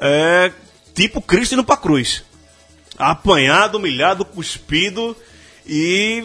é, 0.00 0.52
tipo 0.98 1.22
Cristo 1.22 1.52
indo 1.52 1.62
pra 1.62 1.76
cruz. 1.76 2.24
Apanhado, 2.98 3.78
humilhado, 3.78 4.24
cuspido 4.24 5.16
e 5.64 6.24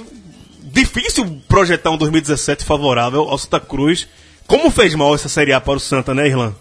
difícil 0.60 1.40
projetar 1.48 1.92
um 1.92 1.98
2017 1.98 2.66
favorável 2.66 3.30
ao 3.30 3.38
Santa 3.38 3.60
Cruz. 3.60 4.08
Como 4.48 4.72
fez 4.72 4.96
mal 4.96 5.14
essa 5.14 5.30
Série 5.30 5.54
A 5.54 5.62
para 5.62 5.78
o 5.78 5.80
Santa, 5.80 6.16
né, 6.16 6.28
Irlan? 6.28 6.56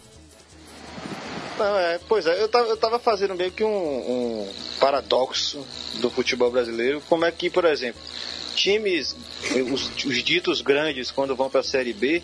Não, 1.59 1.79
é, 1.79 1.98
pois 2.07 2.27
é, 2.27 2.42
eu 2.42 2.48
tava, 2.48 2.68
eu 2.68 2.77
tava 2.77 2.98
fazendo 2.98 3.35
meio 3.35 3.51
que 3.51 3.64
um, 3.64 3.68
um 3.68 4.53
paradoxo 4.79 5.66
do 6.01 6.11
futebol 6.11 6.51
brasileiro, 6.51 7.01
como 7.09 7.25
é 7.25 7.33
que, 7.33 7.48
por 7.48 7.64
exemplo, 7.64 8.01
times, 8.54 9.16
os, 9.70 10.04
os 10.04 10.22
ditos 10.22 10.60
grandes, 10.60 11.10
quando 11.10 11.34
vão 11.36 11.48
para 11.50 11.60
a 11.60 11.64
Série 11.64 11.92
B, 11.92 12.22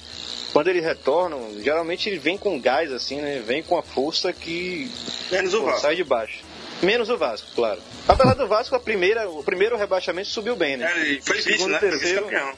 quando 0.52 0.68
eles 0.68 0.82
retornam, 0.84 1.40
geralmente 1.62 2.08
ele 2.08 2.18
vem 2.18 2.38
com 2.38 2.58
gás, 2.60 2.90
assim, 2.92 3.20
né? 3.20 3.42
Vem 3.46 3.62
com 3.62 3.76
a 3.78 3.82
força 3.82 4.32
que 4.32 4.90
Menos 5.30 5.53
o 5.55 5.61
pô, 5.61 5.66
Vasco. 5.66 5.80
sai 5.80 5.96
de 5.96 6.05
baixo. 6.05 6.38
Menos 6.82 7.09
o 7.09 7.16
Vasco, 7.18 7.48
claro. 7.55 7.80
Apesar 8.07 8.34
do 8.34 8.46
Vasco, 8.46 8.74
a 8.76 8.80
primeira, 8.80 9.28
o 9.28 9.42
primeiro 9.42 9.76
rebaixamento 9.76 10.28
subiu 10.28 10.55
bem, 10.55 10.76
né? 10.76 10.90
É, 10.96 11.00
Ele 11.00 11.20
foi 11.20 11.36
vice, 11.36 11.53
Segundo, 11.53 11.72
né? 11.72 11.78
Foi 11.80 11.90
terceiro, 11.90 12.24
vice-campeão. 12.26 12.55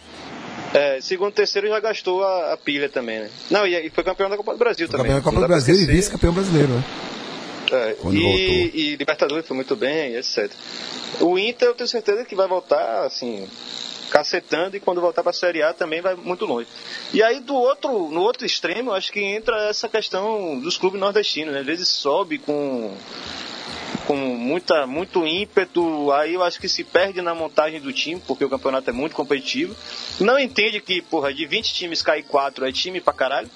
é, 0.75 1.01
segundo, 1.01 1.33
terceiro 1.33 1.69
já 1.69 1.81
gastou 1.81 2.23
a, 2.23 2.53
a 2.53 2.57
pilha 2.57 2.89
também, 2.89 3.21
né? 3.21 3.31
Não, 3.51 3.67
e, 3.67 3.87
e 3.87 3.91
foi 3.91 4.05
campeão 4.05 4.29
da 4.29 4.37
Copa 4.37 4.53
do 4.53 4.59
Brasil 4.59 4.87
também. 4.89 5.07
Campeão 5.07 5.19
da 5.19 5.25
Copa 5.25 5.41
do 5.41 5.47
Brasil 5.49 5.75
e 5.75 5.87
vice-campeão 5.87 6.33
brasileiro, 6.35 6.69
né? 6.69 6.85
É, 7.71 7.95
Quando 7.95 8.17
e, 8.17 8.23
voltou. 8.23 8.81
e 8.81 8.97
Libertadores 8.97 9.47
foi 9.47 9.55
muito 9.55 9.77
bem, 9.77 10.15
etc. 10.17 10.51
O 11.21 11.39
Inter 11.39 11.69
eu 11.69 11.75
tenho 11.75 11.89
certeza 11.89 12.25
que 12.25 12.35
vai 12.35 12.49
voltar, 12.49 13.05
assim, 13.05 13.49
cacetando 14.11 14.77
e 14.77 14.81
quando 14.81 15.01
voltar 15.01 15.23
para 15.23 15.31
a 15.31 15.35
Série 15.35 15.63
A 15.63 15.73
também 15.73 16.01
vai 16.01 16.15
muito 16.15 16.45
longe. 16.45 16.69
E 17.13 17.23
aí 17.23 17.41
do 17.41 17.55
outro, 17.55 18.09
no 18.11 18.21
outro 18.21 18.45
extremo, 18.45 18.91
eu 18.91 18.95
acho 18.95 19.13
que 19.13 19.21
entra 19.21 19.69
essa 19.69 19.89
questão 19.89 20.59
dos 20.59 20.77
clubes 20.77 21.01
nordestinos, 21.01 21.55
né? 21.55 21.61
Às 21.61 21.67
vezes 21.67 21.89
sobe 21.89 22.39
com 22.39 22.95
com 24.07 24.17
muita, 24.17 24.89
muito 24.89 25.25
ímpeto, 25.25 26.11
aí 26.11 26.35
eu 26.35 26.43
acho 26.43 26.61
que 26.61 26.69
se 26.69 26.83
perde 26.83 27.23
na 27.23 27.33
montagem 27.33 27.81
do 27.81 27.93
time, 27.93 28.21
porque 28.27 28.45
o 28.45 28.49
campeonato 28.49 28.91
é 28.91 28.93
muito 28.93 29.15
competitivo. 29.15 29.77
Não 30.19 30.37
entende 30.37 30.81
que, 30.81 31.01
porra, 31.01 31.33
de 31.33 31.47
20 31.47 31.73
times 31.73 32.03
cai 32.03 32.21
4 32.21 32.67
é 32.67 32.73
time 32.73 33.01
pra 33.01 33.13
caralho. 33.13 33.49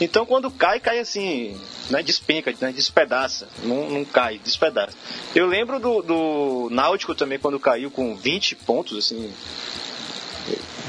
Então 0.00 0.24
quando 0.24 0.50
cai, 0.50 0.78
cai 0.78 0.98
assim, 0.98 1.60
né, 1.90 2.02
despenca, 2.02 2.54
né, 2.60 2.72
despedaça. 2.72 3.48
Não, 3.62 3.90
não 3.90 4.04
cai, 4.04 4.38
despedaça. 4.38 4.96
Eu 5.34 5.46
lembro 5.46 5.80
do, 5.80 6.02
do 6.02 6.68
Náutico 6.70 7.14
também, 7.14 7.38
quando 7.38 7.58
caiu 7.58 7.90
com 7.90 8.16
20 8.16 8.56
pontos, 8.56 8.96
assim. 8.98 9.32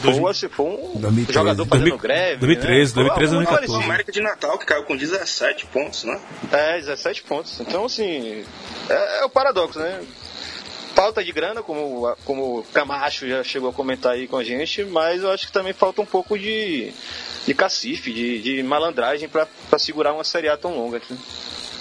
Foi, 0.02 0.34
se 0.34 0.48
foi 0.48 0.66
um 0.66 1.00
2013. 1.02 1.34
jogador 1.34 1.66
fazendo 1.66 1.90
2000, 1.90 1.98
greve. 1.98 2.38
2013, 2.38 2.96
né? 2.96 3.04
2013, 3.04 3.32
Foi 3.34 3.40
algo 3.40 3.50
2014. 3.50 3.74
O. 3.74 3.84
América 3.84 4.12
de 4.12 4.22
Natal, 4.22 4.58
que 4.58 4.66
caiu 4.66 4.84
com 4.84 4.96
17 4.96 5.66
pontos, 5.66 6.06
né? 6.06 6.22
É, 6.52 6.78
17 6.78 7.24
pontos. 7.24 7.60
Então, 7.60 7.86
assim, 7.86 8.46
é, 8.90 9.22
é 9.22 9.26
o 9.26 9.30
paradoxo, 9.30 9.78
né? 9.80 10.02
Falta 11.00 11.24
de 11.24 11.32
grana, 11.32 11.64
como, 11.64 12.14
como 12.26 12.60
o 12.60 12.64
Camacho 12.74 13.26
já 13.26 13.42
chegou 13.42 13.70
a 13.70 13.74
comentar 13.74 14.12
aí 14.16 14.28
com 14.28 14.36
a 14.36 14.44
gente, 14.44 14.84
mas 14.84 15.22
eu 15.24 15.32
acho 15.32 15.48
que 15.48 15.52
também 15.54 15.72
falta 15.72 16.02
um 16.02 16.06
pouco 16.06 16.38
de, 16.38 16.92
de 17.48 17.54
cacife, 17.54 18.12
de, 18.12 18.42
de 18.42 18.62
malandragem 18.64 19.30
pra 19.30 19.48
pra 19.70 19.80
segurar 19.80 20.12
uma 20.14 20.26
série 20.26 20.50
A 20.50 20.58
tão 20.58 20.76
longa 20.78 20.98
aqui. 20.98 21.16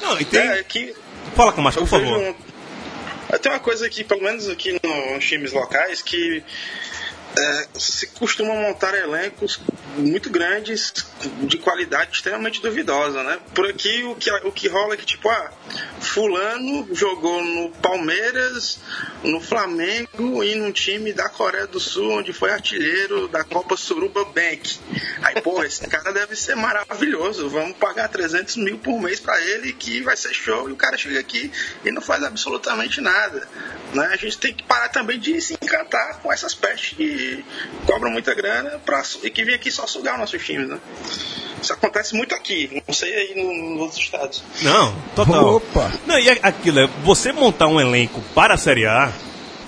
Não, 0.00 0.20
e 0.20 0.24
tem... 0.24 0.40
É 0.40 0.62
que 0.62 0.94
Fala 1.34 1.50
com 1.52 1.60
Macho, 1.60 1.80
eu 1.80 1.82
por 1.86 1.88
favor. 2.00 2.16
um- 2.16 3.38
Tem 3.38 3.50
uma 3.50 3.58
coisa 3.58 3.86
aqui, 3.86 4.04
pelo 4.04 4.22
menos 4.22 4.48
aqui 4.48 4.78
no- 4.80 5.14
nos 5.16 5.24
times 5.26 5.52
locais, 5.52 6.00
que 6.00 6.40
é, 7.38 7.68
se 7.78 8.08
costuma 8.08 8.54
montar 8.54 8.94
elencos 8.94 9.60
muito 9.96 10.30
grandes, 10.30 10.92
de 11.42 11.58
qualidade 11.58 12.12
extremamente 12.12 12.60
duvidosa, 12.60 13.22
né? 13.22 13.38
Por 13.54 13.68
aqui 13.68 14.04
o 14.04 14.14
que, 14.14 14.30
o 14.30 14.52
que 14.52 14.68
rola 14.68 14.94
é 14.94 14.96
que, 14.96 15.06
tipo, 15.06 15.28
ah, 15.28 15.50
fulano 16.00 16.88
jogou 16.94 17.42
no 17.42 17.70
Palmeiras, 17.70 18.78
no 19.22 19.40
Flamengo 19.40 20.44
e 20.44 20.54
num 20.54 20.70
time 20.70 21.12
da 21.12 21.28
Coreia 21.28 21.66
do 21.66 21.80
Sul, 21.80 22.12
onde 22.12 22.32
foi 22.32 22.50
artilheiro 22.50 23.28
da 23.28 23.42
Copa 23.42 23.76
Suruba 23.76 24.24
Bank. 24.24 24.78
Aí, 25.22 25.40
porra, 25.40 25.66
esse 25.66 25.86
cara 25.88 26.12
deve 26.12 26.36
ser 26.36 26.54
maravilhoso, 26.54 27.48
vamos 27.48 27.76
pagar 27.76 28.08
300 28.08 28.56
mil 28.56 28.78
por 28.78 29.00
mês 29.00 29.18
pra 29.18 29.40
ele 29.40 29.72
que 29.72 30.00
vai 30.00 30.16
ser 30.16 30.32
show. 30.32 30.68
E 30.68 30.72
o 30.72 30.76
cara 30.76 30.96
chega 30.96 31.18
aqui 31.18 31.50
e 31.84 31.90
não 31.90 32.00
faz 32.00 32.22
absolutamente 32.22 33.00
nada. 33.00 33.48
Né? 33.92 34.08
A 34.12 34.16
gente 34.16 34.38
tem 34.38 34.54
que 34.54 34.62
parar 34.62 34.88
também 34.88 35.18
de 35.18 35.40
se 35.40 35.54
encantar 35.54 36.20
com 36.20 36.32
essas 36.32 36.54
pestes 36.54 36.96
que 37.36 37.44
cobram 37.86 38.10
muita 38.10 38.34
grana 38.34 38.80
pra, 38.84 39.02
e 39.22 39.30
que 39.30 39.44
vem 39.44 39.54
aqui 39.54 39.70
só 39.70 39.86
sugar 39.86 40.14
os 40.14 40.20
nossos 40.20 40.44
times, 40.44 40.68
né? 40.68 40.78
Isso 41.62 41.72
acontece 41.72 42.14
muito 42.14 42.34
aqui, 42.34 42.82
não 42.86 42.94
sei 42.94 43.12
aí 43.14 43.34
no- 43.42 43.70
nos 43.72 43.80
outros 43.82 44.00
estados. 44.00 44.42
Não, 44.62 44.94
total. 45.14 45.56
Opa. 45.56 45.92
Não, 46.06 46.18
e 46.18 46.30
aquilo 46.30 46.80
é 46.80 46.86
você 47.02 47.32
montar 47.32 47.66
um 47.66 47.80
elenco 47.80 48.20
para 48.34 48.54
a 48.54 48.56
Série 48.58 48.86
A 48.86 49.12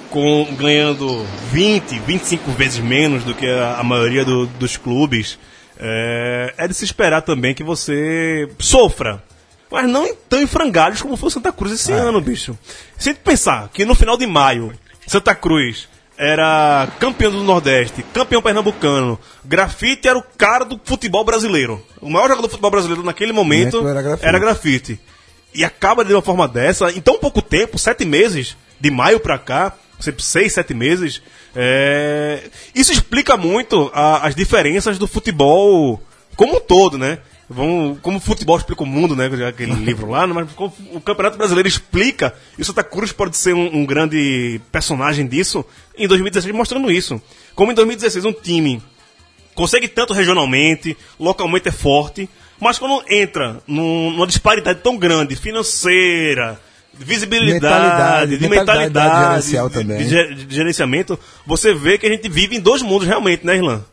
com 0.08 0.44
ganhando 0.56 1.24
20, 1.52 1.98
25 2.00 2.50
vezes 2.52 2.78
menos 2.78 3.24
do 3.24 3.34
que 3.34 3.46
a, 3.46 3.76
a 3.78 3.82
maioria 3.82 4.24
do- 4.24 4.46
dos 4.46 4.76
clubes, 4.76 5.38
é, 5.78 6.54
é 6.58 6.68
de 6.68 6.74
se 6.74 6.84
esperar 6.84 7.22
também 7.22 7.54
que 7.54 7.62
você 7.64 8.48
sofra. 8.58 9.22
Mas 9.70 9.88
não 9.88 10.04
em- 10.06 10.14
tão 10.28 10.40
em 10.40 10.46
frangalhos 10.46 11.00
como 11.02 11.16
foi 11.16 11.28
o 11.28 11.30
Santa 11.30 11.52
Cruz 11.52 11.72
esse 11.72 11.92
ano, 11.92 12.20
bicho. 12.20 12.56
Se 12.98 13.08
a 13.08 13.12
gente 13.12 13.22
pensar 13.22 13.68
que 13.72 13.84
no 13.84 13.94
final 13.94 14.16
de 14.16 14.26
maio, 14.26 14.72
Santa 15.06 15.34
Cruz 15.34 15.88
era 16.22 16.86
campeão 16.98 17.30
do 17.32 17.42
Nordeste, 17.42 18.02
campeão 18.12 18.42
pernambucano, 18.42 19.18
Grafite 19.42 20.06
era 20.06 20.18
o 20.18 20.22
cara 20.36 20.66
do 20.66 20.78
futebol 20.84 21.24
brasileiro. 21.24 21.82
O 21.98 22.10
maior 22.10 22.24
jogador 22.28 22.42
do 22.42 22.50
futebol 22.50 22.70
brasileiro 22.70 23.02
naquele 23.02 23.32
momento 23.32 23.88
era 23.88 24.02
Grafite. 24.02 24.28
era 24.28 24.38
grafite. 24.38 25.00
E 25.54 25.64
acaba 25.64 26.04
de 26.04 26.12
uma 26.12 26.20
forma 26.20 26.46
dessa, 26.46 26.92
em 26.92 27.00
tão 27.00 27.18
pouco 27.18 27.40
tempo, 27.40 27.78
sete 27.78 28.04
meses, 28.04 28.54
de 28.78 28.90
maio 28.90 29.18
pra 29.18 29.38
cá, 29.38 29.72
seis, 30.18 30.52
sete 30.52 30.74
meses, 30.74 31.22
é, 31.56 32.42
isso 32.74 32.92
explica 32.92 33.36
muito 33.38 33.90
a- 33.94 34.26
as 34.26 34.34
diferenças 34.34 34.98
do 34.98 35.06
futebol 35.08 36.02
como 36.36 36.58
um 36.58 36.60
todo, 36.60 36.98
né? 36.98 37.18
Vamos, 37.52 37.98
como 38.00 38.18
o 38.18 38.20
futebol 38.20 38.56
explica 38.56 38.84
o 38.84 38.86
mundo, 38.86 39.16
né? 39.16 39.28
Aquele 39.48 39.72
livro 39.74 40.08
lá, 40.08 40.24
mas 40.26 40.48
o 40.92 41.00
Campeonato 41.00 41.36
Brasileiro 41.36 41.68
explica, 41.68 42.32
e 42.56 42.62
o 42.62 42.64
Santa 42.64 42.84
Cruz 42.84 43.10
pode 43.10 43.36
ser 43.36 43.54
um, 43.54 43.78
um 43.78 43.84
grande 43.84 44.60
personagem 44.70 45.26
disso, 45.26 45.64
em 45.98 46.06
2016 46.06 46.54
mostrando 46.54 46.90
isso. 46.92 47.20
Como 47.56 47.72
em 47.72 47.74
2016 47.74 48.24
um 48.24 48.32
time 48.32 48.80
consegue 49.54 49.88
tanto 49.88 50.12
regionalmente, 50.12 50.96
localmente 51.18 51.68
é 51.68 51.72
forte, 51.72 52.30
mas 52.60 52.78
quando 52.78 53.02
entra 53.10 53.60
num- 53.66 54.12
numa 54.12 54.26
disparidade 54.28 54.78
tão 54.80 54.96
grande, 54.96 55.34
financeira, 55.34 56.58
visibilidade, 56.94 57.52
Mentalidade, 57.64 58.38
de 58.38 58.48
mentalidade 58.48 58.84
mentalidade, 58.94 59.28
gerencial 59.42 59.68
de- 59.68 59.74
também. 59.74 60.06
de, 60.06 60.44
de 60.46 60.54
gerenciamento, 60.54 61.18
você 61.46 61.74
vê 61.74 61.98
que 61.98 62.06
a 62.06 62.10
gente 62.10 62.28
vive 62.28 62.54
em 62.56 62.60
dois 62.60 62.80
mundos 62.82 63.06
realmente, 63.08 63.44
né, 63.44 63.56
Irlan? 63.56 63.84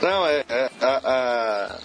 Não, 0.00 0.26
é. 0.26 0.44
é- 0.48 0.70
a- 0.80 1.00
a- 1.04 1.78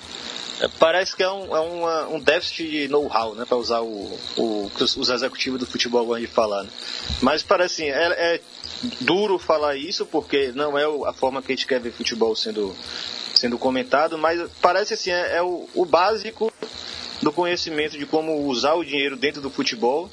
é, 0.62 0.68
parece 0.80 1.16
que 1.16 1.24
é 1.24 1.32
um, 1.32 1.56
é 1.56 2.06
um 2.08 2.20
déficit 2.20 2.70
de 2.70 2.88
know-how, 2.88 3.34
né? 3.34 3.46
Pra 3.46 3.58
usar 3.58 3.82
o, 3.82 4.20
o 4.38 4.72
que 4.76 4.84
os, 4.84 4.96
os 4.96 5.10
executivos 5.10 5.60
do 5.60 5.66
futebol 5.66 6.06
gostam 6.06 6.22
de 6.22 6.28
falar. 6.32 6.64
Né? 6.64 6.70
Mas 7.22 7.42
parece 7.42 7.84
assim, 7.84 7.90
é, 7.92 8.36
é 8.36 8.42
duro 9.00 9.40
falar 9.40 9.76
isso, 9.76 10.06
porque 10.06 10.52
não 10.54 10.78
é 10.78 10.84
a 11.10 11.14
forma 11.14 11.42
que 11.42 11.52
a 11.52 11.56
gente 11.56 11.66
quer 11.66 11.80
ver 11.80 11.92
futebol 11.92 12.36
sendo, 12.36 12.76
sendo 13.34 13.58
comentado, 13.58 14.18
mas 14.20 14.40
parece 14.62 14.94
assim, 14.94 15.10
é, 15.12 15.38
é 15.38 15.42
o, 15.42 15.68
o 15.74 15.84
básico 15.86 16.52
do 17.24 17.32
conhecimento 17.32 17.98
de 17.98 18.06
como 18.06 18.46
usar 18.48 18.74
o 18.76 18.84
dinheiro 18.84 19.16
dentro 19.16 19.42
do 19.42 19.50
futebol 19.50 20.10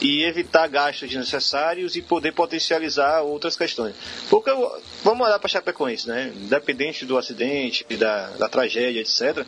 e 0.00 0.22
evitar 0.24 0.68
gastos 0.68 1.08
desnecessários 1.08 1.96
e 1.96 2.02
poder 2.02 2.32
potencializar 2.32 3.22
outras 3.22 3.56
questões. 3.56 3.94
Porque 4.28 4.50
eu- 4.50 4.70
vamos 5.02 5.26
olhar 5.26 5.38
para 5.38 5.48
Chapecoense, 5.48 6.06
né? 6.08 6.32
Independente 6.36 7.04
do 7.06 7.16
acidente, 7.16 7.84
da, 7.96 8.26
da 8.38 8.48
tragédia, 8.48 9.00
etc. 9.00 9.46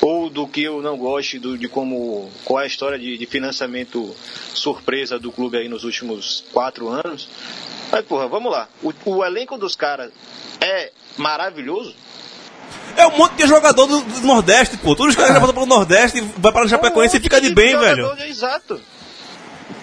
Ou 0.00 0.28
do 0.28 0.46
que 0.46 0.62
eu 0.62 0.80
não 0.82 0.96
goste 0.96 1.38
do, 1.38 1.56
de 1.56 1.68
como 1.68 2.30
qual 2.44 2.60
é 2.60 2.64
a 2.64 2.66
história 2.66 2.98
de, 2.98 3.16
de 3.16 3.26
financiamento 3.26 4.14
surpresa 4.54 5.18
do 5.18 5.32
clube 5.32 5.56
aí 5.58 5.68
nos 5.68 5.84
últimos 5.84 6.44
quatro 6.52 6.88
anos. 6.88 7.28
Mas 7.90 8.04
porra, 8.04 8.28
vamos 8.28 8.52
lá. 8.52 8.68
O, 8.82 8.92
o 9.06 9.24
elenco 9.24 9.56
dos 9.56 9.74
caras 9.74 10.12
é 10.60 10.92
maravilhoso. 11.16 11.94
É 12.96 13.06
um 13.06 13.16
monte 13.16 13.36
de 13.36 13.46
jogador 13.46 13.86
do, 13.86 14.00
do 14.02 14.20
Nordeste, 14.20 14.76
pô. 14.76 14.94
Todos 14.94 15.10
os 15.12 15.16
caras 15.16 15.32
que 15.32 15.40
passam 15.40 15.54
pelo 15.54 15.66
Nordeste, 15.66 16.20
vai 16.36 16.52
para 16.52 16.66
o 16.66 16.68
Chapecoense 16.68 17.16
e 17.16 17.20
Um 17.20 17.22
fica 17.22 17.40
de 17.40 17.54
bem, 17.54 17.72
jogador, 17.72 18.16
velho. 18.16 18.28
Exato. 18.30 18.80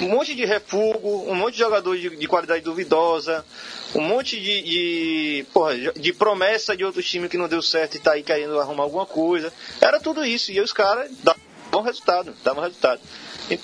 Um 0.01 0.09
monte 0.09 0.33
de 0.35 0.45
refugo, 0.45 1.29
um 1.29 1.35
monte 1.35 1.53
de 1.53 1.59
jogador 1.59 1.97
de, 1.97 2.15
de 2.15 2.27
qualidade 2.27 2.63
duvidosa, 2.63 3.45
um 3.93 4.01
monte 4.01 4.39
de, 4.39 4.61
de, 4.61 5.45
porra, 5.53 5.75
de 5.77 6.11
promessa 6.13 6.75
de 6.75 6.83
outro 6.83 7.01
time 7.01 7.29
que 7.29 7.37
não 7.37 7.47
deu 7.47 7.61
certo 7.61 7.95
e 7.95 7.99
tá 7.99 8.13
aí 8.13 8.23
querendo 8.23 8.59
arrumar 8.59 8.83
alguma 8.83 9.05
coisa. 9.05 9.53
Era 9.79 9.99
tudo 9.99 10.25
isso. 10.25 10.51
E 10.51 10.59
os 10.59 10.73
caras 10.73 11.11
davam 11.23 11.83
resultado, 11.83 12.33
davam 12.43 12.63
resultado. 12.63 12.99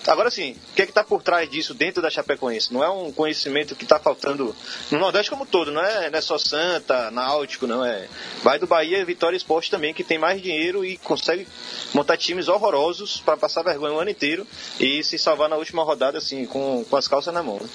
Agora 0.08 0.30
sim, 0.30 0.52
o 0.72 0.76
que 0.76 0.84
é 0.84 0.86
que 0.86 0.94
tá 0.94 1.04
por 1.04 1.24
trás 1.24 1.50
disso 1.50 1.74
dentro 1.74 2.02
da 2.02 2.10
Chapecoense? 2.10 2.72
Não 2.72 2.84
é 2.84 2.90
um 2.90 3.12
conhecimento 3.12 3.76
que 3.76 3.86
tá 3.86 4.00
faltando 4.00 4.56
no 4.92 5.00
Nordeste 5.00 5.32
como 5.32 5.46
todo, 5.46 5.72
não 5.72 5.84
é, 5.84 6.10
não 6.10 6.20
é 6.20 6.22
só 6.22 6.38
Santa, 6.38 7.10
Náutico, 7.10 7.66
não 7.66 7.84
é. 7.84 8.08
Vai 8.44 8.60
do 8.60 8.68
Bahia 8.68 9.00
e 9.00 9.06
Vitória 9.06 9.36
Esporte 9.36 9.72
também, 9.72 9.94
que 9.94 10.04
tem 10.04 10.20
mais 10.20 10.42
dinheiro 10.42 10.86
e 10.86 10.98
consegue 10.98 11.48
montar 11.94 12.16
times 12.18 12.48
horrorosos 12.48 13.22
para 13.22 13.36
passar 13.36 13.64
vergonha 13.64 13.94
o 13.94 14.00
ano 14.00 14.12
inteiro 14.12 14.46
e 14.80 15.04
se 15.04 15.18
salvar 15.18 15.50
na 15.50 15.56
última 15.56 15.84
rodada, 15.84 16.20
assim, 16.20 16.46
com, 16.46 16.86
com 16.88 16.96
as 16.96 17.08
calças 17.08 17.34
na 17.34 17.42
mão. 17.42 17.60
né? 17.60 17.68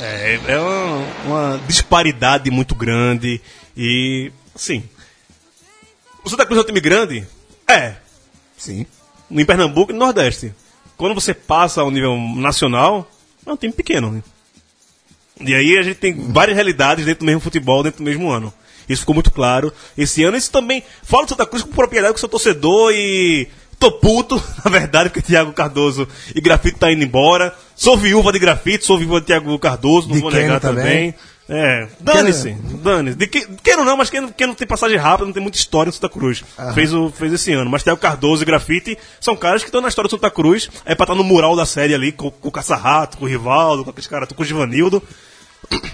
É, 0.00 0.40
é 0.54 0.58
uma, 0.58 1.06
uma 1.26 1.58
disparidade 1.66 2.50
muito 2.50 2.74
grande 2.74 3.40
e, 3.76 4.32
assim, 4.54 4.88
o 6.24 6.30
Santa 6.30 6.46
Cruz 6.46 6.58
é 6.58 6.62
um 6.62 6.66
time 6.66 6.80
grande? 6.80 7.26
É, 7.68 7.96
Sim. 8.56 8.86
em 9.30 9.44
Pernambuco 9.44 9.92
e 9.92 9.94
no 9.94 10.00
Nordeste. 10.00 10.54
Quando 10.96 11.14
você 11.14 11.34
passa 11.34 11.80
ao 11.80 11.90
nível 11.90 12.16
nacional, 12.36 13.10
é 13.46 13.52
um 13.52 13.56
time 13.56 13.72
pequeno. 13.72 14.10
né? 14.10 14.22
E 15.40 15.54
aí 15.54 15.76
a 15.78 15.82
gente 15.82 15.96
tem 15.96 16.14
várias 16.32 16.54
realidades 16.54 17.04
dentro 17.04 17.20
do 17.20 17.26
mesmo 17.26 17.40
futebol, 17.40 17.82
dentro 17.82 17.98
do 18.02 18.04
mesmo 18.04 18.30
ano. 18.30 18.52
Isso 18.88 19.00
ficou 19.00 19.14
muito 19.14 19.30
claro 19.30 19.72
esse 19.96 20.22
ano. 20.22 20.36
Isso 20.36 20.50
também 20.50 20.82
fala 21.02 21.24
do 21.24 21.30
Santa 21.30 21.46
Cruz 21.46 21.62
com 21.62 21.70
propriedade 21.70 22.12
com 22.12 22.18
seu 22.18 22.28
torcedor 22.28 22.92
e 22.94 23.48
tô 23.78 23.90
puto, 23.92 24.36
na 24.64 24.70
verdade, 24.70 25.08
porque 25.10 25.22
Thiago 25.22 25.52
Cardoso 25.52 26.06
e 26.34 26.40
Grafite 26.40 26.78
tá 26.78 26.92
indo 26.92 27.02
embora. 27.02 27.54
Sou 27.74 27.96
viúva 27.96 28.32
de 28.32 28.38
Grafite, 28.38 28.84
sou 28.84 28.98
viúva 28.98 29.20
de 29.20 29.26
Thiago 29.26 29.58
Cardoso, 29.58 30.08
não 30.08 30.14
De 30.16 30.22
vou 30.22 30.30
negar 30.30 30.60
também. 30.60 30.84
também. 30.84 31.14
É, 31.48 31.88
dane-se, 32.00 32.52
dane-se. 32.82 33.16
De 33.18 33.26
que, 33.26 33.46
quero 33.62 33.84
não, 33.84 33.96
mas 33.98 34.08
quem, 34.08 34.26
quem 34.28 34.46
não 34.46 34.54
tem 34.54 34.66
passagem 34.66 34.96
rápida, 34.96 35.26
não 35.26 35.32
tem 35.32 35.42
muita 35.42 35.58
história 35.58 35.88
no 35.90 35.92
Santa 35.92 36.08
Cruz. 36.08 36.42
Fez, 36.72 36.94
o, 36.94 37.10
fez 37.10 37.32
esse 37.34 37.52
ano. 37.52 37.70
Mas 37.70 37.82
Thiago 37.82 38.00
Cardoso 38.00 38.42
e 38.42 38.46
Grafite 38.46 38.96
são 39.20 39.36
caras 39.36 39.62
que 39.62 39.68
estão 39.68 39.82
na 39.82 39.88
história 39.88 40.08
do 40.08 40.10
Santa 40.12 40.30
Cruz. 40.30 40.70
É 40.86 40.94
pra 40.94 41.04
estar 41.04 41.14
no 41.14 41.22
mural 41.22 41.54
da 41.54 41.66
série 41.66 41.94
ali, 41.94 42.12
com, 42.12 42.30
com 42.30 42.48
o 42.48 42.52
Caça-Rato, 42.52 43.18
com 43.18 43.26
o 43.26 43.28
Rivaldo, 43.28 43.84
com 43.84 43.90
aqueles 43.90 44.06
caras, 44.06 44.28
com 44.32 44.42
o 44.42 44.46
Givanildo. 44.46 45.02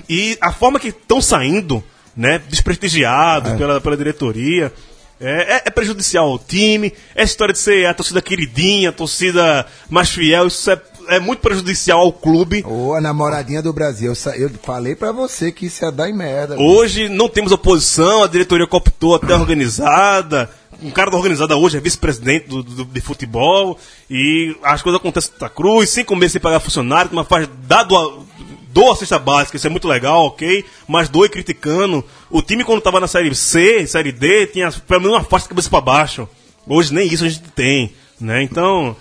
E 0.09 0.37
a 0.41 0.53
forma 0.53 0.79
que 0.79 0.89
estão 0.89 1.21
saindo, 1.21 1.83
né, 2.17 2.41
desprestigiados 2.49 3.53
pela, 3.55 3.81
pela 3.81 3.97
diretoria, 3.97 4.73
é, 5.21 5.57
é- 5.57 5.63
é 5.67 5.71
prejudicial 5.71 6.27
ao 6.29 6.39
time. 6.39 6.93
Essa 7.15 7.33
história 7.33 7.53
de 7.53 7.59
ser 7.59 7.87
a 7.87 7.95
torcida 7.95 8.23
queridinha, 8.23 8.89
a 8.89 8.93
torcida 8.93 9.67
mais 9.89 10.11
fiel, 10.11 10.47
isso 10.47 10.71
é, 10.71 10.81
é 11.11 11.21
muito 11.21 11.41
prejudicial 11.41 12.01
ao 12.01 12.13
clube. 12.13 12.65
Ô, 12.67 12.95
a 12.95 13.01
namoradinha 13.01 13.61
do 13.63 13.73
Brasil, 13.73 14.13
eu 14.37 14.51
falei 14.63 14.95
pra 14.95 15.13
você 15.13 15.51
que 15.53 15.67
isso 15.67 15.85
ia 15.85 15.91
dar 15.91 16.09
em 16.09 16.13
merda. 16.15 16.57
Hoje 16.59 17.09
não 17.09 17.29
temos 17.29 17.53
oposição, 17.53 18.23
a 18.23 18.27
diretoria 18.27 18.67
cooptou 18.67 19.15
até 19.15 19.35
organizada. 19.35 20.51
Um 20.83 20.91
cara 20.91 21.11
da 21.11 21.17
organizada 21.17 21.57
hoje 21.57 21.77
é 21.77 21.81
vice-presidente 21.81 22.49
do, 22.49 22.63
do- 22.63 22.85
de 22.85 23.01
futebol. 23.01 23.79
E 24.09 24.57
as 24.63 24.81
coisas 24.81 24.99
acontecem 25.01 25.31
em 25.31 25.33
Santa 25.35 25.49
Cruz, 25.51 25.91
cinco 25.91 26.17
meses 26.17 26.33
sem 26.33 26.41
pagar 26.41 26.61
funcionário, 26.61 27.11
mas 27.13 27.27
faz 27.27 27.49
dado 27.67 27.97
a. 27.97 28.31
Doa 28.73 28.93
a 28.93 28.97
cesta 28.97 29.19
básica, 29.19 29.57
isso 29.57 29.67
é 29.67 29.71
muito 29.71 29.89
legal, 29.89 30.27
ok? 30.27 30.65
Mas 30.87 31.09
doe 31.09 31.29
criticando. 31.29 32.05
O 32.31 32.41
time, 32.41 32.63
quando 32.63 32.81
tava 32.81 33.01
na 33.01 33.09
série 33.09 33.35
C, 33.35 33.85
série 33.85 34.13
D, 34.13 34.47
tinha 34.47 34.71
pelo 34.87 35.01
menos 35.01 35.17
uma 35.17 35.25
faixa 35.25 35.43
de 35.43 35.49
cabeça 35.49 35.69
pra 35.69 35.81
baixo. 35.81 36.29
Hoje 36.69 36.95
nem 36.95 37.13
isso 37.13 37.25
a 37.25 37.29
gente 37.29 37.43
tem, 37.51 37.93
né? 38.21 38.45
Então. 38.45 38.95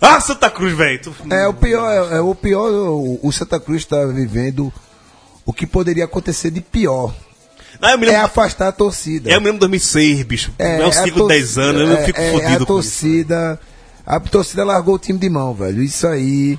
Ah, 0.00 0.20
Santa 0.20 0.48
Cruz, 0.50 0.76
velho! 0.76 1.00
É 1.30 1.46
o 1.48 1.54
pior, 1.54 1.90
é, 2.12 2.16
é 2.16 2.20
o 2.20 2.34
pior, 2.34 2.70
o, 2.70 3.18
o 3.22 3.32
Santa 3.32 3.58
Cruz 3.58 3.82
está 3.82 4.04
vivendo 4.06 4.72
o 5.44 5.52
que 5.52 5.66
poderia 5.66 6.04
acontecer 6.04 6.50
de 6.50 6.60
pior. 6.60 7.14
Ah, 7.80 7.92
eu 7.92 7.98
É 7.98 8.00
lembro, 8.06 8.20
afastar 8.24 8.68
a 8.68 8.72
torcida. 8.72 9.30
é, 9.30 9.34
eu 9.36 9.40
me 9.40 9.46
lembro 9.46 9.58
de 9.58 9.60
2006, 9.68 10.22
bicho. 10.24 10.52
É, 10.58 10.80
o 10.84 10.88
a 10.88 10.92
ciclo 10.92 11.10
de 11.12 11.18
tor- 11.18 11.28
10 11.28 11.58
anos, 11.58 11.80
eu 11.90 11.96
é, 11.96 12.04
fico 12.04 12.20
é, 12.20 12.30
fodido 12.32 12.46
a 12.46 12.50
com 12.50 12.54
isso. 12.56 12.66
torcida, 12.66 13.60
a 14.06 14.20
torcida 14.20 14.64
largou 14.64 14.94
o 14.94 14.98
time 14.98 15.18
de 15.18 15.28
mão, 15.28 15.52
velho. 15.54 15.82
Isso 15.82 16.06
aí, 16.06 16.58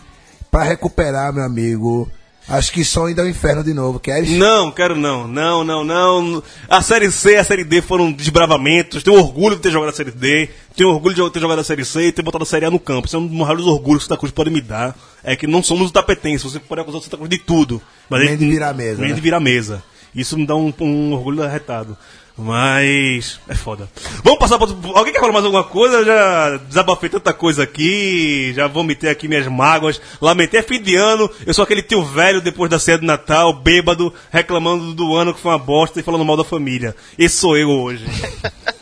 pra 0.52 0.64
recuperar, 0.64 1.32
meu 1.34 1.44
amigo, 1.44 2.10
acho 2.50 2.72
que 2.72 2.84
só 2.84 3.06
ainda 3.06 3.22
é 3.22 3.26
o 3.26 3.30
inferno 3.30 3.64
de 3.64 3.74
novo. 3.74 4.00
Queres? 4.00 4.30
Não, 4.32 4.72
quero 4.72 4.96
não. 4.96 5.28
Não, 5.28 5.64
não, 5.64 5.84
não. 5.84 6.44
A 6.68 6.82
Série 6.82 7.12
C 7.12 7.34
e 7.34 7.38
a 7.38 7.44
Série 7.44 7.64
D 7.64 7.82
foram 7.82 8.12
desbravamentos. 8.12 9.04
Tenho 9.04 9.18
orgulho 9.18 9.56
de 9.56 9.62
ter 9.62 9.72
jogado 9.72 9.90
a 9.90 9.94
Série 9.96 10.12
D. 10.12 10.50
Tenho 10.76 10.90
orgulho 10.90 11.16
de 11.16 11.30
ter 11.32 11.40
jogado 11.40 11.60
a 11.60 11.64
Série 11.64 11.86
C 11.86 12.08
e 12.08 12.12
ter 12.12 12.22
botado 12.22 12.44
a 12.44 12.48
Série 12.48 12.66
A 12.66 12.72
no 12.72 12.80
campo. 12.80 13.08
Isso 13.08 13.16
é 13.16 13.20
um 13.20 13.28
dos 13.28 13.36
maiores 13.38 13.66
orgulhos 13.66 14.04
que 14.04 14.06
o 14.06 14.10
Santa 14.10 14.20
Cruz 14.20 14.32
pode 14.32 14.50
me 14.50 14.62
dar. 14.62 14.96
É 15.24 15.36
que 15.36 15.46
não 15.48 15.62
somos 15.62 15.90
o 15.90 15.94
tapetense. 15.94 16.44
Você 16.44 16.60
pode 16.60 16.82
acusar 16.82 17.00
o 17.00 17.04
Santa 17.04 17.18
Cruz 17.18 17.30
de 17.30 17.38
tudo. 17.38 17.82
Mas 18.10 18.22
Nem 18.22 18.30
ele- 18.30 18.38
de 18.38 18.50
virar 18.52 18.74
mesa, 18.74 19.00
Nem 19.02 19.10
né? 19.10 19.16
de 19.16 19.22
virar 19.22 19.40
mesa. 19.40 19.84
Isso 20.16 20.36
me 20.38 20.46
dá 20.46 20.56
um, 20.56 20.74
um 20.82 21.14
orgulho 21.14 21.44
arretado. 21.44 21.96
Mas. 22.40 23.40
É 23.48 23.54
foda. 23.54 23.90
Vamos 24.24 24.40
passar 24.40 24.58
para. 24.58 24.70
Alguém 24.96 25.14
quer 25.14 25.20
falar 25.20 25.34
mais 25.34 25.46
alguma 25.46 25.64
coisa? 25.64 25.98
Eu 25.98 26.06
já 26.06 26.58
desabafei 26.58 27.10
tanta 27.10 27.34
coisa 27.34 27.64
aqui. 27.64 28.54
Já 28.56 28.68
vomitei 28.68 29.10
aqui 29.10 29.28
minhas 29.28 29.48
mágoas. 29.48 30.02
Lamentei. 30.22 30.60
É 30.60 30.64
fim 30.64 30.82
de 30.82 30.96
ano. 30.96 31.30
Eu 31.46 31.54
sou 31.54 31.64
aquele 31.64 31.82
tio 31.84 32.04
velho 32.04 32.42
depois 32.42 32.72
da 32.72 32.80
ceia 32.80 32.98
de 32.98 33.06
Natal, 33.06 33.54
bêbado, 33.54 34.14
reclamando 34.32 34.94
do 34.94 35.16
ano 35.16 35.34
que 35.34 35.42
foi 35.42 35.52
uma 35.52 35.60
bosta 35.60 36.00
e 36.00 36.04
falando 36.04 36.24
mal 36.24 36.38
da 36.38 36.44
família. 36.44 36.96
Esse 37.18 37.38
sou 37.38 37.58
eu 37.58 37.70
hoje. 37.70 38.06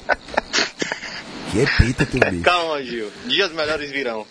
Que 1.49 1.65
pita, 1.77 2.05
teu 2.05 2.19
bicho. 2.29 2.43
Calma, 2.43 2.83
Gil. 2.83 3.09
Dias 3.25 3.51
melhores 3.53 3.89
virão. 3.89 4.25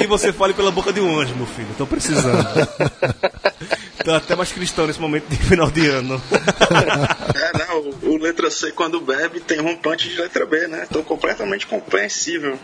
E 0.00 0.06
você 0.06 0.32
fale 0.32 0.54
pela 0.54 0.70
boca 0.70 0.92
de 0.92 1.00
um 1.00 1.18
anjo, 1.18 1.34
meu 1.34 1.46
filho. 1.46 1.68
Tô 1.76 1.86
precisando. 1.86 2.46
Tô 4.06 4.14
até 4.14 4.36
mais 4.36 4.52
cristão 4.52 4.86
nesse 4.86 5.00
momento 5.00 5.26
de 5.26 5.36
final 5.36 5.68
de 5.68 5.84
ano. 5.88 6.22
É, 7.36 7.58
não, 7.58 7.80
o, 7.80 8.14
o 8.14 8.18
letra 8.18 8.50
C 8.50 8.72
quando 8.72 9.00
bebe 9.00 9.40
tem 9.40 9.60
rompante 9.60 10.08
de 10.08 10.16
letra 10.16 10.46
B, 10.46 10.66
né? 10.66 10.86
Então 10.88 11.02
completamente 11.02 11.66
compreensível 11.66 12.58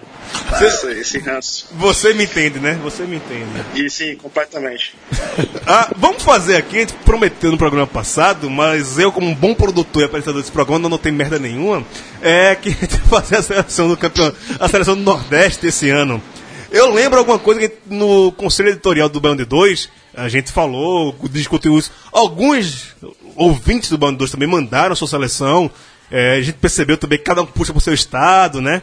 esse, 0.61 0.87
esse 0.93 1.19
ranço. 1.19 1.69
Você 1.73 2.15
me 2.15 2.25
entende, 2.25 2.59
né? 2.59 2.79
Você 2.83 3.03
me 3.03 3.17
entende. 3.17 3.65
E 3.75 3.91
sim, 3.91 4.17
completamente. 4.17 4.97
Ah, 5.65 5.91
vamos 5.97 6.23
fazer 6.23 6.57
aqui, 6.57 6.77
a 6.77 6.81
gente 6.81 6.93
prometeu 6.95 7.51
no 7.53 7.57
programa 7.57 7.87
passado, 7.87 8.51
mas 8.51 8.99
eu, 8.99 9.13
como 9.13 9.29
um 9.29 9.35
bom 9.35 9.55
produtor 9.55 10.03
e 10.03 10.05
apresentador 10.05 10.41
desse 10.41 10.53
programa, 10.53 10.81
não 10.81 10.91
notei 10.91 11.13
merda 11.13 11.39
nenhuma, 11.39 11.85
é 12.21 12.55
que 12.55 12.69
a 12.69 12.73
gente 12.73 12.97
vai 13.07 13.23
fazer 13.23 13.37
a 13.37 13.43
seleção 13.43 13.89
do 13.89 13.97
campeão, 13.97 14.35
a 14.59 14.69
seleção 14.69 14.97
do 14.97 15.03
Nordeste 15.03 15.69
esse 15.69 15.89
ano. 15.89 16.21
Eu 16.73 16.91
lembro 16.93 17.19
alguma 17.19 17.39
coisa 17.39 17.69
que 17.69 17.77
no 17.87 18.33
conselho 18.33 18.71
editorial 18.71 19.09
do 19.09 19.21
Band 19.21 19.37
2, 19.37 19.89
a 20.17 20.29
gente 20.29 20.51
falou, 20.51 21.15
discutiu 21.31 21.79
isso. 21.79 21.91
Alguns 22.11 22.95
ouvintes 23.37 23.91
do 23.91 23.99
Band 23.99 24.15
2 24.15 24.31
também 24.31 24.49
mandaram 24.49 24.93
a 24.93 24.97
sua 24.97 25.07
seleção. 25.09 25.71
É, 26.11 26.37
a 26.37 26.41
gente 26.43 26.57
percebeu 26.57 26.97
também 26.97 27.19
que 27.19 27.25
cada 27.25 27.43
um 27.43 27.47
puxa 27.47 27.73
pro 27.73 27.81
seu 27.81 27.93
estado, 27.95 28.61
né? 28.61 28.83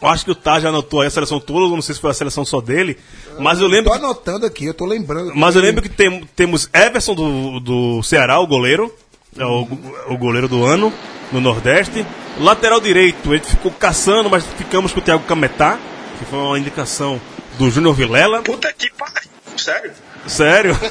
Eu 0.00 0.08
acho 0.08 0.24
que 0.24 0.30
o 0.30 0.34
Tá 0.34 0.58
já 0.58 0.70
anotou 0.70 1.00
aí 1.02 1.08
a 1.08 1.10
seleção 1.10 1.38
toda, 1.38 1.74
não 1.74 1.82
sei 1.82 1.94
se 1.94 2.00
foi 2.00 2.10
a 2.10 2.14
seleção 2.14 2.42
só 2.44 2.58
dele, 2.60 2.96
mas 3.38 3.60
eu 3.60 3.66
lembro 3.66 3.90
Tô 3.92 3.98
que 3.98 4.04
anotando 4.04 4.46
aqui, 4.46 4.64
eu 4.64 4.72
tô 4.72 4.86
lembrando. 4.86 5.32
mas 5.36 5.54
eu 5.56 5.60
lembro 5.62 5.82
que 5.82 5.90
tem- 5.90 6.24
temos 6.34 6.70
Everson 6.72 7.14
do, 7.14 7.60
do 7.60 8.02
Ceará, 8.02 8.40
o 8.40 8.46
goleiro. 8.46 8.92
É 9.36 9.44
o, 9.44 9.68
o 10.08 10.16
goleiro 10.16 10.48
do 10.48 10.64
ano, 10.64 10.92
no 11.30 11.40
Nordeste. 11.40 12.04
Lateral 12.38 12.80
direito, 12.80 13.30
gente 13.34 13.46
ficou 13.48 13.70
caçando, 13.70 14.28
mas 14.30 14.44
ficamos 14.56 14.90
com 14.92 14.98
o 15.00 15.02
Thiago 15.02 15.22
Cametá, 15.24 15.78
que 16.20 16.24
foi 16.26 16.38
uma 16.38 16.58
indicação 16.58 17.20
do 17.58 17.70
Júnior 17.70 17.94
Vilela. 17.94 18.42
Puta 18.42 18.72
que 18.72 18.88
pariu. 18.92 19.30
Sério? 19.56 19.92
Sério. 20.26 20.78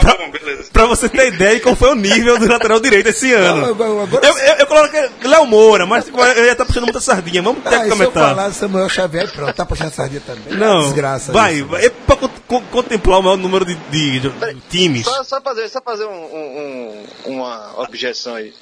Tá 0.00 0.16
bom, 0.16 0.30
beleza. 0.30 0.70
pra 0.72 0.86
você 0.86 1.06
ter 1.06 1.28
ideia 1.34 1.56
de 1.56 1.60
qual 1.60 1.76
foi 1.76 1.90
o 1.90 1.94
nível 1.94 2.38
do 2.38 2.48
lateral 2.48 2.80
direito 2.80 3.10
esse 3.10 3.30
ano. 3.34 3.74
Não, 3.74 4.00
agora- 4.02 4.26
Eu, 4.26 4.38
eu, 4.38 4.54
eu 4.60 4.66
coloquei 4.66 5.08
Léo 5.22 5.46
Moura, 5.46 5.84
mas 5.86 6.08
eu 6.08 6.44
ia 6.46 6.52
estar 6.52 6.64
puxando 6.64 6.84
muita 6.84 6.98
sardinha. 7.00 7.42
Vamos 7.42 7.62
ter 7.62 7.68
Ah, 7.68 7.70
que 7.72 7.76
e 7.76 7.84
se 7.84 7.90
eu 7.90 7.96
comentar. 8.10 8.30
falar 8.34 8.52
Samuel 8.52 8.88
Xavier, 8.88 9.30
pronto, 9.30 9.52
tá 9.54 9.66
puxando 9.66 9.92
sardinha 9.92 10.22
também. 10.26 10.54
Não, 10.58 10.80
Desgraça. 10.80 11.30
vai, 11.30 11.56
isso. 11.56 11.66
vai. 11.66 11.84
É 11.84 11.90
pra 11.90 12.16
con- 12.16 12.30
con- 12.48 12.62
contemplar 12.70 13.18
o 13.20 13.22
maior 13.22 13.36
número 13.36 13.66
de, 13.66 13.74
de- 13.74 14.20
de 14.20 14.60
times. 14.70 15.04
Só, 15.04 15.22
só 15.24 15.40
fazer, 15.42 15.68
só 15.68 15.80
fazer 15.82 16.06
um- 16.06 16.10
um- 16.10 17.04
um- 17.26 17.32
uma 17.34 17.78
objeção 17.82 18.34
aí. 18.34 18.54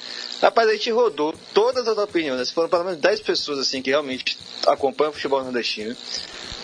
Rapaz, 0.42 0.68
a 0.68 0.72
gente 0.72 0.90
rodou 0.90 1.34
todas 1.52 1.86
as 1.86 1.98
opiniões. 1.98 2.50
Foram 2.50 2.68
pelo 2.68 2.84
menos 2.84 2.98
10 3.00 3.20
pessoas 3.20 3.58
assim 3.58 3.82
que 3.82 3.90
realmente 3.90 4.38
acompanham 4.66 5.10
o 5.10 5.14
futebol 5.14 5.42
nordestino. 5.42 5.94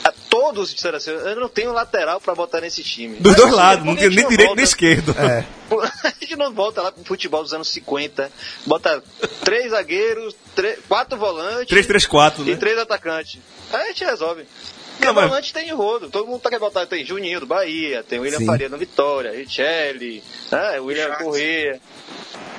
A 0.04 0.12
todos 0.30 0.72
disseram 0.74 0.96
assim, 0.98 1.10
eu 1.10 1.36
não 1.36 1.48
tenho 1.48 1.72
lateral 1.72 2.20
pra 2.20 2.34
botar 2.34 2.60
nesse 2.60 2.82
time. 2.82 3.16
Dos 3.16 3.32
Mas, 3.32 3.36
dois 3.36 3.48
assim, 3.48 3.56
lados, 3.56 3.84
não 3.84 3.92
gente 3.96 4.14
nem 4.14 4.22
não 4.22 4.30
direito 4.30 4.46
volta- 4.48 4.56
nem 4.56 4.64
esquerdo. 4.64 5.14
É. 5.18 5.44
A 6.06 6.12
gente 6.20 6.36
não 6.36 6.52
volta 6.54 6.80
lá 6.80 6.92
pro 6.92 7.04
futebol 7.04 7.42
dos 7.42 7.52
anos 7.52 7.68
50, 7.68 8.30
bota 8.64 9.02
três 9.44 9.70
zagueiros, 9.72 10.34
tre- 10.54 10.78
quatro 10.88 11.18
volantes 11.18 11.66
3-3-4, 11.76 12.34
e 12.46 12.50
né? 12.52 12.56
três 12.56 12.78
atacantes. 12.78 13.40
Aí 13.72 13.82
a 13.82 13.86
gente 13.88 14.04
resolve. 14.04 14.44
Porque 14.92 15.06
Não, 15.06 15.12
mas- 15.14 15.28
volante 15.28 15.52
tem 15.52 15.70
rodo, 15.74 16.08
todo 16.08 16.26
mundo 16.26 16.40
tá 16.40 16.48
querendo 16.50 16.64
botar. 16.64 16.86
Tem 16.86 17.04
Juninho 17.04 17.40
do 17.40 17.46
Bahia, 17.46 18.02
tem 18.02 18.18
William 18.20 18.38
Sim. 18.38 18.46
Faria 18.46 18.68
no 18.68 18.78
Vitória, 18.78 19.32
Richelli, 19.32 20.22
né, 20.50 20.78
William. 20.80 21.10
Corrêa. 21.16 21.80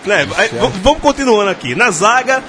Né, 0.06 0.26
vamos 0.82 1.02
continuando 1.02 1.50
aqui. 1.50 1.76
Na 1.76 1.92
zaga, 1.92 2.44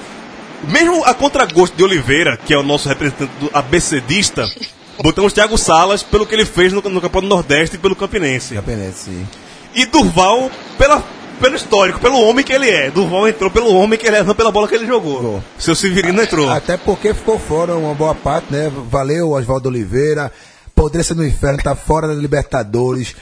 mesmo 0.63 1.03
a 1.03 1.13
contragosto 1.13 1.75
de 1.75 1.83
Oliveira, 1.83 2.37
que 2.37 2.53
é 2.53 2.57
o 2.57 2.63
nosso 2.63 2.87
representante 2.87 3.31
do 3.39 3.49
ABCdista, 3.53 4.45
botamos 5.01 5.33
Thiago 5.33 5.57
Salas 5.57 6.03
pelo 6.03 6.25
que 6.25 6.35
ele 6.35 6.45
fez 6.45 6.73
no, 6.73 6.81
no 6.81 7.01
Campeonato 7.01 7.21
do 7.21 7.27
Nordeste 7.27 7.75
e 7.75 7.79
pelo 7.79 7.95
Campinense. 7.95 8.55
Sim. 8.93 9.27
E 9.73 9.85
Durval 9.85 10.49
pela, 10.77 11.03
pelo 11.39 11.55
histórico, 11.55 11.99
pelo 11.99 12.19
homem 12.21 12.43
que 12.43 12.53
ele 12.53 12.69
é. 12.69 12.91
Durval 12.91 13.27
entrou 13.27 13.49
pelo 13.49 13.73
homem 13.73 13.97
que 13.97 14.07
ele 14.07 14.17
é, 14.17 14.23
não 14.23 14.35
pela 14.35 14.51
bola 14.51 14.67
que 14.67 14.75
ele 14.75 14.87
jogou. 14.87 15.43
Seu 15.57 15.75
Severino 15.75 16.21
entrou. 16.21 16.49
Até 16.49 16.77
porque 16.77 17.13
ficou 17.13 17.39
fora 17.39 17.75
uma 17.75 17.93
boa 17.93 18.15
parte, 18.15 18.51
né? 18.51 18.71
Valeu, 18.89 19.31
Oswaldo 19.31 19.69
Oliveira. 19.69 20.31
Poderia 20.75 21.03
ser 21.03 21.15
no 21.15 21.25
inferno, 21.25 21.61
tá 21.61 21.75
fora 21.75 22.07
da 22.07 22.13
Libertadores. 22.13 23.15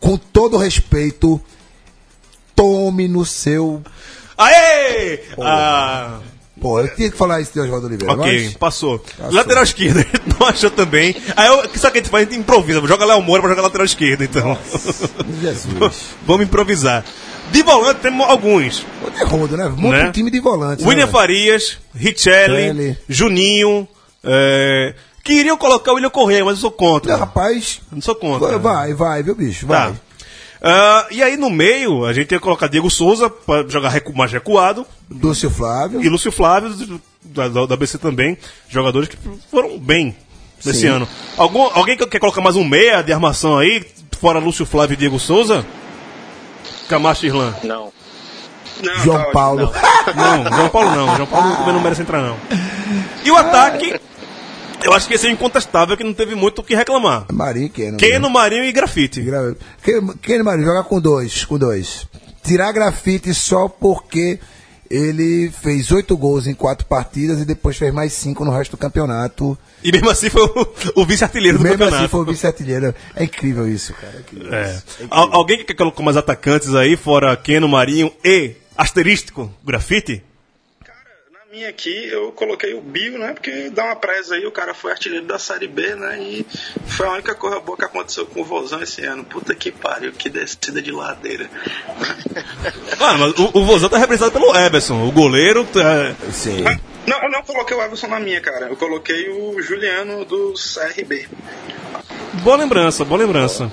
Com 0.00 0.16
todo 0.16 0.56
respeito, 0.56 1.40
tome 2.54 3.08
no 3.08 3.24
seu. 3.24 3.82
Aê! 4.36 5.20
Ah, 5.40 6.18
Pô, 6.60 6.78
eu 6.80 6.94
tinha 6.94 7.10
que 7.10 7.16
falar 7.16 7.40
isso 7.40 7.52
de 7.52 7.58
Oswaldo 7.60 7.88
Oliveira. 7.88 8.14
ok, 8.14 8.44
mas- 8.44 8.54
passou. 8.54 9.04
Lateral 9.32 9.64
esquerda, 9.64 9.98
a 10.00 10.02
gente 10.04 10.38
não 10.38 10.46
achou 10.46 10.70
também. 10.70 11.16
Aí 11.36 11.48
eu, 11.48 11.58
o 11.58 11.68
que 11.68 11.84
a 11.84 11.90
gente 11.90 12.08
faz? 12.08 12.26
A 12.26 12.30
gente 12.30 12.38
improvisa. 12.40 12.80
Joga 12.86 13.04
Léo 13.04 13.20
Moura 13.20 13.42
pra 13.42 13.50
jogar 13.50 13.62
lateral 13.62 13.84
esquerda, 13.84 14.22
então. 14.24 14.56
Jesus. 15.40 16.04
Vamos 16.24 16.46
improvisar. 16.46 17.04
De 17.50 17.62
volante 17.64 18.00
temos 18.00 18.26
alguns. 18.28 18.86
É 19.20 19.24
rodo, 19.24 19.56
né? 19.56 19.68
Monta 19.76 20.04
Né? 20.04 20.12
time 20.12 20.30
de 20.30 20.38
volante. 20.40 20.84
William 20.86 21.06
né, 21.06 21.12
Farias, 21.12 21.78
Richelli. 21.94 22.96
Juninho. 23.08 23.86
É... 24.22 24.94
Queriam 25.24 25.56
colocar 25.56 25.92
o 25.92 25.94
William 25.96 26.10
Correia, 26.10 26.44
mas 26.44 26.54
eu 26.54 26.60
sou 26.62 26.70
contra. 26.70 27.12
Não, 27.12 27.18
rapaz. 27.18 27.80
Não 27.92 28.00
sou 28.00 28.14
contra. 28.14 28.56
Vai, 28.58 28.94
vai, 28.94 29.22
viu, 29.22 29.34
bicho? 29.34 29.66
Tá. 29.66 29.92
Ah, 30.62 31.06
e 31.10 31.20
aí 31.22 31.36
no 31.36 31.50
meio, 31.50 32.04
a 32.04 32.12
gente 32.12 32.30
ia 32.30 32.38
colocar 32.38 32.68
Diego 32.68 32.88
Souza 32.88 33.28
para 33.28 33.68
jogar 33.68 33.88
recu 33.88 34.14
mais 34.16 34.30
recuado. 34.30 34.86
Lúcio 35.10 35.50
Flávio. 35.50 36.00
E 36.02 36.08
Lúcio 36.08 36.30
Flávio, 36.30 37.00
da, 37.22 37.48
da, 37.48 37.66
da 37.66 37.76
BC 37.76 37.98
também. 37.98 38.38
Jogadores 38.68 39.08
que 39.08 39.18
foram 39.50 39.76
bem 39.76 40.16
nesse 40.64 40.82
Sim. 40.82 40.86
ano. 40.88 41.08
Algum, 41.36 41.62
alguém 41.74 41.96
que 41.96 42.06
quer 42.06 42.20
colocar 42.20 42.40
mais 42.40 42.54
um 42.54 42.62
meia 42.64 43.02
de 43.02 43.12
armação 43.12 43.58
aí, 43.58 43.84
fora 44.20 44.38
Lúcio 44.38 44.64
Flávio 44.64 44.94
e 44.94 44.96
Diego 44.96 45.18
Souza? 45.18 45.66
Camacho 46.88 47.26
Irlan. 47.26 47.54
Não. 47.64 47.92
Não, 48.82 48.98
João 48.98 49.18
tá 49.18 49.30
Paulo. 49.30 49.72
não. 50.14 50.44
Não, 50.44 50.56
João 50.56 50.68
Paulo 50.68 50.90
não. 50.94 51.16
João 51.16 51.26
Paulo 51.26 51.56
também 51.56 51.72
não 51.74 51.80
merece 51.80 52.02
entrar, 52.02 52.22
não. 52.22 52.36
E 53.24 53.30
o 53.30 53.36
ataque, 53.36 54.00
eu 54.84 54.92
acho 54.92 55.06
que 55.08 55.14
esse 55.14 55.26
é 55.26 55.30
incontestável, 55.30 55.96
que 55.96 56.04
não 56.04 56.14
teve 56.14 56.34
muito 56.34 56.60
o 56.60 56.62
que 56.64 56.74
reclamar. 56.74 57.26
Marinho 57.32 57.66
e 57.66 57.70
Keno. 57.70 57.96
Keno, 57.98 58.30
Marinho 58.30 58.64
e 58.64 58.72
Grafite. 58.72 59.22
Keno, 59.82 60.16
Keno 60.18 60.44
Marinho, 60.44 60.66
jogar 60.66 60.84
com 60.84 61.00
dois, 61.00 61.44
com 61.44 61.58
dois. 61.58 62.06
Tirar 62.42 62.72
grafite 62.72 63.32
só 63.32 63.68
porque 63.68 64.40
ele 64.90 65.50
fez 65.62 65.90
oito 65.92 66.16
gols 66.16 66.46
em 66.46 66.54
quatro 66.54 66.84
partidas 66.86 67.40
e 67.40 67.44
depois 67.44 67.76
fez 67.78 67.94
mais 67.94 68.12
cinco 68.12 68.44
no 68.44 68.50
resto 68.50 68.72
do 68.72 68.76
campeonato. 68.76 69.56
E 69.82 69.90
mesmo 69.90 70.10
assim 70.10 70.28
foi 70.28 70.42
o, 70.42 70.68
o 71.00 71.04
vice-artilheiro 71.06 71.56
do 71.58 71.62
Mesmo 71.64 71.78
campeonato. 71.78 72.02
assim 72.04 72.10
foi 72.10 72.20
o 72.20 72.24
vice-artilheiro. 72.24 72.94
É 73.14 73.24
incrível 73.24 73.66
isso, 73.68 73.94
cara. 73.94 74.14
É 74.16 74.20
incrível 74.20 74.52
É. 74.54 74.62
isso. 74.64 74.84
É 75.00 75.04
incrível. 75.04 75.08
Al- 75.18 75.34
alguém 75.34 75.64
que 75.64 75.72
colocou 75.74 76.04
mais 76.04 76.16
atacantes 76.16 76.74
aí, 76.74 76.96
fora 76.96 77.34
Keno, 77.36 77.68
Marinho 77.68 78.12
e 78.24 78.52
asterístico, 78.76 79.50
grafite? 79.64 80.22
Minha 81.52 81.68
aqui, 81.68 82.08
eu 82.08 82.32
coloquei 82.32 82.72
o 82.72 82.80
Bill, 82.80 83.18
né? 83.18 83.34
Porque 83.34 83.68
dá 83.68 83.84
uma 83.84 83.96
presa 83.96 84.36
aí, 84.36 84.46
o 84.46 84.50
cara 84.50 84.72
foi 84.72 84.90
artilheiro 84.90 85.26
da 85.26 85.38
Série 85.38 85.68
B, 85.68 85.94
né? 85.94 86.18
E 86.18 86.46
foi 86.86 87.06
a 87.06 87.10
única 87.10 87.34
coisa 87.34 87.60
boa 87.60 87.76
que 87.76 87.84
aconteceu 87.84 88.24
com 88.24 88.40
o 88.40 88.44
Vozão 88.44 88.82
esse 88.82 89.04
ano. 89.04 89.22
Puta 89.22 89.54
que 89.54 89.70
pariu, 89.70 90.12
que 90.12 90.30
descida 90.30 90.80
de 90.80 90.90
ladeira. 90.90 91.50
Ah, 92.98 93.18
mas 93.18 93.32
o, 93.36 93.50
o 93.52 93.64
Vozão 93.64 93.90
tá 93.90 93.98
representado 93.98 94.32
pelo 94.32 94.56
Eberson, 94.56 95.06
o 95.06 95.10
goleiro. 95.10 95.66
Eu 96.22 96.32
sei. 96.32 96.62
Mas, 96.62 96.78
não, 97.06 97.20
eu 97.22 97.30
não 97.30 97.42
coloquei 97.42 97.76
o 97.76 97.82
Everson 97.82 98.06
na 98.06 98.20
minha, 98.20 98.40
cara. 98.40 98.68
Eu 98.68 98.76
coloquei 98.76 99.28
o 99.28 99.60
Juliano 99.60 100.24
do 100.24 100.54
CRB. 100.54 101.28
boa 102.44 102.56
lembrança, 102.56 103.04
boa 103.04 103.20
lembrança. 103.20 103.70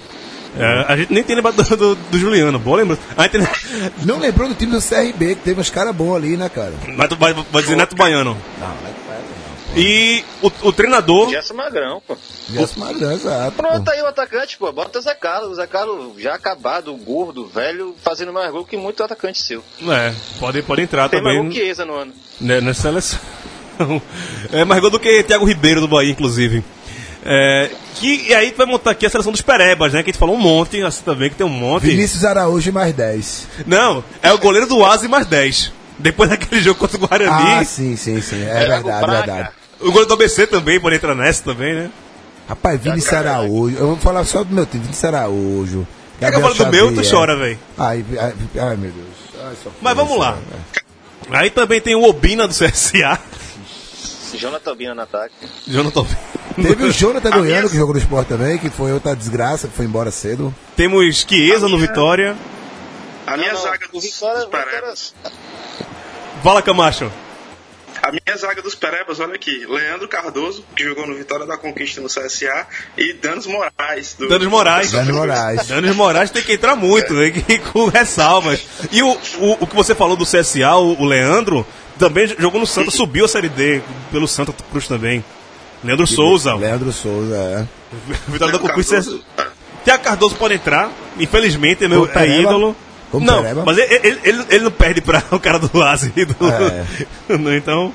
É, 0.58 0.86
a 0.88 0.98
gente 0.98 1.14
nem 1.14 1.24
tem 1.24 1.36
lembrado 1.36 1.62
do, 1.62 1.78
do- 1.78 1.96
do 1.96 2.18
Juliano, 2.18 2.58
boa 2.58 2.78
lembrança. 2.78 3.02
Gente, 3.20 4.06
Não 4.06 4.18
lembrou 4.20 4.48
do 4.50 4.56
time 4.56 4.72
do 4.72 4.82
CRB, 4.82 5.36
que 5.36 5.42
teve 5.42 5.62
uns 5.62 5.70
caras 5.70 5.96
bons 5.96 6.16
ali, 6.16 6.36
né, 6.36 6.50
cara? 6.50 6.74
vai, 6.98 7.08
vai, 7.08 7.34
vai 7.52 7.62
dizer 7.62 7.76
Neto 7.78 7.96
Baiano. 7.96 8.36
Não, 8.60 8.68
não 8.68 8.74
é 8.88 9.80
E 9.80 10.24
o, 10.42 10.52
o 10.64 10.74
treinador. 10.74 11.30
Gerson 11.30 11.54
Magrão, 11.54 12.02
pô. 12.06 12.18
Gerson 12.52 12.80
Magrão, 12.80 13.12
exato. 13.12 13.52
pô. 13.52 13.62
Pronto, 13.64 13.90
aí 13.92 14.02
o 14.02 14.08
atacante, 14.08 14.58
pô. 14.58 14.72
Bota 14.72 14.98
o 14.98 15.02
Zé 15.02 15.14
Carlos. 15.14 15.52
O 15.52 15.56
Zé 15.56 15.68
Carlos 15.68 16.20
já 16.20 16.34
acabado, 16.34 16.92
gordo, 16.96 17.46
velho, 17.46 17.96
fazendo 18.04 18.34
mais 18.34 18.52
gol 18.52 18.66
que 18.66 18.76
muito 18.76 19.04
atacante 19.04 19.44
seu. 19.44 19.64
É, 19.88 20.14
pode, 20.40 20.64
pode 20.64 20.82
entrar 20.82 21.08
Tem 21.10 21.22
mais 21.22 21.36
gol 21.38 21.46
também 21.46 21.62
que 21.62 21.68
Eza 21.70 21.86
no 21.86 21.94
ano. 21.94 22.12
né, 22.42 22.60
nessa 22.60 22.82
seleção. 22.82 23.20
É 24.52 24.66
mais 24.66 24.82
gol 24.82 24.90
do 24.90 25.00
que 25.00 25.24
Thiago 25.24 25.46
Ribeiro 25.46 25.80
do 25.80 25.88
Bahia, 25.88 26.12
inclusive. 26.12 26.64
É, 27.26 27.70
que, 27.96 28.28
e 28.30 28.34
aí 28.34 28.52
tu 28.52 28.58
vai 28.58 28.66
montar 28.66 28.92
aqui 28.92 29.06
a 29.06 29.10
seleção 29.10 29.32
dos 29.32 29.42
Perebas, 29.42 29.92
né? 29.94 30.02
Que 30.04 30.10
a 30.10 30.12
gente 30.14 30.20
falou 30.20 30.36
um 30.36 30.40
monte, 30.40 30.82
assim 30.82 31.04
também, 31.04 31.30
que 31.30 31.36
tem 31.36 31.46
um 31.46 31.50
monte. 31.50 31.84
Vinícius 31.88 32.24
Araújo 32.24 32.72
mais 32.72 32.94
10. 32.94 33.48
Não, 33.68 34.04
é 34.22 34.32
o 34.32 34.38
goleiro 34.38 34.68
do 34.68 34.84
Asa 34.86 35.06
e 35.06 35.10
mais 35.10 35.26
10. 35.28 35.74
Depois 35.98 36.30
daquele 36.30 36.62
jogo 36.62 36.80
contra 36.80 36.96
o 36.98 37.00
Guarani. 37.08 37.54
Ah, 37.60 37.64
sim, 37.66 37.96
sim, 37.98 38.22
sim. 38.22 38.42
É 38.44 38.66
Thiago 38.66 38.88
verdade, 38.88 39.06
Braga. 39.06 39.26
verdade. 39.34 39.50
O 39.82 39.86
goleiro 39.88 40.08
do 40.08 40.14
ABC 40.14 40.48
também 40.48 40.80
pode 40.80 40.96
entrar 40.96 41.14
nessa 41.14 41.44
também, 41.44 41.74
né? 41.74 41.90
Rapaz, 42.48 42.80
Vinícius 42.82 43.14
Araújo. 43.14 43.76
Eu 43.78 43.88
vou 43.88 43.98
falar 43.98 44.24
só 44.24 44.44
do 44.44 44.54
meu 44.54 44.66
time, 44.66 44.84
Vinícius 44.84 45.06
Araújo. 45.06 45.86
Quer 46.20 46.32
que 46.32 46.38
eu 46.38 46.42
fale 46.42 46.56
do 46.56 46.68
meu, 46.68 46.94
tu 46.96 47.10
chora, 47.10 47.36
velho. 47.36 47.60
Ai, 47.78 48.04
ai, 48.20 48.34
ai, 48.60 48.76
meu 48.78 48.92
Deus. 48.92 49.46
Ai, 49.46 49.54
só 49.64 49.70
Mas 49.82 49.96
vamos 49.96 50.18
lá. 50.18 50.36
né? 50.36 50.58
Aí 51.32 51.50
também 51.50 51.80
tem 51.80 51.96
o 51.96 52.04
Obina 52.04 52.48
do 52.48 52.54
CSA. 52.54 53.20
Jonathan 54.38 54.76
Bina 54.76 54.96
no 54.96 55.02
ataque. 55.02 55.34
Jonathan. 55.68 56.06
Teve 56.56 56.84
o 56.84 56.92
Jonathan 56.92 57.30
A 57.34 57.38
minha- 57.38 57.44
Goiano, 57.46 57.70
que 57.70 57.76
jogou 57.76 57.94
no 57.94 58.00
esporte 58.00 58.28
também, 58.30 58.58
que 58.58 58.70
foi 58.70 58.92
outra 58.92 59.16
desgraça, 59.16 59.68
que 59.68 59.76
foi 59.76 59.86
embora 59.86 60.12
cedo. 60.12 60.54
Temos 60.76 61.26
Chiesa 61.28 61.68
no 61.68 61.78
Vitória. 61.78 62.36
A 63.26 63.38
minha 63.38 63.54
Não, 63.54 63.62
zaga 63.62 63.88
dos, 63.88 64.04
Vitória, 64.04 64.36
dos 64.38 64.46
Vitória- 64.46 64.66
Perebas. 64.66 65.14
Fala, 66.44 66.62
Camacho. 66.62 67.12
A 68.02 68.12
minha 68.12 68.38
zaga 68.38 68.62
dos 68.62 68.76
Perebas, 68.76 69.20
olha 69.20 69.36
aqui. 69.36 69.66
Leandro 69.68 70.08
Cardoso, 70.08 70.64
que 70.74 70.84
jogou 70.86 71.06
no 71.06 71.14
Vitória 71.16 71.46
da 71.46 71.58
Conquista 71.58 72.00
no 72.00 72.08
CSA. 72.08 72.66
E 72.98 73.12
Danos 73.14 73.46
Moraes. 73.46 74.16
Do, 74.18 74.30
Danos 74.30 74.48
Moraes. 74.48 74.92
Dani 74.92 75.12
Moraes. 75.12 75.68
Danos 75.68 75.96
Moraes 75.96 76.32
tem 76.32 76.42
que 76.42 76.54
entrar 76.54 76.76
muito, 76.78 77.14
né? 77.14 77.30
Que, 77.30 77.60
com 77.72 77.88
ressalvas. 77.88 78.66
E 78.92 79.04
o, 79.04 79.10
o, 79.12 79.58
o 79.60 79.68
que 79.68 79.76
você 79.76 79.94
falou 79.94 80.16
do 80.16 80.26
CSA, 80.26 80.76
o, 80.78 81.02
o 81.02 81.06
Leandro, 81.06 81.68
também 82.00 82.28
jogou 82.40 82.60
no 82.60 82.66
Santa, 82.66 82.90
subiu 82.90 83.26
a 83.26 83.28
Série 83.28 83.50
D 83.50 83.82
pelo 84.12 84.28
Santa 84.28 84.54
Cruz 84.72 84.88
também. 84.88 85.24
Leandro 85.84 86.08
Souza, 86.08 86.56
Leandro 86.56 86.92
Souza, 86.92 87.36
é. 87.36 87.68
Vitória 88.28 88.54
da 88.54 88.60
Conquista. 88.60 88.96
Cardoso. 88.96 89.24
Tiago 89.84 90.04
Cardoso 90.04 90.36
pode 90.36 90.56
entrar, 90.56 90.92
infelizmente, 91.18 91.86
é 91.86 91.88
meu 91.88 92.06
é 92.06 92.08
Pereba? 92.08 92.42
ídolo. 92.42 92.76
Como 93.12 93.26
não, 93.26 93.42
Pereba? 93.42 93.64
mas 93.66 93.78
ele, 93.78 94.00
ele, 94.04 94.20
ele, 94.24 94.46
ele 94.50 94.64
não 94.66 94.72
perde 94.72 95.02
pra 95.02 95.24
o 95.32 95.40
cara 95.40 95.60
do 95.60 95.82
Asi. 95.84 96.10
Do, 96.10 96.36
É. 96.50 96.86
então, 97.58 97.94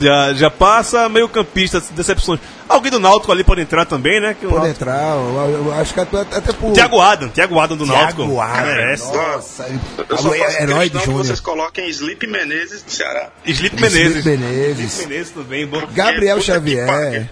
já, 0.00 0.32
já 0.34 0.50
passa 0.50 1.08
meio 1.08 1.28
campista, 1.28 1.80
decepções. 1.92 2.40
Alguém 2.68 2.90
do 2.90 2.98
Náutico 2.98 3.30
ali 3.30 3.44
pode 3.44 3.60
entrar 3.60 3.84
também, 3.86 4.20
né? 4.20 4.34
Que 4.34 4.46
Pode 4.46 4.54
Náutico- 4.66 4.82
entrar, 4.82 5.14
eu, 5.16 5.64
eu 5.66 5.72
acho 5.74 5.94
que 5.94 6.00
até, 6.00 6.20
até 6.20 6.52
por. 6.52 6.72
Tiago 6.72 7.00
Adam, 7.00 7.28
Tiago 7.28 7.60
Adam 7.60 7.76
do 7.76 7.86
Náutico. 7.86 8.22
Thiago 8.24 8.40
Adam, 8.40 8.66
Merece. 8.66 9.12
Nossa, 9.16 9.68
Eu 10.08 10.18
só 10.18 10.34
é 10.34 10.38
faço 10.38 10.56
herói 10.62 10.78
questão 10.80 10.82
de 10.82 10.90
que 10.90 11.04
Júnior. 11.04 11.24
vocês 11.24 11.40
coloquem 11.40 11.88
Sleep 11.88 12.26
Menezes 12.26 12.82
do 12.82 12.90
Ceará. 12.90 13.28
Sleep 13.46 13.80
Menezes. 13.80 14.24
Felipe 14.24 14.28
Menezes. 14.44 14.92
Sleep 14.92 15.08
Menezes 15.10 15.32
também. 15.32 15.66
Bom. 15.66 15.82
Gabriel 15.92 16.38
que 16.38 16.42
Xavier. 16.44 17.28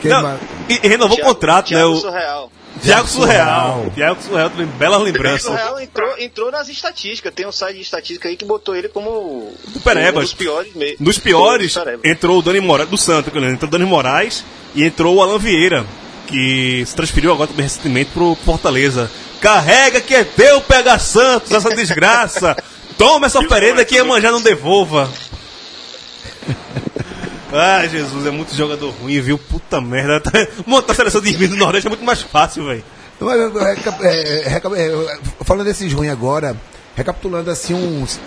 Quem 0.00 0.10
Não, 0.10 0.38
e, 0.68 0.80
e 0.84 0.88
renovou 0.88 1.18
o 1.18 1.20
contrato, 1.22 1.70
né? 1.72 1.78
Thiago 1.78 1.92
O 1.94 1.96
Surreal. 1.96 2.52
Thiago 2.82 3.08
Surreal. 3.08 3.74
Surreal. 3.74 3.92
Thiago 3.94 4.22
Surreal 4.22 4.50
também, 4.50 4.66
bela 4.66 4.98
lembrança. 4.98 5.48
Surreal 5.48 5.80
entrou, 5.80 6.18
entrou 6.18 6.50
nas 6.50 6.68
estatísticas. 6.68 7.32
Tem 7.34 7.46
um 7.46 7.52
site 7.52 7.76
de 7.76 7.82
estatística 7.82 8.28
aí 8.28 8.36
que 8.36 8.44
botou 8.44 8.74
ele 8.74 8.88
como 8.88 9.52
Do 9.68 9.80
Perebas. 9.80 10.16
um 10.16 10.26
dos 10.26 10.34
piores 10.34 10.74
mesmo. 10.74 10.96
Dos 11.00 11.18
piores, 11.18 11.74
Do 11.74 12.00
entrou 12.04 12.38
o 12.38 12.42
Dani 12.42 12.60
Moraes, 12.60 12.88
do 12.88 12.96
lembro, 12.96 13.54
entrou 13.54 13.68
o 13.68 13.70
Dani 13.70 13.84
Moraes 13.84 14.44
e 14.74 14.84
entrou 14.84 15.16
o 15.16 15.22
Alan 15.22 15.38
Vieira, 15.38 15.84
que 16.26 16.84
se 16.86 16.94
transferiu 16.94 17.32
agora 17.32 17.48
também 17.48 17.64
recentemente 17.64 18.10
pro 18.12 18.36
Fortaleza. 18.44 19.10
Carrega 19.40 20.00
que 20.00 20.14
é 20.14 20.24
teu, 20.24 20.60
pega 20.60 20.98
Santos, 20.98 21.52
essa 21.52 21.70
desgraça. 21.70 22.56
Toma 22.98 23.26
essa 23.26 23.38
oferenda 23.38 23.84
que 23.84 23.94
Iemanjá 23.94 24.30
não 24.30 24.42
devolva. 24.42 25.08
Ai, 27.52 27.88
Jesus, 27.88 28.26
é 28.26 28.30
muito 28.30 28.54
jogador 28.54 28.90
ruim, 28.90 29.20
viu? 29.20 29.36
Puta 29.36 29.80
merda. 29.80 30.22
Montar 30.66 30.92
a 30.92 30.96
seleção 30.96 31.20
de 31.20 31.48
do 31.48 31.56
Nordeste 31.56 31.86
é 31.86 31.90
muito 31.90 32.04
mais 32.04 32.22
fácil, 32.22 32.66
velho. 32.66 32.84
É, 34.02 34.56
é, 34.56 35.18
falando 35.44 35.66
desses 35.66 35.92
ruins 35.92 36.10
agora, 36.10 36.56
recapitulando 36.96 37.50
assim 37.50 37.74
uns. 37.74 38.20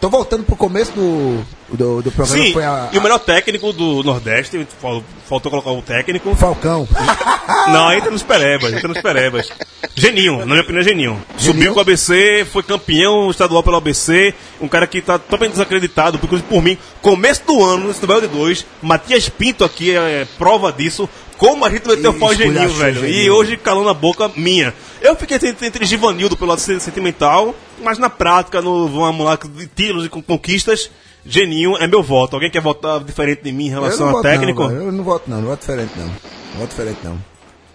Tô 0.00 0.08
voltando 0.08 0.44
pro 0.44 0.56
começo 0.56 0.92
do, 0.92 1.44
do, 1.68 2.00
do 2.02 2.10
programa, 2.10 2.42
Sim, 2.42 2.52
foi 2.54 2.64
a, 2.64 2.88
e 2.90 2.96
o 2.96 3.02
melhor 3.02 3.18
técnico 3.18 3.70
do 3.70 4.02
Nordeste, 4.02 4.66
fal- 4.80 5.04
faltou 5.28 5.50
colocar 5.50 5.70
o 5.72 5.82
técnico. 5.82 6.34
Falcão. 6.34 6.88
Não, 7.70 7.92
entra 7.92 8.10
nos 8.10 8.22
Perebas, 8.22 8.72
entra 8.72 8.88
nos 8.88 9.02
Perebas. 9.02 9.50
Geninho, 9.94 10.38
na 10.38 10.46
minha 10.46 10.62
opinião, 10.62 10.80
é 10.80 10.84
Geninho. 10.84 11.22
Subiu 11.36 11.72
com 11.74 11.78
o 11.78 11.82
ABC, 11.82 12.46
foi 12.50 12.62
campeão 12.62 13.30
estadual 13.30 13.62
pelo 13.62 13.76
ABC, 13.76 14.34
um 14.58 14.68
cara 14.68 14.86
que 14.86 15.02
tá 15.02 15.18
totalmente 15.18 15.52
desacreditado, 15.52 16.18
porque 16.18 16.38
por 16.38 16.62
mim, 16.62 16.78
começo 17.02 17.42
do 17.46 17.62
ano, 17.62 17.88
nesse 17.88 18.00
duelo 18.04 18.22
de 18.22 18.28
dois, 18.28 18.64
Matias 18.80 19.28
Pinto 19.28 19.64
aqui 19.64 19.94
é 19.94 20.26
prova 20.38 20.72
disso, 20.72 21.06
como 21.40 21.64
a 21.64 21.70
gente 21.70 21.88
meteu 21.88 22.12
Ih, 22.14 22.18
fora 22.18 22.34
o 22.34 22.36
Geninho, 22.36 22.52
esculachou 22.66 22.76
o 22.76 22.78
velho. 22.84 23.06
E 23.06 23.12
Geninho. 23.14 23.34
hoje 23.34 23.56
calou 23.56 23.82
na 23.82 23.94
boca 23.94 24.30
minha. 24.36 24.74
Eu 25.00 25.16
fiquei 25.16 25.36
entre, 25.38 25.66
entre 25.66 25.86
Givanildo 25.86 26.36
pelo 26.36 26.50
lado 26.50 26.60
sentimental, 26.60 27.54
mas 27.82 27.96
na 27.96 28.10
prática, 28.10 28.60
no 28.60 28.86
vamos 28.88 29.24
lá, 29.24 29.36
de 29.42 29.66
títulos 29.66 30.04
e 30.04 30.10
con- 30.10 30.20
conquistas, 30.20 30.90
Geninho 31.24 31.78
é 31.78 31.86
meu 31.86 32.02
voto. 32.02 32.36
Alguém 32.36 32.50
quer 32.50 32.60
votar 32.60 33.02
diferente 33.02 33.42
de 33.42 33.52
mim 33.52 33.68
em 33.68 33.70
relação 33.70 34.00
não 34.06 34.08
a 34.08 34.12
voto 34.12 34.22
técnico? 34.22 34.62
Não, 34.64 34.70
eu 34.72 34.92
não 34.92 35.02
voto 35.02 35.30
não, 35.30 35.38
não 35.40 35.48
voto 35.48 35.60
diferente 35.60 35.92
não. 35.96 36.06
Não 36.06 36.60
voto 36.60 36.68
diferente 36.70 36.98
não. 37.02 37.18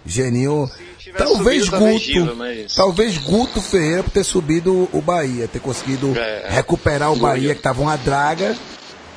Geninho. 0.06 0.70
Talvez 1.18 1.64
subido, 1.66 2.24
Guto. 2.26 2.36
Mas- 2.36 2.74
Talvez 2.74 3.18
Guto 3.18 3.60
Ferreira 3.60 4.02
por 4.04 4.10
ter 4.10 4.24
subido 4.24 4.88
o 4.92 5.00
Bahia, 5.00 5.48
ter 5.48 5.60
conseguido 5.60 6.12
É, 6.16 6.46
recuperar 6.48 7.12
o 7.12 7.16
Bahia, 7.16 7.54
que 7.54 7.62
tava 7.62 7.82
uma 7.82 7.96
draga, 7.96 8.56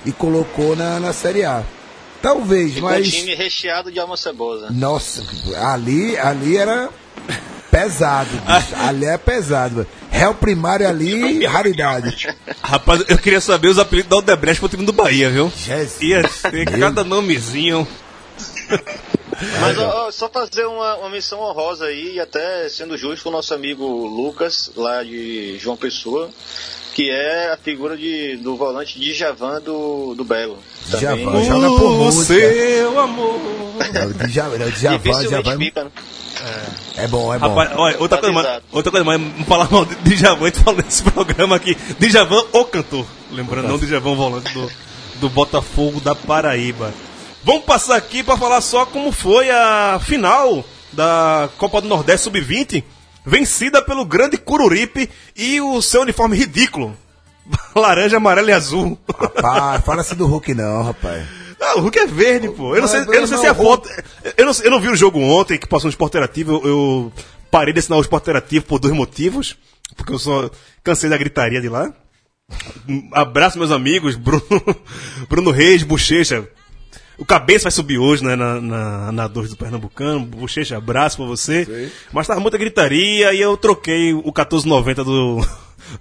e 0.06 0.12
colocou 0.12 0.76
na, 0.76 1.00
na 1.00 1.14
Série 1.14 1.44
A. 1.44 1.64
Talvez, 2.22 2.74
Ficou 2.74 2.90
um 2.90 2.92
mas. 2.92 3.10
time 3.10 3.34
recheado 3.36 3.92
de 3.92 4.00
alma 4.00 4.18
cebosa. 4.18 4.70
Nossa, 4.72 5.24
ali, 5.58 6.18
ali 6.18 6.58
era 6.58 6.90
pesado, 7.72 8.30
bicho. 8.30 8.76
ali 8.76 9.06
é 9.06 9.18
pesado. 9.18 9.88
Réu 10.12 10.34
primário 10.34 10.88
ali, 10.88 11.46
raridade. 11.46 12.28
Rapaz, 12.62 13.04
eu 13.08 13.18
queria 13.18 13.40
saber 13.40 13.70
os 13.70 13.80
apelidos 13.80 14.10
da 14.10 14.18
Odebrecht 14.18 14.60
pro 14.60 14.68
time 14.68 14.86
do 14.86 14.92
Bahia, 14.92 15.30
viu? 15.30 15.52
Jesus. 15.56 16.02
Ia 16.02 16.24
ter 16.52 16.66
cada 16.80 17.04
nomezinho. 17.04 17.88
Mas 19.62 19.78
ó, 19.78 20.12
só 20.12 20.28
fazer 20.30 20.66
uma, 20.66 20.96
uma 20.98 21.10
menção 21.10 21.40
honrosa 21.40 21.86
aí, 21.86 22.16
e 22.16 22.20
até 22.20 22.68
sendo 22.68 22.98
justo, 22.98 23.30
o 23.30 23.32
nosso 23.32 23.54
amigo 23.54 23.86
Lucas, 23.86 24.72
lá 24.76 25.04
de 25.04 25.58
João 25.60 25.78
Pessoa, 25.78 26.30
que 27.00 27.10
é 27.10 27.54
a 27.54 27.56
figura 27.56 27.96
de, 27.96 28.36
do 28.44 28.58
volante 28.58 29.00
de 29.00 29.14
Javan 29.14 29.62
do, 29.62 30.14
do 30.16 30.26
Belo. 30.26 30.58
Também. 30.92 31.00
Djavan, 31.24 31.44
joga 31.46 31.68
por 31.70 31.92
O 31.92 31.96
música. 31.96 32.34
seu 32.34 33.00
amor. 33.00 33.40
É 33.94 34.06
o 34.06 34.14
Djavan, 34.28 34.58
é 34.58 34.66
o 34.66 34.72
Djavan, 34.74 35.24
Djavan. 35.24 35.58
fica, 35.58 35.84
né? 35.86 35.92
É 36.98 37.08
bom, 37.08 37.34
é 37.34 37.40
bom. 37.40 37.48
Rapaz, 37.48 37.72
olha, 37.78 37.98
outra 38.00 38.18
coisa, 38.18 38.34
mais, 38.34 38.48
Avisado. 38.48 38.66
outra 38.74 38.92
coisa 38.92 39.06
mais, 39.06 39.22
não 39.22 39.46
falar 39.46 39.72
mal 39.72 39.86
de 39.86 39.96
Djavan, 40.14 40.42
a 40.42 40.46
gente 40.50 40.60
falando 40.60 40.84
nesse 40.84 41.04
programa 41.04 41.56
aqui. 41.56 41.78
Djavan, 41.98 42.44
o 42.52 42.66
cantor. 42.66 43.06
Lembrando, 43.32 43.70
não 43.70 43.78
Djavan, 43.78 44.16
volante 44.16 44.54
do, 44.54 44.70
do 45.22 45.30
Botafogo 45.30 46.02
da 46.02 46.14
Paraíba. 46.14 46.94
Vamos 47.46 47.64
passar 47.64 47.96
aqui 47.96 48.24
para 48.24 48.36
falar 48.36 48.60
só 48.60 48.86
como 48.86 49.14
foi 49.14 49.50
a 49.50 50.02
final 50.04 50.66
da 50.92 51.48
Copa 51.58 51.80
do 51.80 51.88
Nordeste 51.88 52.26
Sub-20, 52.26 52.84
vencida 53.26 53.82
pelo 53.82 54.06
grande 54.06 54.38
Cururipe 54.38 55.10
e 55.36 55.60
o 55.62 55.82
seu 55.82 56.02
uniforme 56.02 56.38
ridículo. 56.38 56.96
Laranja, 57.76 58.18
amarelo 58.18 58.50
e 58.50 58.54
azul. 58.54 58.98
Rapaz, 59.18 59.84
fala 59.84 60.02
assim 60.02 60.16
do 60.16 60.28
Hulk 60.28 60.54
não, 60.54 60.84
rapaz. 60.84 61.26
Ah, 61.62 61.78
o 61.78 61.82
Hulk 61.82 62.00
é 62.00 62.08
verde, 62.08 62.50
pô. 62.50 62.76
Eu 62.76 62.82
não 62.82 62.88
sei, 62.88 63.02
eu 63.02 63.06
não 63.06 63.28
sei 63.28 63.38
se 63.38 63.44
não, 63.44 63.52
a 63.52 63.56
foto. 63.56 63.90
Eu 64.38 64.46
não, 64.46 64.54
eu 64.64 64.72
não 64.72 64.80
vi 64.80 64.88
o 64.88 64.96
jogo 64.96 65.20
ontem 65.20 65.58
que 65.58 65.68
passou 65.68 65.88
no 65.88 65.92
Esporte 65.92 66.12
Interativo. 66.12 66.54
Eu, 66.54 66.68
eu 66.68 67.14
parei 67.52 67.74
de 67.74 67.80
assinar 67.80 68.00
o 68.00 68.02
Esporte 68.02 68.24
Interativo 68.24 68.66
por 68.66 68.80
dois 68.80 68.94
motivos. 68.94 69.58
Porque 69.96 70.14
eu 70.14 70.20
só 70.20 70.50
cansei 70.84 71.10
da 71.10 71.18
gritaria 71.18 71.60
de 71.60 71.68
lá. 71.68 71.92
Abraço, 73.12 73.58
meus 73.58 73.72
amigos. 73.72 74.16
Bruno, 74.16 74.42
Bruno 75.28 75.52
Reis, 75.52 75.84
Bochecha. 75.84 76.48
O 77.20 77.26
cabeça 77.26 77.64
vai 77.64 77.72
subir 77.72 77.98
hoje, 77.98 78.24
né, 78.24 78.34
na, 78.34 78.62
na, 78.62 79.12
na 79.12 79.28
2 79.28 79.50
do 79.50 79.58
Pernambucano. 79.58 80.22
Bochecha, 80.22 80.78
abraço 80.78 81.18
pra 81.18 81.26
você. 81.26 81.92
Mas 82.14 82.26
tava 82.26 82.40
muita 82.40 82.58
gritaria 82.58 83.34
e 83.34 83.42
eu 83.42 83.58
troquei 83.58 84.14
o 84.14 84.24
1490 84.24 85.04
do, 85.04 85.46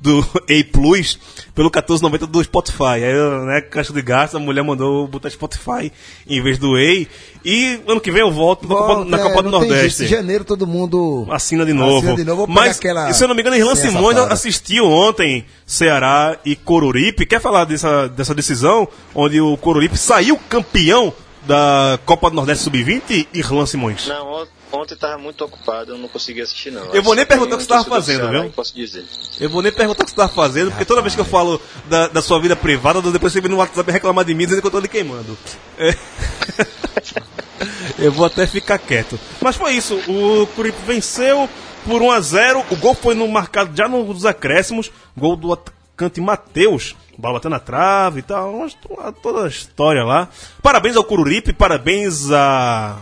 do 0.01 0.21
A 0.49 0.73
Plus 0.73 1.19
pelo 1.55 1.67
1490 1.67 2.27
do 2.27 2.43
Spotify. 2.43 3.05
Aí, 3.05 3.47
né, 3.47 3.61
caixa 3.61 3.93
de 3.93 4.03
gasto, 4.03 4.37
a 4.37 4.41
mulher 4.41 4.63
mandou 4.63 5.07
botar 5.09 5.31
Spotify 5.31 5.93
em 6.27 6.43
vez 6.43 6.59
do 6.59 6.77
A. 6.77 7.07
E 7.45 7.81
ano 7.87 8.01
que 8.01 8.11
vem 8.11 8.21
eu 8.21 8.31
volto 8.31 8.69
na 8.69 8.75
Copa, 8.75 9.05
na 9.05 9.19
É, 9.19 9.23
Copa 9.23 9.43
do 9.43 9.51
tem 9.51 9.61
Nordeste. 9.61 10.05
Em 10.05 10.07
janeiro 10.09 10.45
todo 10.45 10.67
mundo 10.67 11.27
Assina 11.31 11.65
de 11.65 11.73
novo. 11.73 11.99
Assina 11.99 12.17
de 12.17 12.25
novo, 12.25 12.47
Mas, 12.49 12.79
aquela 12.79 13.13
se 13.13 13.25
eu 13.25 13.29
não 13.29 13.35
me 13.35 13.41
engano, 13.41 13.57
Irlan 13.57 13.75
Simões 13.75 14.17
assistiu 14.19 14.87
ontem 14.87 15.45
Ceará 15.67 16.39
e 16.45 16.55
Coruripe. 16.55 17.27
Quer 17.27 17.41
falar 17.41 17.65
dessa, 17.65 18.09
dessa 18.09 18.35
decisão? 18.35 18.89
Onde 19.15 19.41
o 19.41 19.57
Coruripe 19.57 19.97
saiu 19.97 20.39
campeão 20.49 21.13
da 21.47 21.99
Copa 22.05 22.29
do 22.31 22.37
Nordeste 22.37 22.65
Sub-20? 22.65 23.29
Irlan 23.33 23.67
Simões. 23.67 24.07
Não, 24.07 24.43
ont- 24.43 24.49
ontem 24.73 24.97
tava 24.97 25.19
muito 25.19 25.45
ocupado, 25.45 25.93
eu 25.93 25.99
não 25.99 26.09
consegui 26.09 26.41
assistir 26.43 26.71
não. 26.71 26.87
Eu 26.95 27.03
vou 27.03 27.15
nem 27.15 27.25
perguntar 27.25 27.55
o 27.55 27.59
que 27.59 27.65
você 27.65 27.69
tava 27.69 27.85
torcedor 27.85 28.21
do 28.21 28.27
fazendo, 28.27 28.43
viu? 28.43 28.53
Posso 28.53 28.75
dizer. 28.75 29.05
Eu 29.41 29.51
vou 29.51 29.63
nem 29.63 29.73
perguntar 29.73 30.03
o 30.03 30.05
que 30.05 30.11
você 30.11 30.15
estava 30.15 30.33
fazendo, 30.33 30.71
porque 30.71 30.85
toda 30.85 31.01
vez 31.03 31.15
que 31.15 31.21
eu 31.21 31.25
falo 31.25 31.61
da, 31.89 32.09
da 32.09 32.23
sua 32.23 32.41
vida 32.41 32.57
privada, 32.57 33.01
depois 33.03 33.33
você 33.33 33.41
vem 33.41 33.51
no 33.51 33.57
WhatsApp 33.59 33.91
reclamar 33.91 34.25
de 34.25 34.35
mim 34.35 34.45
dizendo 34.45 34.61
que 34.61 34.67
eu 34.67 34.71
tô 34.71 34.81
lhe 34.81 34.89
queimando. 34.89 35.37
É. 35.79 35.95
eu 37.99 38.13
vou 38.13 38.27
até 38.27 38.47
ficar 38.47 38.79
quieto. 38.79 39.19
Mas 39.41 39.57
foi 39.57 39.73
isso, 39.75 39.95
o 40.09 40.47
Curipe 40.55 40.79
venceu 40.87 41.49
por 41.85 42.03
1 42.03 42.11
a 42.11 42.21
0 42.21 42.65
o 42.71 42.77
gol 42.77 42.95
foi 42.95 43.15
no 43.15 43.27
marcado 43.29 43.75
já 43.77 43.89
nos 43.89 44.25
acréscimos, 44.27 44.91
gol 45.17 45.37
do 45.37 45.53
atacante 45.53 46.21
Matheus, 46.21 46.95
bola 47.19 47.35
batendo 47.35 47.53
na 47.53 47.59
trave 47.61 48.21
e 48.21 48.23
tal, 48.23 48.59
mas 48.61 48.77
toda 49.21 49.45
a 49.45 49.49
história 49.49 50.05
lá. 50.05 50.29
Parabéns 50.63 50.97
ao 50.97 51.03
Cururipe, 51.05 51.53
parabéns 51.53 52.31
a, 52.31 52.97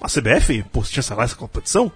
a 0.00 0.06
CBF 0.08 0.62
por 0.72 0.86
chancelar 0.86 1.24
essa 1.24 1.34
competição. 1.34 1.90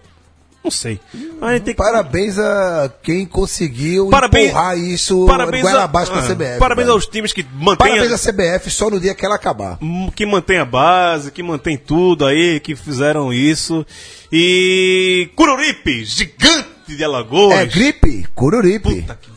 Não 0.64 0.70
sei. 0.70 0.98
Gente 1.12 1.60
tem 1.62 1.74
que 1.74 1.74
Parabéns 1.74 2.38
a 2.38 2.90
quem 3.02 3.26
conseguiu 3.26 4.08
Parabéns- 4.08 4.46
empurrar 4.48 4.78
isso 4.78 5.26
parabéns 5.26 5.62
goela 5.62 5.82
a- 5.82 5.84
abaixo 5.84 6.10
ah, 6.14 6.22
CBF. 6.22 6.58
Parabéns 6.58 6.86
velho. 6.86 6.94
aos 6.94 7.06
times 7.06 7.34
que 7.34 7.42
mantêm 7.54 7.76
Parabéns 7.90 8.10
a, 8.12 8.14
à 8.14 8.32
CBF 8.32 8.70
só 8.70 8.88
no 8.88 8.98
dia 8.98 9.14
que 9.14 9.26
ela 9.26 9.34
acabar. 9.34 9.76
m- 9.82 10.10
que 10.12 10.24
mantém 10.24 10.58
a 10.58 10.64
base, 10.64 11.30
que 11.30 11.42
mantém 11.42 11.76
tudo 11.76 12.24
aí, 12.24 12.60
que 12.60 12.74
fizeram 12.74 13.30
isso. 13.30 13.84
E 14.32 15.28
Cururipe, 15.36 16.02
gigante 16.06 16.66
de 16.88 17.04
Alagoas. 17.04 17.58
É 17.58 17.66
gripe, 17.66 18.26
cururipe. 18.34 19.02
Puta 19.02 19.18
que- 19.20 19.33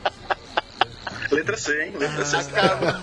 Letra 1.30 1.56
C, 1.56 1.72
hein? 1.82 1.92
Letra 1.98 2.24
C. 2.24 2.36
Acaba, 2.36 3.00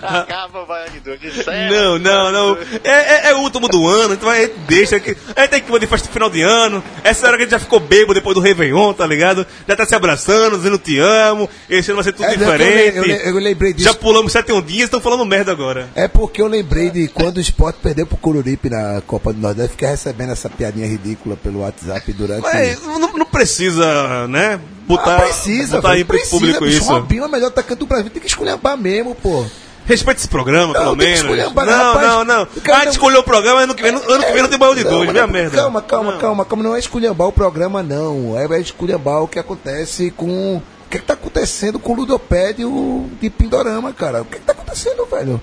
acaba 0.00 0.62
o 0.62 1.26
encerra. 1.26 1.70
Não, 1.70 1.98
não, 1.98 2.32
não. 2.32 2.58
É, 2.84 3.28
é, 3.28 3.30
é 3.30 3.34
o 3.34 3.38
último 3.38 3.68
do 3.68 3.86
ano, 3.88 4.14
então 4.14 4.28
a 4.28 4.36
gente 4.40 4.54
deixa 4.68 5.00
que. 5.00 5.16
A 5.34 5.42
gente 5.42 5.50
tem 5.50 5.60
que 5.62 5.68
fazer 5.70 5.86
festa 5.86 6.06
de 6.06 6.12
final 6.12 6.30
de 6.30 6.42
ano. 6.42 6.82
Essa 7.02 7.26
hora 7.26 7.36
que 7.36 7.42
a 7.42 7.46
gente 7.46 7.52
já 7.52 7.58
ficou 7.58 7.80
bêbado 7.80 8.14
depois 8.14 8.34
do 8.34 8.40
Réveillon, 8.40 8.92
tá 8.92 9.06
ligado? 9.06 9.44
Já 9.66 9.74
tá 9.74 9.84
se 9.84 9.94
abraçando, 9.94 10.56
dizendo 10.56 10.78
te 10.78 10.98
amo. 10.98 11.50
Esse 11.68 11.90
ano 11.90 11.96
vai 12.02 12.04
ser 12.04 12.12
tudo 12.12 12.26
É, 12.26 12.36
diferente. 12.36 12.96
eu, 12.96 13.04
eu 13.04 13.36
eu 13.36 13.40
lembrei 13.40 13.72
disso. 13.72 13.88
Já 13.88 13.94
pulamos 13.94 14.32
sete 14.32 14.52
ondinhas 14.52 14.82
e 14.82 14.84
estão 14.84 15.00
falando 15.00 15.24
merda 15.26 15.50
agora. 15.50 15.88
É 15.94 16.06
porque 16.06 16.40
eu 16.40 16.46
lembrei 16.46 16.90
de 16.90 17.08
quando 17.08 17.38
o 17.38 17.40
Sport 17.40 17.76
perdeu 17.82 18.06
pro 18.06 18.16
Cururipe 18.16 18.70
na 18.70 19.02
Copa 19.06 19.32
do 19.32 19.40
Nordeste, 19.40 19.72
fiquei 19.72 19.88
recebendo 19.88 20.32
essa 20.32 20.48
piadinha 20.48 20.86
ridícula 20.86 21.36
pelo 21.36 21.60
WhatsApp 21.60 22.12
durante. 22.12 22.42
Mas 22.42 22.82
não, 22.82 23.12
não 23.12 23.26
precisa, 23.26 24.26
né? 24.28 24.60
Botar, 24.86 25.16
ah, 25.16 25.20
precisa, 25.22 25.76
botar 25.76 25.88
velho, 25.88 25.98
aí 25.98 26.04
pro 26.04 26.16
precisa, 26.16 26.36
público 26.38 26.64
bicho. 26.64 26.78
isso. 26.78 26.90
Robinho 26.90 27.24
é 27.24 27.26
o 27.26 27.30
melhor 27.30 27.48
atacante 27.48 27.78
do 27.80 27.86
Brasil, 27.86 28.10
tem 28.10 28.20
que 28.22 28.28
esculhambar 28.28 28.76
mesmo, 28.78 29.14
pô. 29.14 29.44
Respeite 29.84 30.18
esse 30.18 30.28
programa, 30.28 30.72
Não, 30.72 30.80
pelo 30.80 30.96
menos. 30.96 31.22
Não, 31.22 31.46
rapaz. 31.48 31.68
não, 31.68 32.24
não. 32.24 32.46
Cara 32.46 32.46
A 32.46 32.78
gente 32.78 32.84
não- 32.86 32.90
escolheu 32.92 33.20
o 33.20 33.22
programa, 33.22 33.60
ano 33.60 33.74
que 33.74 33.82
vem, 33.82 33.92
ano 33.94 34.24
que 34.24 34.32
vem 34.32 34.42
não 34.42 34.48
tem 34.48 34.58
baú 34.58 34.74
de 34.74 34.82
Não, 34.82 34.90
dois, 34.90 35.06
mas 35.06 35.12
vê 35.14 35.20
a 35.20 35.26
não, 35.26 35.32
merda. 35.32 35.56
Calma, 35.58 35.80
calma, 35.82 36.12
Não. 36.12 36.18
calma, 36.18 36.44
calma. 36.44 36.64
Não 36.64 36.74
é 36.74 36.78
esculhambar 36.80 37.28
o 37.28 37.32
programa, 37.32 37.82
não. 37.84 38.34
É, 38.36 38.46
é 38.56 38.60
esculhambar 38.60 39.22
o 39.22 39.28
que 39.28 39.38
acontece 39.38 40.10
com. 40.10 40.56
O 40.56 40.88
que, 40.90 40.98
que 40.98 41.04
tá 41.04 41.14
acontecendo 41.14 41.78
com 41.78 41.92
o 41.92 41.96
Ludopédio 41.96 43.06
de 43.20 43.28
Pindorama, 43.30 43.92
cara? 43.92 44.22
O 44.22 44.24
que, 44.24 44.36
que 44.38 44.44
tá 44.44 44.52
acontecendo, 44.52 45.04
velho? 45.06 45.40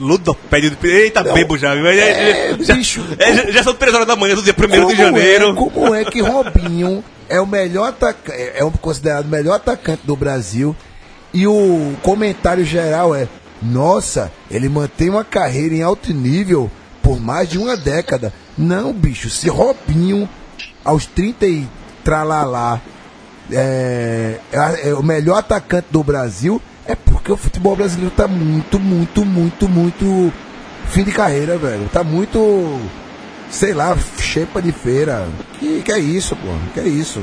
Ludopédio 0.00 0.70
de... 0.70 0.88
Eita, 0.88 1.22
Não. 1.22 1.34
bebo 1.34 1.56
já, 1.56 1.74
viu? 1.74 1.86
É, 1.86 2.50
É, 2.50 2.56
já, 2.60 2.74
bicho. 2.74 3.04
é, 3.18 3.32
já, 3.32 3.50
já 3.50 3.62
são 3.62 3.74
três 3.74 3.94
horas 3.94 4.06
da 4.06 4.16
manhã 4.16 4.34
do 4.34 4.42
dia 4.42 4.54
1 4.58 4.66
de 4.66 4.80
Como 4.80 4.96
janeiro. 4.96 5.50
É, 5.50 5.54
como 5.54 5.94
é 5.94 6.04
que 6.04 6.20
Robinho 6.20 7.04
é 7.28 7.40
o 7.40 7.46
melhor 7.46 7.88
atacante, 7.88 8.38
é 8.54 8.64
um 8.64 8.70
considerado 8.70 9.26
o 9.26 9.30
melhor 9.30 9.54
atacante 9.54 10.02
do 10.06 10.16
Brasil 10.16 10.74
e 11.32 11.46
o 11.46 11.94
comentário 12.02 12.64
geral 12.64 13.14
é: 13.14 13.28
nossa, 13.62 14.30
ele 14.50 14.68
mantém 14.68 15.10
uma 15.10 15.24
carreira 15.24 15.74
em 15.74 15.82
alto 15.82 16.12
nível 16.12 16.70
por 17.02 17.20
mais 17.20 17.48
de 17.48 17.58
uma 17.58 17.76
década. 17.76 18.32
Não, 18.56 18.92
bicho, 18.92 19.28
se 19.28 19.48
Robinho 19.48 20.28
aos 20.84 21.06
30 21.06 21.46
e 21.46 21.68
tralalá 22.04 22.80
é, 23.50 24.38
é, 24.52 24.88
é 24.88 24.94
o 24.94 25.02
melhor 25.02 25.38
atacante 25.38 25.88
do 25.90 26.04
Brasil, 26.04 26.60
é 26.86 26.94
porque 26.94 27.32
o 27.32 27.36
futebol 27.36 27.74
brasileiro 27.74 28.14
tá 28.14 28.28
muito, 28.28 28.78
muito, 28.78 29.24
muito, 29.24 29.68
muito 29.68 30.32
fim 30.86 31.02
de 31.02 31.12
carreira, 31.12 31.58
velho. 31.58 31.88
Tá 31.92 32.04
muito 32.04 32.80
sei 33.50 33.72
lá, 33.74 33.96
chepa 34.20 34.60
de 34.60 34.72
feira. 34.72 35.26
Que, 35.58 35.82
que 35.82 35.92
é 35.92 35.98
isso, 35.98 36.34
pô? 36.36 36.48
Que 36.72 36.80
é 36.80 36.84
isso? 36.88 37.20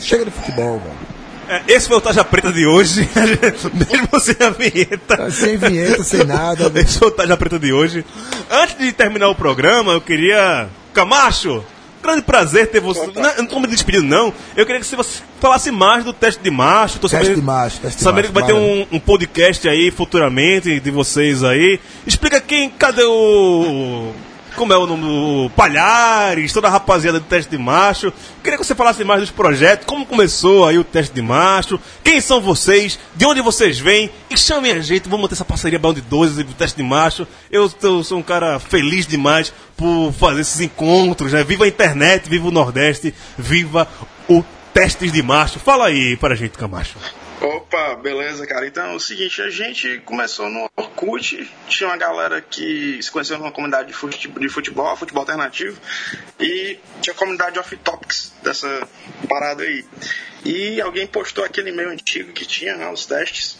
Chega 0.00 0.24
de 0.24 0.30
futebol, 0.30 0.78
velho. 0.80 1.14
É, 1.46 1.62
Esse 1.68 1.88
foi 1.88 1.98
o 1.98 2.00
Taja 2.00 2.24
Preta 2.24 2.50
de 2.50 2.66
hoje, 2.66 3.06
mesmo 3.74 4.18
sem 4.20 4.36
a 4.46 4.50
vinheta. 4.50 5.30
Sem 5.30 5.56
vinheta, 5.58 6.02
sem 6.02 6.24
nada. 6.24 6.72
Esse 6.74 6.98
foi 6.98 7.08
o 7.08 7.10
Taja 7.10 7.36
Preta 7.36 7.58
de 7.58 7.70
hoje. 7.72 8.04
Antes 8.50 8.78
de 8.78 8.92
terminar 8.92 9.28
o 9.28 9.34
programa, 9.34 9.92
eu 9.92 10.00
queria. 10.00 10.68
Camacho! 10.94 11.62
Grande 12.02 12.20
prazer 12.22 12.66
ter 12.70 12.80
você. 12.80 13.06
Não, 13.14 13.36
não 13.38 13.46
tô 13.46 13.58
me 13.60 13.66
despedindo, 13.66 14.06
não. 14.06 14.32
Eu 14.54 14.66
queria 14.66 14.78
que 14.80 14.86
você 14.86 15.22
falasse 15.40 15.70
mais 15.70 16.04
do 16.04 16.12
teste 16.12 16.42
de 16.42 16.50
macho. 16.50 16.98
Tô 16.98 17.08
Teste 17.08 17.24
sabendo- 17.26 17.40
de 17.40 17.46
macho, 17.46 17.78
teste 17.80 17.96
de 17.98 18.04
Sabendo 18.04 18.24
macho, 18.24 18.34
que 18.34 18.40
vai 18.40 18.46
ter 18.46 18.52
um, 18.52 18.86
um 18.96 19.00
podcast 19.00 19.66
aí 19.68 19.90
futuramente 19.90 20.78
de 20.80 20.90
vocês 20.90 21.42
aí. 21.42 21.80
Explica 22.06 22.40
quem. 22.42 22.68
Cadê 22.70 23.04
o. 23.04 24.12
Como 24.56 24.72
é 24.72 24.76
o 24.76 24.86
nome 24.86 25.02
do 25.02 25.50
Palhares, 25.56 26.52
toda 26.52 26.68
a 26.68 26.70
rapaziada 26.70 27.18
do 27.18 27.26
teste 27.26 27.50
de 27.50 27.58
macho. 27.58 28.12
Queria 28.42 28.58
que 28.58 28.64
você 28.64 28.74
falasse 28.74 29.02
mais 29.02 29.20
dos 29.20 29.30
projetos, 29.30 29.86
como 29.86 30.06
começou 30.06 30.66
aí 30.66 30.78
o 30.78 30.84
teste 30.84 31.14
de 31.14 31.22
macho, 31.22 31.78
quem 32.02 32.20
são 32.20 32.40
vocês, 32.40 32.98
de 33.16 33.26
onde 33.26 33.40
vocês 33.40 33.78
vêm, 33.78 34.10
e 34.30 34.38
chamem 34.38 34.72
a 34.72 34.80
gente, 34.80 35.08
vamos 35.08 35.22
manter 35.22 35.34
essa 35.34 35.44
parceria 35.44 35.78
de 35.78 36.00
12 36.00 36.40
e 36.40 36.44
do 36.44 36.54
teste 36.54 36.76
de 36.76 36.82
macho. 36.82 37.26
Eu, 37.50 37.70
eu 37.82 38.04
sou 38.04 38.18
um 38.18 38.22
cara 38.22 38.58
feliz 38.58 39.06
demais 39.06 39.52
por 39.76 40.12
fazer 40.12 40.42
esses 40.42 40.60
encontros, 40.60 41.32
né? 41.32 41.42
Viva 41.42 41.64
a 41.64 41.68
internet, 41.68 42.28
viva 42.28 42.48
o 42.48 42.52
Nordeste, 42.52 43.12
viva 43.36 43.88
o 44.28 44.44
Testes 44.72 45.12
de 45.12 45.22
Macho. 45.22 45.58
Fala 45.58 45.86
aí 45.86 46.16
para 46.16 46.34
a 46.34 46.36
gente, 46.36 46.58
Camacho. 46.58 46.96
Opa, 47.40 47.96
beleza, 47.96 48.46
cara. 48.46 48.66
Então 48.66 48.92
é 48.92 48.94
o 48.94 49.00
seguinte, 49.00 49.42
a 49.42 49.50
gente 49.50 49.98
começou 50.04 50.48
no 50.48 50.70
Orkut, 50.76 51.50
tinha 51.68 51.88
uma 51.90 51.96
galera 51.96 52.40
que 52.40 52.98
se 53.02 53.10
conheceu 53.10 53.38
numa 53.38 53.52
comunidade 53.52 53.88
de 53.88 53.92
fute- 53.94 54.28
de 54.28 54.48
futebol, 54.48 54.96
futebol 54.96 55.22
alternativo, 55.22 55.78
e 56.40 56.78
tinha 57.02 57.12
a 57.12 57.18
comunidade 57.18 57.58
off 57.58 57.76
topics 57.78 58.32
dessa 58.42 58.88
parada 59.28 59.62
aí. 59.62 59.84
E 60.44 60.80
alguém 60.80 61.06
postou 61.06 61.44
aquele 61.44 61.70
e-mail 61.70 61.90
antigo 61.90 62.32
que 62.32 62.44
tinha, 62.44 62.76
né, 62.76 62.90
os 62.90 63.06
testes, 63.06 63.56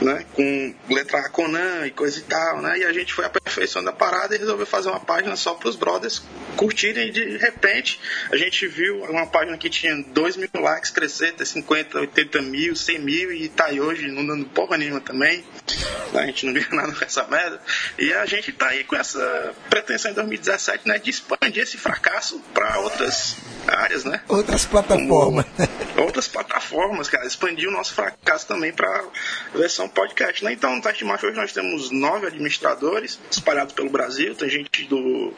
né, 0.00 0.24
com 0.34 0.74
letra 0.88 1.20
A 1.20 1.28
Conan 1.28 1.86
e 1.86 1.90
coisa 1.90 2.18
e 2.18 2.22
tal, 2.22 2.60
né, 2.60 2.78
e 2.78 2.84
a 2.84 2.92
gente 2.92 3.12
foi 3.12 3.24
aperfeiçoando 3.24 3.90
a 3.90 3.92
parada 3.92 4.34
e 4.34 4.38
resolveu 4.38 4.66
fazer 4.66 4.88
uma 4.88 5.00
página 5.00 5.36
só 5.36 5.54
para 5.54 5.68
os 5.68 5.76
brothers 5.76 6.22
curtirem 6.56 7.08
e 7.08 7.10
de 7.10 7.36
repente 7.36 8.00
a 8.30 8.36
gente 8.36 8.66
viu 8.66 9.02
uma 9.04 9.26
página 9.26 9.56
que 9.56 9.68
tinha 9.70 9.96
2 9.96 10.36
mil 10.36 10.48
likes 10.54 10.90
crescer, 10.90 11.32
ter 11.32 11.46
50, 11.46 11.98
80 11.98 12.42
mil, 12.42 12.74
100 12.74 12.98
mil 12.98 13.32
e 13.32 13.48
tá 13.48 13.66
aí 13.66 13.80
hoje 13.80 14.08
não 14.08 14.26
dando 14.26 14.44
porra 14.46 14.76
nenhuma 14.76 15.00
também. 15.00 15.44
A 16.12 16.26
gente 16.26 16.46
não 16.46 16.52
ganha 16.52 16.68
nada 16.72 16.92
com 16.92 17.04
essa 17.04 17.26
merda. 17.26 17.60
E 17.98 18.12
a 18.12 18.26
gente 18.26 18.52
tá 18.52 18.68
aí 18.68 18.84
com 18.84 18.96
essa 18.96 19.52
pretensão 19.68 20.10
em 20.10 20.14
2017, 20.14 20.86
né, 20.86 20.98
de 20.98 21.10
expandir 21.10 21.62
esse 21.62 21.76
fracasso 21.76 22.40
para 22.52 22.78
outras 22.78 23.36
áreas, 23.66 24.04
né? 24.04 24.20
Outras 24.28 24.64
plataformas. 24.64 25.46
outras 25.96 26.23
plataformas, 26.28 27.08
cara, 27.08 27.26
expandir 27.26 27.68
o 27.68 27.72
nosso 27.72 27.94
fracasso 27.94 28.46
também 28.46 28.72
para 28.72 29.04
versão 29.54 29.88
podcast, 29.88 30.44
né? 30.44 30.52
Então, 30.52 30.74
no 30.74 30.82
Teste 30.82 30.98
de 30.98 31.04
Macho 31.04 31.26
hoje 31.26 31.36
nós 31.36 31.52
temos 31.52 31.90
nove 31.90 32.26
administradores 32.26 33.18
espalhados 33.30 33.74
pelo 33.74 33.90
Brasil, 33.90 34.34
tem 34.34 34.48
gente 34.48 34.84
do 34.84 35.32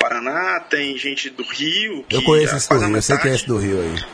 Paraná, 0.00 0.60
tem 0.60 0.96
gente 0.96 1.30
do 1.30 1.42
Rio, 1.42 2.04
Eu 2.10 2.22
conheço 2.22 2.56
esse 2.56 2.68
do 2.68 2.78
Rio, 2.78 2.96
eu 2.96 3.02
sei 3.02 3.18
que 3.18 3.28
é 3.28 3.34
esse 3.34 3.46
do 3.46 3.58
Rio 3.58 3.80
aí. 3.80 4.04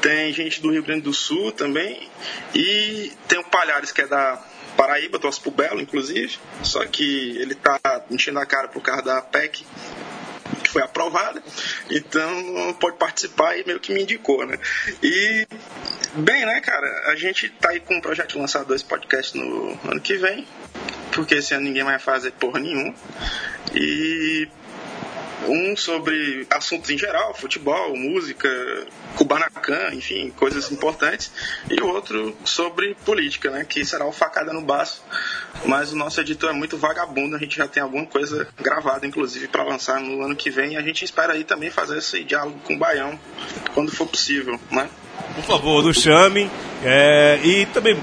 tem 0.00 0.32
gente 0.32 0.60
do 0.60 0.70
Rio 0.70 0.82
Grande 0.82 1.02
do 1.02 1.14
Sul 1.14 1.52
também, 1.52 2.08
e 2.54 3.12
tem 3.28 3.38
o 3.38 3.44
Palhares, 3.44 3.92
que 3.92 4.02
é 4.02 4.06
da 4.06 4.42
Paraíba, 4.76 5.18
torce 5.18 5.40
pro 5.40 5.50
Belo, 5.50 5.80
inclusive, 5.80 6.38
só 6.62 6.84
que 6.84 7.38
ele 7.38 7.54
tá 7.54 7.78
enchendo 8.10 8.40
a 8.40 8.46
cara 8.46 8.68
por 8.68 8.82
causa 8.82 9.02
da 9.02 9.22
PEC 9.22 9.64
foi 10.74 10.82
aprovada, 10.82 11.40
então 11.88 12.76
pode 12.80 12.96
participar 12.96 13.56
e 13.56 13.64
meio 13.64 13.78
que 13.78 13.94
me 13.94 14.02
indicou, 14.02 14.44
né? 14.44 14.58
E, 15.00 15.46
bem, 16.14 16.44
né, 16.44 16.60
cara, 16.60 17.12
a 17.12 17.14
gente 17.14 17.48
tá 17.48 17.70
aí 17.70 17.78
com 17.78 17.94
um 17.94 18.00
projeto 18.00 18.32
de 18.32 18.38
lançar 18.38 18.64
dois 18.64 18.82
podcasts 18.82 19.34
no 19.34 19.78
ano 19.88 20.00
que 20.00 20.16
vem, 20.16 20.44
porque 21.12 21.36
esse 21.36 21.54
ano 21.54 21.62
ninguém 21.62 21.84
vai 21.84 22.00
fazer 22.00 22.32
porra 22.32 22.58
nenhuma, 22.58 22.92
e 23.72 24.48
um 25.48 25.76
sobre 25.76 26.46
assuntos 26.50 26.90
em 26.90 26.98
geral, 26.98 27.34
futebol, 27.34 27.96
música, 27.96 28.48
Kubanacan, 29.16 29.92
enfim, 29.92 30.30
coisas 30.36 30.70
importantes. 30.70 31.30
E 31.70 31.80
outro 31.82 32.36
sobre 32.44 32.94
política, 33.04 33.50
né? 33.50 33.64
Que 33.64 33.84
será 33.84 34.06
o 34.06 34.12
Facada 34.12 34.52
no 34.52 34.60
Baço. 34.60 35.02
Mas 35.64 35.92
o 35.92 35.96
nosso 35.96 36.20
editor 36.20 36.50
é 36.50 36.52
muito 36.52 36.76
vagabundo, 36.76 37.36
a 37.36 37.38
gente 37.38 37.56
já 37.56 37.66
tem 37.66 37.82
alguma 37.82 38.06
coisa 38.06 38.46
gravada, 38.60 39.06
inclusive, 39.06 39.48
para 39.48 39.62
lançar 39.62 40.00
no 40.00 40.22
ano 40.22 40.36
que 40.36 40.50
vem. 40.50 40.72
E 40.72 40.76
a 40.76 40.82
gente 40.82 41.04
espera 41.04 41.32
aí 41.32 41.44
também 41.44 41.70
fazer 41.70 41.98
esse 41.98 42.22
diálogo 42.24 42.58
com 42.64 42.74
o 42.74 42.78
Baião, 42.78 43.18
quando 43.72 43.90
for 43.90 44.06
possível, 44.06 44.58
né? 44.70 44.88
Por 45.34 45.44
favor, 45.44 45.82
nos 45.82 45.98
chame. 45.98 46.50
É, 46.82 47.40
e 47.42 47.66
também, 47.66 47.96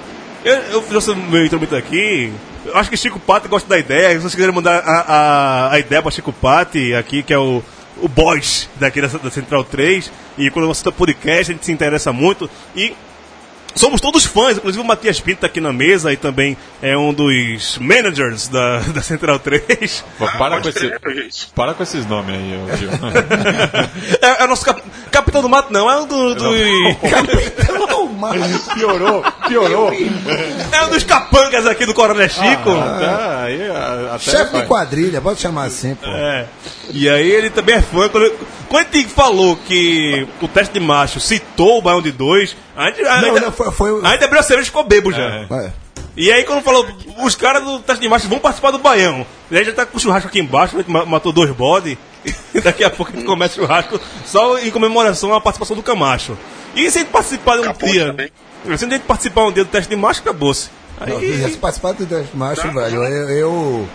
eu, 0.43 0.55
eu 0.55 0.79
o 0.79 1.15
meu 1.15 1.45
intromito 1.45 1.75
aqui. 1.75 2.31
Eu 2.65 2.77
acho 2.77 2.89
que 2.89 2.97
Chico 2.97 3.19
Pati 3.19 3.47
gosta 3.47 3.67
da 3.67 3.79
ideia. 3.79 4.09
Se 4.11 4.19
vocês 4.19 4.35
quiserem 4.35 4.53
mandar 4.53 4.83
a, 4.85 4.99
a, 5.01 5.73
a 5.73 5.79
ideia 5.79 6.01
para 6.01 6.11
Chico 6.11 6.31
Pati, 6.31 6.93
aqui, 6.93 7.23
que 7.23 7.33
é 7.33 7.37
o, 7.37 7.63
o 7.97 8.07
boss 8.07 8.69
daqui 8.75 9.01
da, 9.01 9.07
da 9.07 9.31
Central 9.31 9.63
3. 9.63 10.11
E 10.37 10.49
quando 10.51 10.67
você 10.67 10.81
está 10.81 10.91
podcast, 10.91 11.51
a 11.51 11.55
gente 11.55 11.65
se 11.65 11.71
interessa 11.71 12.13
muito. 12.13 12.49
E 12.75 12.93
Somos 13.75 14.01
todos 14.01 14.25
fãs, 14.25 14.57
inclusive 14.57 14.83
o 14.83 14.87
Matias 14.87 15.19
Pinto 15.19 15.41
tá 15.41 15.47
aqui 15.47 15.61
na 15.61 15.71
mesa 15.73 16.11
e 16.11 16.17
também 16.17 16.57
é 16.81 16.97
um 16.97 17.13
dos 17.13 17.77
managers 17.79 18.47
da, 18.47 18.79
da 18.93 19.01
Central 19.01 19.39
3. 19.39 20.03
Pô, 20.17 20.25
Ah, 20.25 20.37
para, 20.37 20.61
com 20.61 20.69
esse, 20.69 20.91
para 21.55 21.73
com 21.73 21.83
esses 21.83 22.05
nomes 22.05 22.35
aí, 22.35 22.59
ô, 22.73 22.77
Gil. 22.77 22.89
É, 24.21 24.41
é 24.41 24.45
o 24.45 24.47
nosso 24.47 24.65
cap- 24.65 24.81
capitão 25.11 25.41
do 25.41 25.49
mato, 25.49 25.71
não, 25.71 25.89
é 25.89 25.97
um 26.01 26.07
do, 26.07 26.35
do- 26.35 26.51
piorou, 28.75 29.23
piorou. 29.47 29.91
é 30.71 30.83
um 30.85 30.89
dos 30.89 31.03
capangas 31.03 31.65
aqui 31.65 31.85
do 31.85 31.93
Coronel 31.93 32.29
Chico. 32.29 32.73
Tá, 32.73 33.43
aí, 33.43 33.69
a- 33.69 34.15
até 34.15 34.31
Chefe 34.31 34.57
de 34.59 34.65
quadrilha, 34.65 35.21
pode 35.21 35.39
chamar 35.39 35.65
assim, 35.65 35.95
pô. 35.95 36.07
É. 36.07 36.45
E 36.91 37.09
aí 37.09 37.29
ele 37.29 37.49
também 37.49 37.75
é 37.75 37.81
fã. 37.81 38.07
Quando, 38.09 38.31
quando 38.67 38.95
ele 38.95 39.07
falou 39.07 39.55
que 39.55 40.27
o 40.41 40.47
teste 40.47 40.73
de 40.73 40.79
macho 40.79 41.19
citou 41.19 41.79
o 41.79 41.81
Baião 41.81 42.01
de 42.01 42.11
2, 42.11 42.55
a 42.75 42.85
gente, 42.89 43.01
a, 43.05 43.21
Não, 43.21 43.33
gente- 43.35 43.41
não, 43.41 43.51
foi- 43.63 43.71
foi- 43.71 44.05
a 44.05 44.11
gente 44.11 44.23
abriu 44.23 44.39
a 44.39 44.43
cerveja 44.43 44.63
e 44.67 44.71
ficou 44.71 44.83
bebo 44.83 45.11
já. 45.11 45.23
É. 45.23 45.45
Vai. 45.45 45.73
E 46.17 46.31
aí 46.31 46.43
quando 46.43 46.61
falou, 46.63 46.85
os 47.23 47.35
caras 47.35 47.63
do 47.63 47.79
teste 47.79 48.01
de 48.01 48.09
macho 48.09 48.27
vão 48.27 48.39
participar 48.39 48.71
do 48.71 48.79
Baião. 48.79 49.25
E 49.49 49.57
aí 49.57 49.63
já 49.63 49.71
tá 49.73 49.85
com 49.85 49.97
o 49.97 49.99
churrasco 49.99 50.27
aqui 50.27 50.39
embaixo, 50.39 50.83
ma- 50.87 51.05
matou 51.05 51.31
dois 51.31 51.51
bodes. 51.51 51.97
E 52.53 52.59
daqui 52.61 52.83
a 52.83 52.89
pouco 52.89 53.11
a 53.11 53.15
gente 53.15 53.25
começa 53.25 53.53
o 53.59 53.63
churrasco 53.63 53.99
só 54.25 54.59
em 54.59 54.69
comemoração 54.69 55.33
à 55.33 55.39
participação 55.41 55.75
do 55.75 55.81
Camacho. 55.81 56.37
E 56.75 56.91
se 56.91 56.97
a 56.99 57.01
gente 57.01 57.11
participar 57.11 57.55
de 57.57 57.67
um 57.67 57.73
dia. 57.73 58.07
também. 58.07 58.29
Se 58.77 58.85
a 58.85 58.89
gente 58.89 58.99
participar 59.03 59.45
um 59.45 59.51
dia 59.51 59.63
do 59.63 59.69
teste 59.71 59.89
de 59.89 59.95
macho, 59.95 60.19
acabou-se. 60.19 60.69
Não, 61.07 61.17
Aí. 61.17 61.49
se 61.49 61.57
participar 61.57 61.93
do 61.93 62.05
teste 62.05 62.35
macho, 62.37 62.69
velho, 62.71 63.03
eu, 63.05 63.29
eu, 63.29 63.89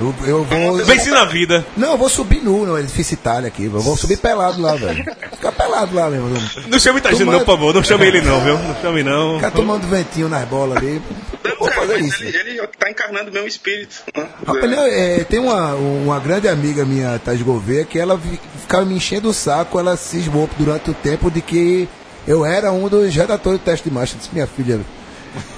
eu, 0.00 0.14
eu 0.26 0.44
vou. 0.44 0.76
Vence 0.84 1.10
na 1.10 1.24
vida. 1.24 1.64
Não, 1.76 1.92
eu 1.92 1.98
vou 1.98 2.08
subir 2.08 2.42
nu 2.42 2.64
no 2.66 2.78
edifício 2.78 3.14
Itália 3.14 3.48
aqui. 3.48 3.64
Eu 3.66 3.80
vou 3.80 3.96
subir 3.96 4.16
pelado 4.18 4.60
lá, 4.60 4.74
velho. 4.74 5.04
Ficar 5.32 5.52
pelado 5.52 5.94
lá 5.94 6.08
mesmo. 6.10 6.28
Não 6.68 6.78
chame 6.78 6.98
Itagino, 6.98 7.20
Toma- 7.26 7.32
não, 7.32 7.40
por 7.40 7.46
favor. 7.54 7.74
Não 7.74 7.82
chame 7.84 8.06
ele, 8.06 8.20
não, 8.20 8.40
viu? 8.42 8.58
Não 8.58 8.74
chame, 8.80 9.02
não. 9.02 9.36
Ficar 9.36 9.50
tomando 9.50 9.86
ventinho 9.86 10.28
nas 10.28 10.46
bolas 10.48 10.76
ali. 10.78 11.00
Não, 11.44 11.56
Vou 11.58 11.70
fazer 11.72 11.98
isso. 12.00 12.22
ele, 12.22 12.36
ele 12.58 12.66
tá 12.78 12.90
encarnando 12.90 13.30
o 13.30 13.32
meu 13.32 13.46
espírito. 13.46 13.96
Né? 14.16 14.26
Rapaz, 14.46 14.70
não, 14.70 14.84
é, 14.86 15.24
tem 15.24 15.38
uma, 15.38 15.74
uma 15.74 16.18
grande 16.18 16.48
amiga 16.48 16.84
minha, 16.84 17.18
Thais 17.18 17.42
Gouveia, 17.42 17.84
que 17.84 17.98
ela 17.98 18.18
ficava 18.60 18.84
me 18.84 18.94
enchendo 18.94 19.28
o 19.28 19.34
saco, 19.34 19.78
ela 19.78 19.96
cismou 19.96 20.48
durante 20.58 20.90
o 20.90 20.94
tempo 20.94 21.30
de 21.30 21.40
que 21.40 21.88
eu 22.26 22.44
era 22.44 22.70
um 22.72 22.88
dos 22.88 23.14
redatores 23.14 23.58
do 23.58 23.64
teste 23.64 23.88
de 23.88 23.94
marcha. 23.94 24.14
Eu 24.14 24.18
disse, 24.18 24.30
minha 24.32 24.46
filha, 24.46 24.80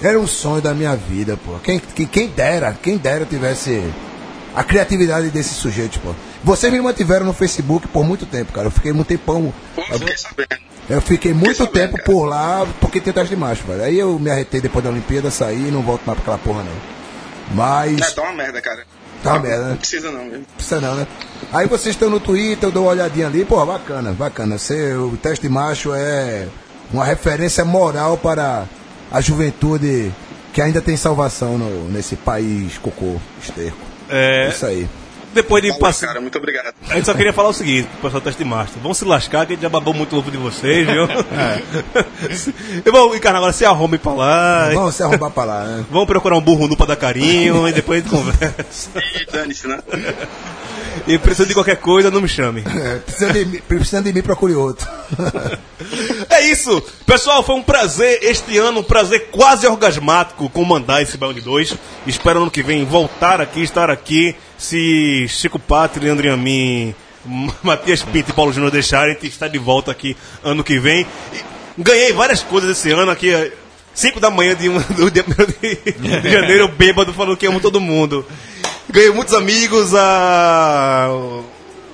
era 0.03 0.19
um 0.19 0.27
sonho 0.27 0.61
da 0.63 0.73
minha 0.75 0.95
vida, 0.95 1.37
pô. 1.45 1.53
Quem, 1.63 1.81
quem, 1.95 2.07
quem 2.07 2.29
dera, 2.29 2.77
quem 2.81 2.97
dera 2.97 3.25
tivesse 3.25 3.83
a 4.55 4.63
criatividade 4.65 5.31
desse 5.31 5.55
sujeito, 5.55 5.99
pô. 6.01 6.15
Vocês 6.45 6.73
me 6.73 6.81
mantiveram 6.81 7.25
no 7.27 7.33
Facebook 7.33 7.89
por 7.89 8.05
muito 8.05 8.27
tempo, 8.27 8.53
cara. 8.53 8.67
Eu 8.67 8.71
fiquei 8.71 8.93
muito 8.93 9.09
tempão. 9.09 9.53
Pô, 9.75 9.83
fiquei 9.83 10.17
sabendo. 10.17 10.63
Eu 10.91 11.01
fiquei 11.01 11.33
muito 11.33 11.57
sabendo, 11.59 11.73
tempo 11.73 11.93
cara. 11.97 12.05
por 12.05 12.25
lá 12.25 12.67
porque 12.81 13.01
tem 13.01 13.13
teste 13.13 13.35
de 13.35 13.41
macho, 13.41 13.63
velho. 13.65 13.83
Aí 13.85 13.99
eu 13.99 14.19
me 14.19 14.31
arretei 14.31 14.61
depois 14.61 14.85
da 14.85 14.91
Olimpíada, 14.91 15.31
saí 15.31 15.69
e 15.69 15.71
não 15.71 15.81
volto 15.83 16.03
mais 16.05 16.19
pra 16.21 16.35
aquela 16.35 16.39
porra, 16.39 16.65
não. 16.65 17.55
Mas. 17.55 18.01
É, 18.01 18.11
tá 18.11 18.23
uma 18.23 18.33
merda, 18.33 18.61
cara. 18.61 18.85
Tá 19.23 19.35
uma 19.35 19.39
merda, 19.41 19.63
né? 19.65 19.71
Não 19.71 19.77
precisa 19.77 20.11
não, 20.11 20.25
mesmo. 20.25 20.45
precisa 20.57 20.81
não, 20.81 20.95
né? 20.97 21.07
Aí 21.53 21.67
vocês 21.69 21.95
estão 21.95 22.11
no 22.11 22.19
Twitter, 22.19 22.69
eu 22.69 22.73
dou 22.73 22.85
uma 22.85 22.91
olhadinha 22.93 23.29
ali, 23.29 23.45
pô, 23.45 23.65
bacana, 23.65 24.13
bacana. 24.13 24.59
Você, 24.59 24.95
o 24.95 25.17
teste 25.17 25.49
macho 25.49 25.95
é 25.95 26.49
uma 26.93 27.05
referência 27.05 27.65
moral 27.65 28.19
para 28.19 28.65
a 29.11 29.21
juventude 29.21 30.13
que 30.53 30.61
ainda 30.61 30.81
tem 30.81 30.97
salvação 30.97 31.57
no- 31.57 31.89
nesse 31.89 32.17
país 32.17 32.77
cocô, 32.79 33.17
esterco. 33.41 33.92
É, 34.13 34.49
Isso 34.51 34.67
aí. 34.67 34.87
depois 35.33 35.63
de 35.63 35.71
Valeu, 35.71 35.81
passar. 35.81 36.09
cara, 36.09 36.21
muito 36.21 36.37
obrigado. 36.37 36.75
A 36.91 36.95
gente 36.95 37.07
só 37.07 37.15
queria 37.15 37.33
falar 37.33 37.49
o 37.49 37.53
seguinte, 37.55 37.89
pro 37.89 38.03
pessoal 38.03 38.21
do 38.21 38.25
teste 38.25 38.43
de 38.43 38.49
master. 38.49 38.83
Vão 38.83 38.93
se 38.93 39.05
lascar, 39.05 39.47
que 39.47 39.53
a 39.53 39.57
gente 39.57 39.63
já 39.63 39.69
babou 39.71 39.95
muito 39.95 40.15
o 40.15 40.19
ovo 40.19 40.31
de 40.31 40.37
vocês, 40.37 40.87
viu? 40.87 41.09
Eu 42.85 42.93
vou 42.93 43.15
encarnar 43.17 43.39
agora, 43.39 43.53
se 43.53 43.65
arrume 43.65 43.97
pra 43.99 44.13
lá. 44.13 44.71
Vamos 44.75 44.95
se 44.95 45.03
arrombar 45.03 45.31
pra 45.31 45.45
lá, 45.45 45.65
né? 45.65 45.85
Vamos 45.91 46.07
procurar 46.07 46.37
um 46.37 46.41
burro 46.41 46.69
nu 46.69 46.77
pra 46.77 46.87
dar 46.87 46.97
carinho 46.97 47.67
e 47.69 47.73
depois 47.73 48.01
a 48.01 48.03
gente 48.03 48.11
conversa. 48.15 48.91
E 49.21 49.27
dane-se, 49.33 49.67
né? 49.67 49.79
E 51.07 51.19
precisando 51.19 51.49
de 51.49 51.55
qualquer 51.55 51.77
coisa, 51.77 52.11
não 52.11 52.21
me 52.21 52.29
chame. 52.29 52.63
É, 52.83 52.97
precisando, 52.99 53.33
de, 53.35 53.45
mim- 53.45 53.61
precisando 53.67 54.05
de 54.05 54.13
mim, 54.13 54.23
procure 54.23 54.55
outro. 54.55 54.87
É 56.31 56.41
isso! 56.49 56.81
Pessoal, 57.05 57.43
foi 57.43 57.57
um 57.57 57.63
prazer 57.63 58.21
este 58.23 58.57
ano, 58.57 58.81
um 58.81 58.85
prazer 58.85 59.29
quase 59.31 59.67
orgasmático 59.67 60.49
comandar 60.49 61.03
esse 61.03 61.17
Baião 61.19 61.35
de 61.35 61.41
2. 61.41 61.75
Espero 62.07 62.41
ano 62.43 62.51
que 62.51 62.63
vem 62.63 62.85
voltar 62.85 63.41
aqui, 63.41 63.63
estar 63.63 63.91
aqui. 63.91 64.35
Se 64.57 65.27
Chico 65.29 65.59
Pátrio, 65.59 66.05
Leandro 66.05 66.33
Amin, 66.33 66.95
Matias 67.63 68.03
Pinto 68.03 68.31
e 68.31 68.33
Paulo 68.33 68.53
Júnior 68.53 68.71
deixarem, 68.71 69.11
a 69.11 69.15
gente 69.15 69.27
está 69.29 69.49
de 69.49 69.59
volta 69.59 69.91
aqui 69.91 70.17
ano 70.43 70.65
que 70.65 70.79
vem. 70.79 71.07
E 71.33 71.83
ganhei 71.83 72.13
várias 72.13 72.43
coisas 72.43 72.71
esse 72.79 72.91
ano 72.91 73.11
aqui. 73.11 73.31
5 73.95 74.19
da 74.21 74.31
manhã 74.31 74.55
de 74.57 74.69
um, 74.71 74.79
dia 75.13 75.23
1 75.23 76.23
de 76.23 76.31
janeiro, 76.31 76.69
bêbado, 76.69 77.13
falando 77.13 77.37
que 77.37 77.47
amo 77.47 77.61
todo 77.61 77.81
mundo. 77.81 78.25
Ganhei 78.93 79.11
muitos 79.11 79.33
amigos, 79.33 79.95
a 79.95 81.09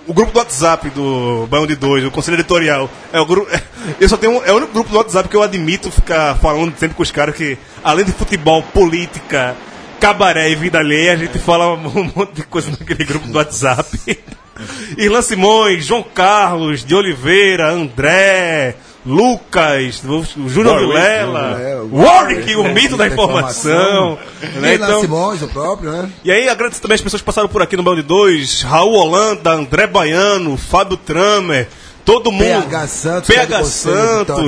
o 0.04 0.12
grupo 0.12 0.32
do 0.32 0.38
WhatsApp 0.40 0.90
do 0.90 1.46
Baião 1.46 1.64
de 1.64 1.76
Dois, 1.76 2.04
o 2.04 2.10
conselho 2.10 2.34
editorial. 2.34 2.90
É 3.12 3.20
o 3.20 3.24
grupo. 3.24 3.48
Eu 4.00 4.08
só 4.08 4.16
tenho 4.16 4.42
é 4.42 4.52
o 4.52 4.56
único 4.56 4.72
grupo 4.72 4.90
do 4.90 4.96
WhatsApp 4.96 5.28
que 5.28 5.36
eu 5.36 5.42
admito 5.42 5.92
ficar 5.92 6.34
falando 6.38 6.76
sempre 6.76 6.96
com 6.96 7.02
os 7.02 7.10
caras 7.12 7.36
que, 7.36 7.56
além 7.84 8.04
de 8.04 8.10
futebol, 8.10 8.62
política, 8.62 9.56
cabaré 10.00 10.50
e 10.50 10.56
vida 10.56 10.78
alheia, 10.78 11.12
a 11.12 11.16
gente 11.16 11.38
fala 11.38 11.72
um 11.72 12.10
monte 12.16 12.32
de 12.32 12.42
coisa 12.42 12.70
naquele 12.70 13.04
grupo 13.04 13.28
do 13.28 13.38
WhatsApp. 13.38 14.18
Irlan 14.98 15.22
Simões, 15.22 15.86
João 15.86 16.02
Carlos, 16.02 16.84
de 16.84 16.94
Oliveira, 16.96 17.70
André, 17.70 18.74
Lucas, 19.08 20.02
o 20.04 20.48
Júnior 20.48 20.74
Warwick, 20.74 20.92
Vilela, 20.92 21.60
é, 21.60 21.76
o- 21.80 21.96
Warwick, 21.96 22.54
o 22.56 22.64
mito 22.74 22.94
da 22.96 23.06
informação. 23.06 24.18
né? 24.60 24.74
Então, 24.74 25.00
Simões, 25.00 25.40
o 25.42 25.48
próprio, 25.48 25.90
né? 25.90 26.10
e 26.22 26.30
aí 26.30 26.48
agradeço 26.48 26.80
também 26.82 26.94
as 26.96 27.00
pessoas 27.00 27.22
que 27.22 27.26
passaram 27.26 27.48
por 27.48 27.62
aqui 27.62 27.76
no 27.76 27.82
Balde 27.82 28.02
2, 28.02 28.62
Raul 28.62 28.92
Holanda, 28.92 29.52
André 29.52 29.86
Baiano, 29.86 30.58
Fábio 30.58 30.98
Tramer, 30.98 31.68
todo 32.04 32.30
mundo. 32.30 32.44
PH 32.44 32.86
Santos, 32.86 33.34
PH 33.34 33.64
Santos, 33.64 34.40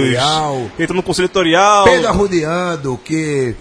entra 0.79 0.95
no 0.95 1.03
conselho 1.03 1.25
editorial. 1.27 1.85
Pedro 1.85 2.09
Arrudeando, 2.09 3.01
que 3.03 3.55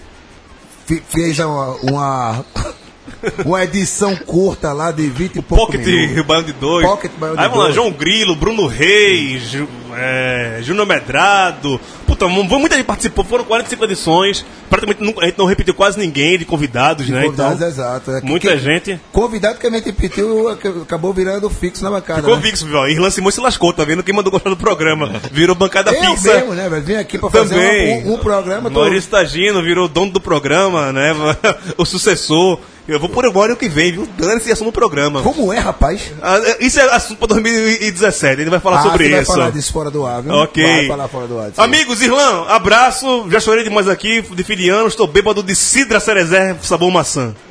fez 1.08 1.38
uma, 1.38 1.68
uma, 1.82 2.44
uma 3.44 3.64
edição 3.64 4.16
curta 4.16 4.72
lá 4.72 4.90
de 4.90 5.06
20 5.06 5.36
e 5.36 5.42
pouco 5.42 5.66
Pocket 5.66 5.86
minutos. 5.86 6.26
Baiano 6.26 6.46
de 6.46 6.52
2. 6.54 6.86
Pocket 6.86 7.12
Baiano 7.18 7.36
de 7.38 7.42
Aí 7.44 7.48
vamos 7.48 7.64
lá. 7.64 7.70
João 7.70 7.90
Grilo, 7.92 8.34
Bruno 8.34 8.66
Reis, 8.66 9.54
é, 9.96 10.58
Júnior 10.62 10.86
Medrado. 10.86 11.80
Puta, 12.06 12.26
mu- 12.28 12.44
muita 12.44 12.76
gente 12.76 12.86
participou, 12.86 13.24
foram 13.24 13.44
45 13.44 13.84
edições. 13.84 14.44
Praticamente 14.68 15.02
não- 15.02 15.20
a 15.22 15.26
gente 15.26 15.38
não 15.38 15.46
repetiu 15.46 15.74
quase 15.74 15.98
ninguém 15.98 16.38
de 16.38 16.44
convidados, 16.44 17.08
né? 17.08 17.24
Convidados, 17.24 17.56
então, 17.56 17.68
exato. 17.68 18.10
É 18.12 18.20
muita 18.22 18.50
que- 18.52 18.58
gente. 18.58 19.00
Convidado 19.12 19.58
que 19.58 19.66
a 19.66 19.70
gente 19.70 19.92
pediu 19.92 20.48
acabou 20.48 21.12
virando 21.12 21.48
fixo 21.50 21.82
na 21.84 21.90
bancada. 21.90 22.20
Ficou 22.22 22.36
né? 22.36 22.42
fixo, 22.42 22.66
viu? 22.66 22.86
Irlan 22.88 23.10
Simões 23.10 23.34
se 23.34 23.40
lascou, 23.40 23.72
tá 23.72 23.84
vendo? 23.84 24.02
Quem 24.02 24.14
mandou 24.14 24.30
gostar 24.32 24.50
do 24.50 24.56
programa. 24.56 25.10
Virou 25.32 25.54
bancada 25.54 25.92
Eu 25.92 26.00
fixa. 26.16 26.34
mesmo, 26.34 26.54
né, 26.54 26.68
velho? 26.68 26.82
Vim 26.82 26.94
aqui 26.96 27.18
pra 27.18 27.30
fazer 27.30 27.54
Também. 27.54 28.04
um, 28.06 28.14
um 28.14 28.18
programa. 28.18 28.70
Maurício 28.70 29.10
Tagino 29.10 29.62
virou 29.62 29.88
dono 29.88 30.12
do 30.12 30.20
programa, 30.20 30.92
né? 30.92 31.12
o 31.78 31.84
sucessor. 31.84 32.58
Eu 32.88 32.98
vou 32.98 33.08
por 33.08 33.24
agora 33.24 33.52
o 33.52 33.56
que 33.56 33.68
vem, 33.68 33.92
viu? 33.92 34.08
Dane-se 34.18 34.50
assunto 34.50 34.66
no 34.66 34.72
programa. 34.72 35.22
Como 35.22 35.52
é, 35.52 35.58
rapaz? 35.58 36.10
Ah, 36.20 36.40
Isso 36.58 36.80
é 36.80 36.92
assunto 36.92 37.18
para 37.18 37.28
2017, 37.28 38.40
ele 38.40 38.50
vai 38.50 38.58
falar 38.58 38.80
Ah, 38.80 38.82
sobre 38.82 39.08
vai 39.10 39.22
isso. 39.22 39.30
falar 39.32 39.50
disso 39.50 39.72
fora 39.80 39.90
do 39.90 40.04
ar, 40.04 40.22
viu? 40.22 40.34
Ok. 40.34 40.62
Vai 40.62 40.88
falar 40.88 41.08
fora 41.08 41.26
do 41.26 41.38
ar. 41.38 41.50
Amigos, 41.56 42.02
Irlã, 42.02 42.44
abraço. 42.48 43.26
Já 43.30 43.40
chorei 43.40 43.64
demais 43.64 43.88
aqui, 43.88 44.20
de 44.20 44.44
filiano. 44.44 44.86
Estou 44.86 45.06
bêbado 45.06 45.42
de 45.42 45.56
Cidra 45.56 45.98
Cerezé, 45.98 46.54
sabor 46.62 46.90
maçã. 46.90 47.34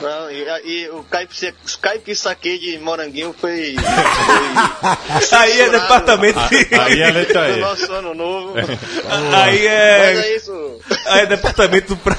Não, 0.00 0.30
e, 0.30 0.44
e 0.64 0.88
o 0.90 1.02
caipi, 1.04 1.54
caipi 1.80 2.14
saque 2.14 2.58
de 2.58 2.78
moranguinho 2.78 3.34
foi. 3.38 3.76
foi 5.28 5.38
Aí 5.38 5.60
é 5.60 5.70
departamento 5.70 6.38
de... 6.48 6.68
Aí 6.78 7.00
é 7.00 7.10
letra 7.10 7.52
do 7.52 7.58
E. 7.58 7.60
nosso 7.60 7.92
ano 7.92 8.14
novo. 8.14 8.54
Aí 8.56 9.30
Mas 9.30 9.60
é... 9.62 10.14
é 10.14 10.36
isso. 10.36 10.80
Aí 11.06 11.20
é 11.22 11.26
departamento 11.26 11.96
pra 11.96 12.16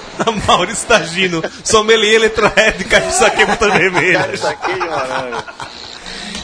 Maurício 0.48 0.88
Tagino. 0.88 1.44
Sommelier, 1.64 2.20
letra 2.20 2.52
E, 2.58 2.72
de 2.74 2.84
caixa 2.86 3.12
saque 3.12 3.46
botas 3.46 3.72
vermelhas. 3.72 4.40
Saque 4.40 4.74
de 4.74 4.80
morango. 4.80 5.44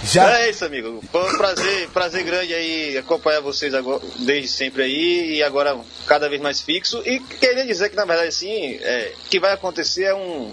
Já, 0.05 0.41
É 0.41 0.49
isso, 0.49 0.65
amigo. 0.65 1.01
Foi 1.11 1.33
um 1.33 1.37
prazer, 1.37 1.89
prazer 1.89 2.23
grande 2.23 2.53
aí 2.53 2.97
acompanhar 2.97 3.41
vocês 3.41 3.73
agora, 3.73 4.01
desde 4.19 4.47
sempre 4.47 4.83
aí 4.83 5.35
e 5.35 5.43
agora 5.43 5.79
cada 6.05 6.27
vez 6.27 6.41
mais 6.41 6.61
fixo. 6.61 7.01
E 7.05 7.19
queria 7.19 7.65
dizer 7.65 7.89
que, 7.89 7.95
na 7.95 8.05
verdade, 8.05 8.29
assim, 8.29 8.79
é, 8.81 9.13
o 9.25 9.29
que 9.29 9.39
vai 9.39 9.53
acontecer 9.53 10.03
é 10.03 10.15
um, 10.15 10.51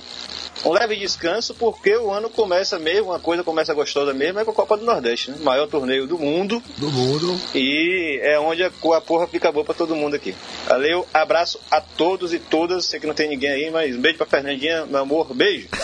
um 0.64 0.72
leve 0.72 0.96
descanso, 0.96 1.54
porque 1.54 1.96
o 1.96 2.10
ano 2.12 2.28
começa 2.30 2.78
mesmo, 2.78 3.08
uma 3.10 3.18
coisa 3.18 3.42
começa 3.42 3.72
gostosa 3.74 4.12
mesmo, 4.12 4.38
é 4.40 4.44
com 4.44 4.50
a 4.50 4.54
Copa 4.54 4.76
do 4.76 4.84
Nordeste, 4.84 5.30
né? 5.30 5.38
Maior 5.42 5.66
torneio 5.66 6.06
do 6.06 6.18
mundo. 6.18 6.62
do 6.76 6.90
mundo. 6.90 7.40
E 7.54 8.20
é 8.22 8.38
onde 8.38 8.62
a, 8.64 8.68
a 8.96 9.00
porra 9.00 9.26
fica 9.26 9.50
boa 9.50 9.64
pra 9.64 9.74
todo 9.74 9.96
mundo 9.96 10.14
aqui. 10.16 10.34
Valeu, 10.68 11.06
abraço 11.12 11.58
a 11.70 11.80
todos 11.80 12.32
e 12.32 12.38
todas. 12.38 12.84
Sei 12.86 13.00
que 13.00 13.06
não 13.06 13.14
tem 13.14 13.28
ninguém 13.28 13.50
aí, 13.50 13.70
mas 13.70 13.96
beijo 13.96 14.18
pra 14.18 14.26
Fernandinha, 14.26 14.86
meu 14.86 15.00
amor, 15.00 15.32
beijo. 15.34 15.68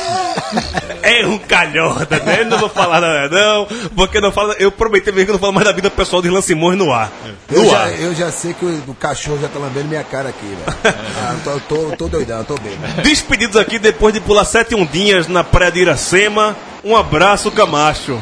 É 1.03 1.25
um 1.27 1.39
calhorda, 1.39 2.19
né? 2.21 2.45
Não 2.45 2.59
vou 2.59 2.69
falar 2.69 3.01
nada, 3.01 3.29
não. 3.29 3.67
Porque 3.95 4.21
não 4.21 4.33
fala. 4.33 4.55
Eu 4.59 4.73
prometi 4.73 5.11
mesmo 5.13 5.25
que 5.27 5.31
eu 5.31 5.35
não 5.35 5.41
falo 5.41 5.53
mais 5.53 5.67
da 5.67 5.73
vida 5.73 5.91
pessoal 5.91 6.21
de 6.21 6.29
Irlan 6.29 6.41
Simões 6.41 6.77
no 6.77 6.93
ar. 6.93 7.13
Eu 7.51 7.63
No 7.63 7.71
já, 7.71 7.79
ar. 7.79 8.01
eu 8.01 8.15
já 8.15 8.31
sei 8.33 8.55
que 8.55 8.65
o, 8.65 8.83
o 8.89 8.95
cachorro 8.95 9.39
já 9.41 9.49
tá 9.49 9.59
lambendo 9.59 9.87
minha 9.89 10.03
cara 10.03 10.29
aqui, 10.31 10.47
velho. 10.47 10.97
Ah, 11.19 11.35
eu 11.47 11.61
tô, 11.69 11.77
tô, 11.91 11.97
tô 11.97 12.09
doidão, 12.09 12.45
tô 12.45 12.55
bem. 12.57 12.73
Despedidos 13.03 13.57
aqui 13.57 13.79
depois 13.79 14.13
de 14.15 14.21
pular 14.21 14.45
sete 14.45 14.66
ondinhas 14.75 15.29
na 15.29 15.45
praia 15.45 15.71
de 15.73 15.81
Iracema. 15.81 16.57
Um 16.85 16.97
abraço, 16.97 17.51
Camacho. 17.51 18.21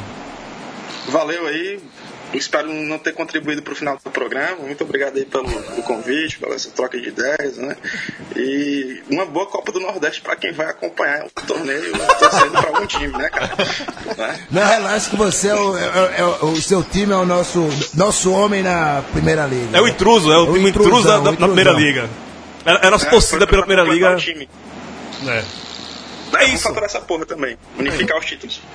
Valeu 1.09 1.47
aí. 1.47 1.79
Espero 2.33 2.67
não 2.73 2.99
ter 2.99 3.13
contribuído 3.13 3.63
para 3.63 3.73
o 3.73 3.77
final 3.77 3.97
do 4.03 4.11
programa. 4.11 4.57
Muito 4.67 4.83
obrigado 4.83 5.17
aí 5.17 5.25
pelo, 5.25 5.45
pelo 5.49 5.83
convite, 5.85 6.37
pela 6.41 6.57
essa 6.57 6.69
troca 6.71 6.99
de 7.01 7.09
ideias, 7.09 7.59
né? 7.59 7.77
E 8.35 9.01
uma 9.09 9.25
boa 9.25 9.47
Copa 9.47 9.71
do 9.71 9.79
Nordeste 9.79 10.21
para 10.21 10.35
quem 10.35 10.53
vai 10.53 10.67
acompanhar 10.67 11.27
o 11.27 11.47
torneio 11.47 11.93
torcendo 12.19 12.51
para 12.51 12.69
algum 12.71 12.87
time, 12.87 13.17
né, 13.17 13.29
cara? 13.31 13.55
Né? 14.19 14.41
Não, 14.51 14.67
relaxa 14.67 15.11
que 15.11 15.17
você 15.17 15.47
é 15.49 15.55
o, 15.55 15.79
é- 15.79 15.83
é- 15.85 16.15
é 16.19 16.25
o- 16.45 16.61
seu 16.61 16.83
time 16.83 17.13
é 17.13 17.17
o 17.17 17.25
nosso, 17.25 17.69
nosso 17.95 18.33
homem 18.33 18.65
na 18.65 19.05
primeira 19.13 19.47
liga. 19.47 19.79
É 19.79 19.81
o 19.81 19.87
intruso, 19.87 20.33
é 20.33 20.37
o, 20.39 20.51
O 20.51 20.55
time 20.55 20.71
intruso 20.71 20.91
da, 20.91 20.99
intrusão, 21.19 21.23
da- 21.23 21.33
primeira 21.47 21.71
intrusão. 21.71 21.87
liga. 21.89 22.11
É, 22.67 22.73
é 22.85 22.87
a 22.89 22.91
nossa 22.91 23.07
É, 23.07 23.11
torcida 23.11 23.47
pela 23.47 23.63
primeira 23.65 23.89
liga. 23.89 24.11
o 24.13 24.17
time. 24.17 24.49
É. 25.29 25.45
É 26.37 26.41
Vamos 26.41 26.55
isso. 26.55 26.63
faturar 26.65 26.85
essa 26.87 27.01
porra 27.01 27.25
também. 27.27 27.57
Unificar 27.79 28.19
os 28.19 28.27
títulos. 28.27 28.61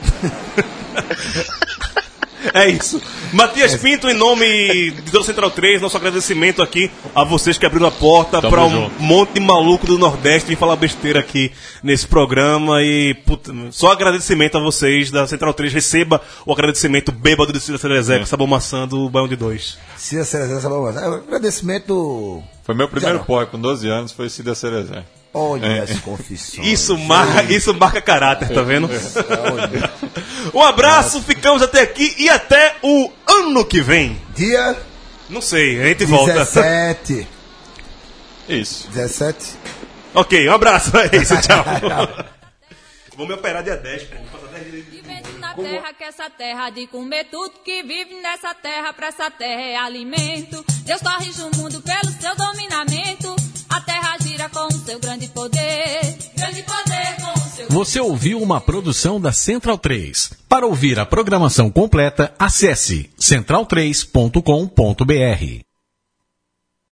É 2.53 2.69
isso. 2.69 3.01
Matias 3.33 3.75
Pinto, 3.75 4.09
em 4.09 4.13
nome 4.13 4.91
do 5.11 5.21
Central 5.25 5.51
3, 5.51 5.81
nosso 5.81 5.97
agradecimento 5.97 6.61
aqui 6.61 6.89
a 7.13 7.25
vocês 7.25 7.57
que 7.57 7.65
abriram 7.65 7.87
a 7.87 7.91
porta 7.91 8.41
para 8.41 8.63
um 8.63 8.69
junto. 8.69 9.01
monte 9.03 9.33
de 9.33 9.39
maluco 9.41 9.85
do 9.85 9.97
Nordeste 9.97 10.47
vir 10.47 10.55
falar 10.57 10.77
besteira 10.77 11.19
aqui 11.19 11.51
nesse 11.83 12.07
programa. 12.07 12.81
E 12.81 13.13
puta, 13.25 13.51
só 13.71 13.91
agradecimento 13.91 14.57
a 14.57 14.61
vocês 14.61 15.11
da 15.11 15.27
Central 15.27 15.53
3. 15.53 15.73
Receba 15.73 16.21
o 16.45 16.53
agradecimento 16.53 17.11
bêbado 17.11 17.51
de 17.51 17.59
Cida 17.59 17.77
Cerezé, 17.77 18.15
É. 18.15 18.19
com 18.19 18.25
sabor 18.25 18.47
maçã 18.47 18.87
do 18.87 19.09
Baião 19.09 19.27
de 19.27 19.35
Dois. 19.35 19.77
Cida 19.97 20.23
Cerezé, 20.23 20.55
essa 20.55 20.69
boa. 20.69 20.91
É, 20.97 21.05
Agradecimento. 21.05 22.41
Foi 22.63 22.73
meu 22.73 22.87
primeiro 22.87 23.19
pó, 23.25 23.45
com 23.45 23.59
12 23.59 23.87
anos, 23.89 24.13
foi 24.13 24.29
Cida 24.29 24.55
Cerezé. 24.55 25.03
Olha 25.33 25.65
É. 25.67 25.79
as 25.81 25.99
confissões. 25.99 26.67
Isso 26.67 26.97
marca, 26.97 27.43
isso 27.53 27.73
marca 27.73 28.01
caráter, 28.01 28.49
tá 28.49 28.61
vendo? 28.63 28.89
Olha. 28.89 29.91
Um 30.53 30.61
abraço, 30.61 31.21
ficamos 31.21 31.61
até 31.61 31.81
aqui 31.81 32.15
e 32.17 32.29
até 32.29 32.75
o 32.81 33.11
ano 33.27 33.63
que 33.63 33.79
vem. 33.81 34.19
Dia 34.35 34.75
Não 35.29 35.41
sei, 35.41 35.79
a 35.81 35.85
gente 35.89 36.05
volta. 36.05 36.33
17. 36.33 37.27
Isso. 38.47 38.87
17. 38.89 39.55
Ok, 40.15 40.49
um 40.49 40.53
abraço, 40.53 40.91
é 40.97 41.15
isso, 41.17 41.35
tchau. 41.41 41.63
Vou 43.15 43.27
me 43.27 43.33
operar 43.33 43.61
dia 43.63 43.75
10, 43.77 44.03
pô. 44.05 44.15
Vou 44.31 44.39
passar 44.41 44.59
10 44.59 44.71
dias. 44.71 44.85
Vivendo 44.89 45.37
na 45.39 45.53
terra, 45.53 45.93
que 45.93 46.03
essa 46.03 46.29
terra 46.31 46.69
de 46.71 46.87
comer 46.87 47.25
tudo 47.25 47.51
que 47.63 47.83
vive 47.83 48.15
nessa 48.21 48.55
terra, 48.55 48.91
pra 48.93 49.07
essa 49.07 49.29
terra 49.29 49.61
é 49.61 49.75
alimento. 49.75 50.65
Deus 50.83 51.01
corrige 51.01 51.41
o 51.43 51.55
mundo 51.57 51.79
pelo 51.81 52.11
seu 52.19 52.35
dominamento. 52.35 53.35
A 53.79 53.81
terra 53.81 54.17
gira 54.21 54.47
com 54.49 54.67
o 54.67 54.71
seu 54.73 54.99
grande 54.99 55.29
poder. 55.29 56.17
Grande 56.35 56.61
poder 56.63 57.15
com 57.21 57.31
o 57.31 57.37
seu 57.55 57.69
Você 57.69 57.97
ouviu 57.97 58.41
uma 58.41 58.59
produção 58.59 59.21
da 59.21 59.31
Central 59.31 59.77
3. 59.77 60.33
Para 60.49 60.67
ouvir 60.67 60.99
a 60.99 61.05
programação 61.05 61.71
completa, 61.71 62.33
acesse 62.37 63.09
central3.com.br. 63.17 65.68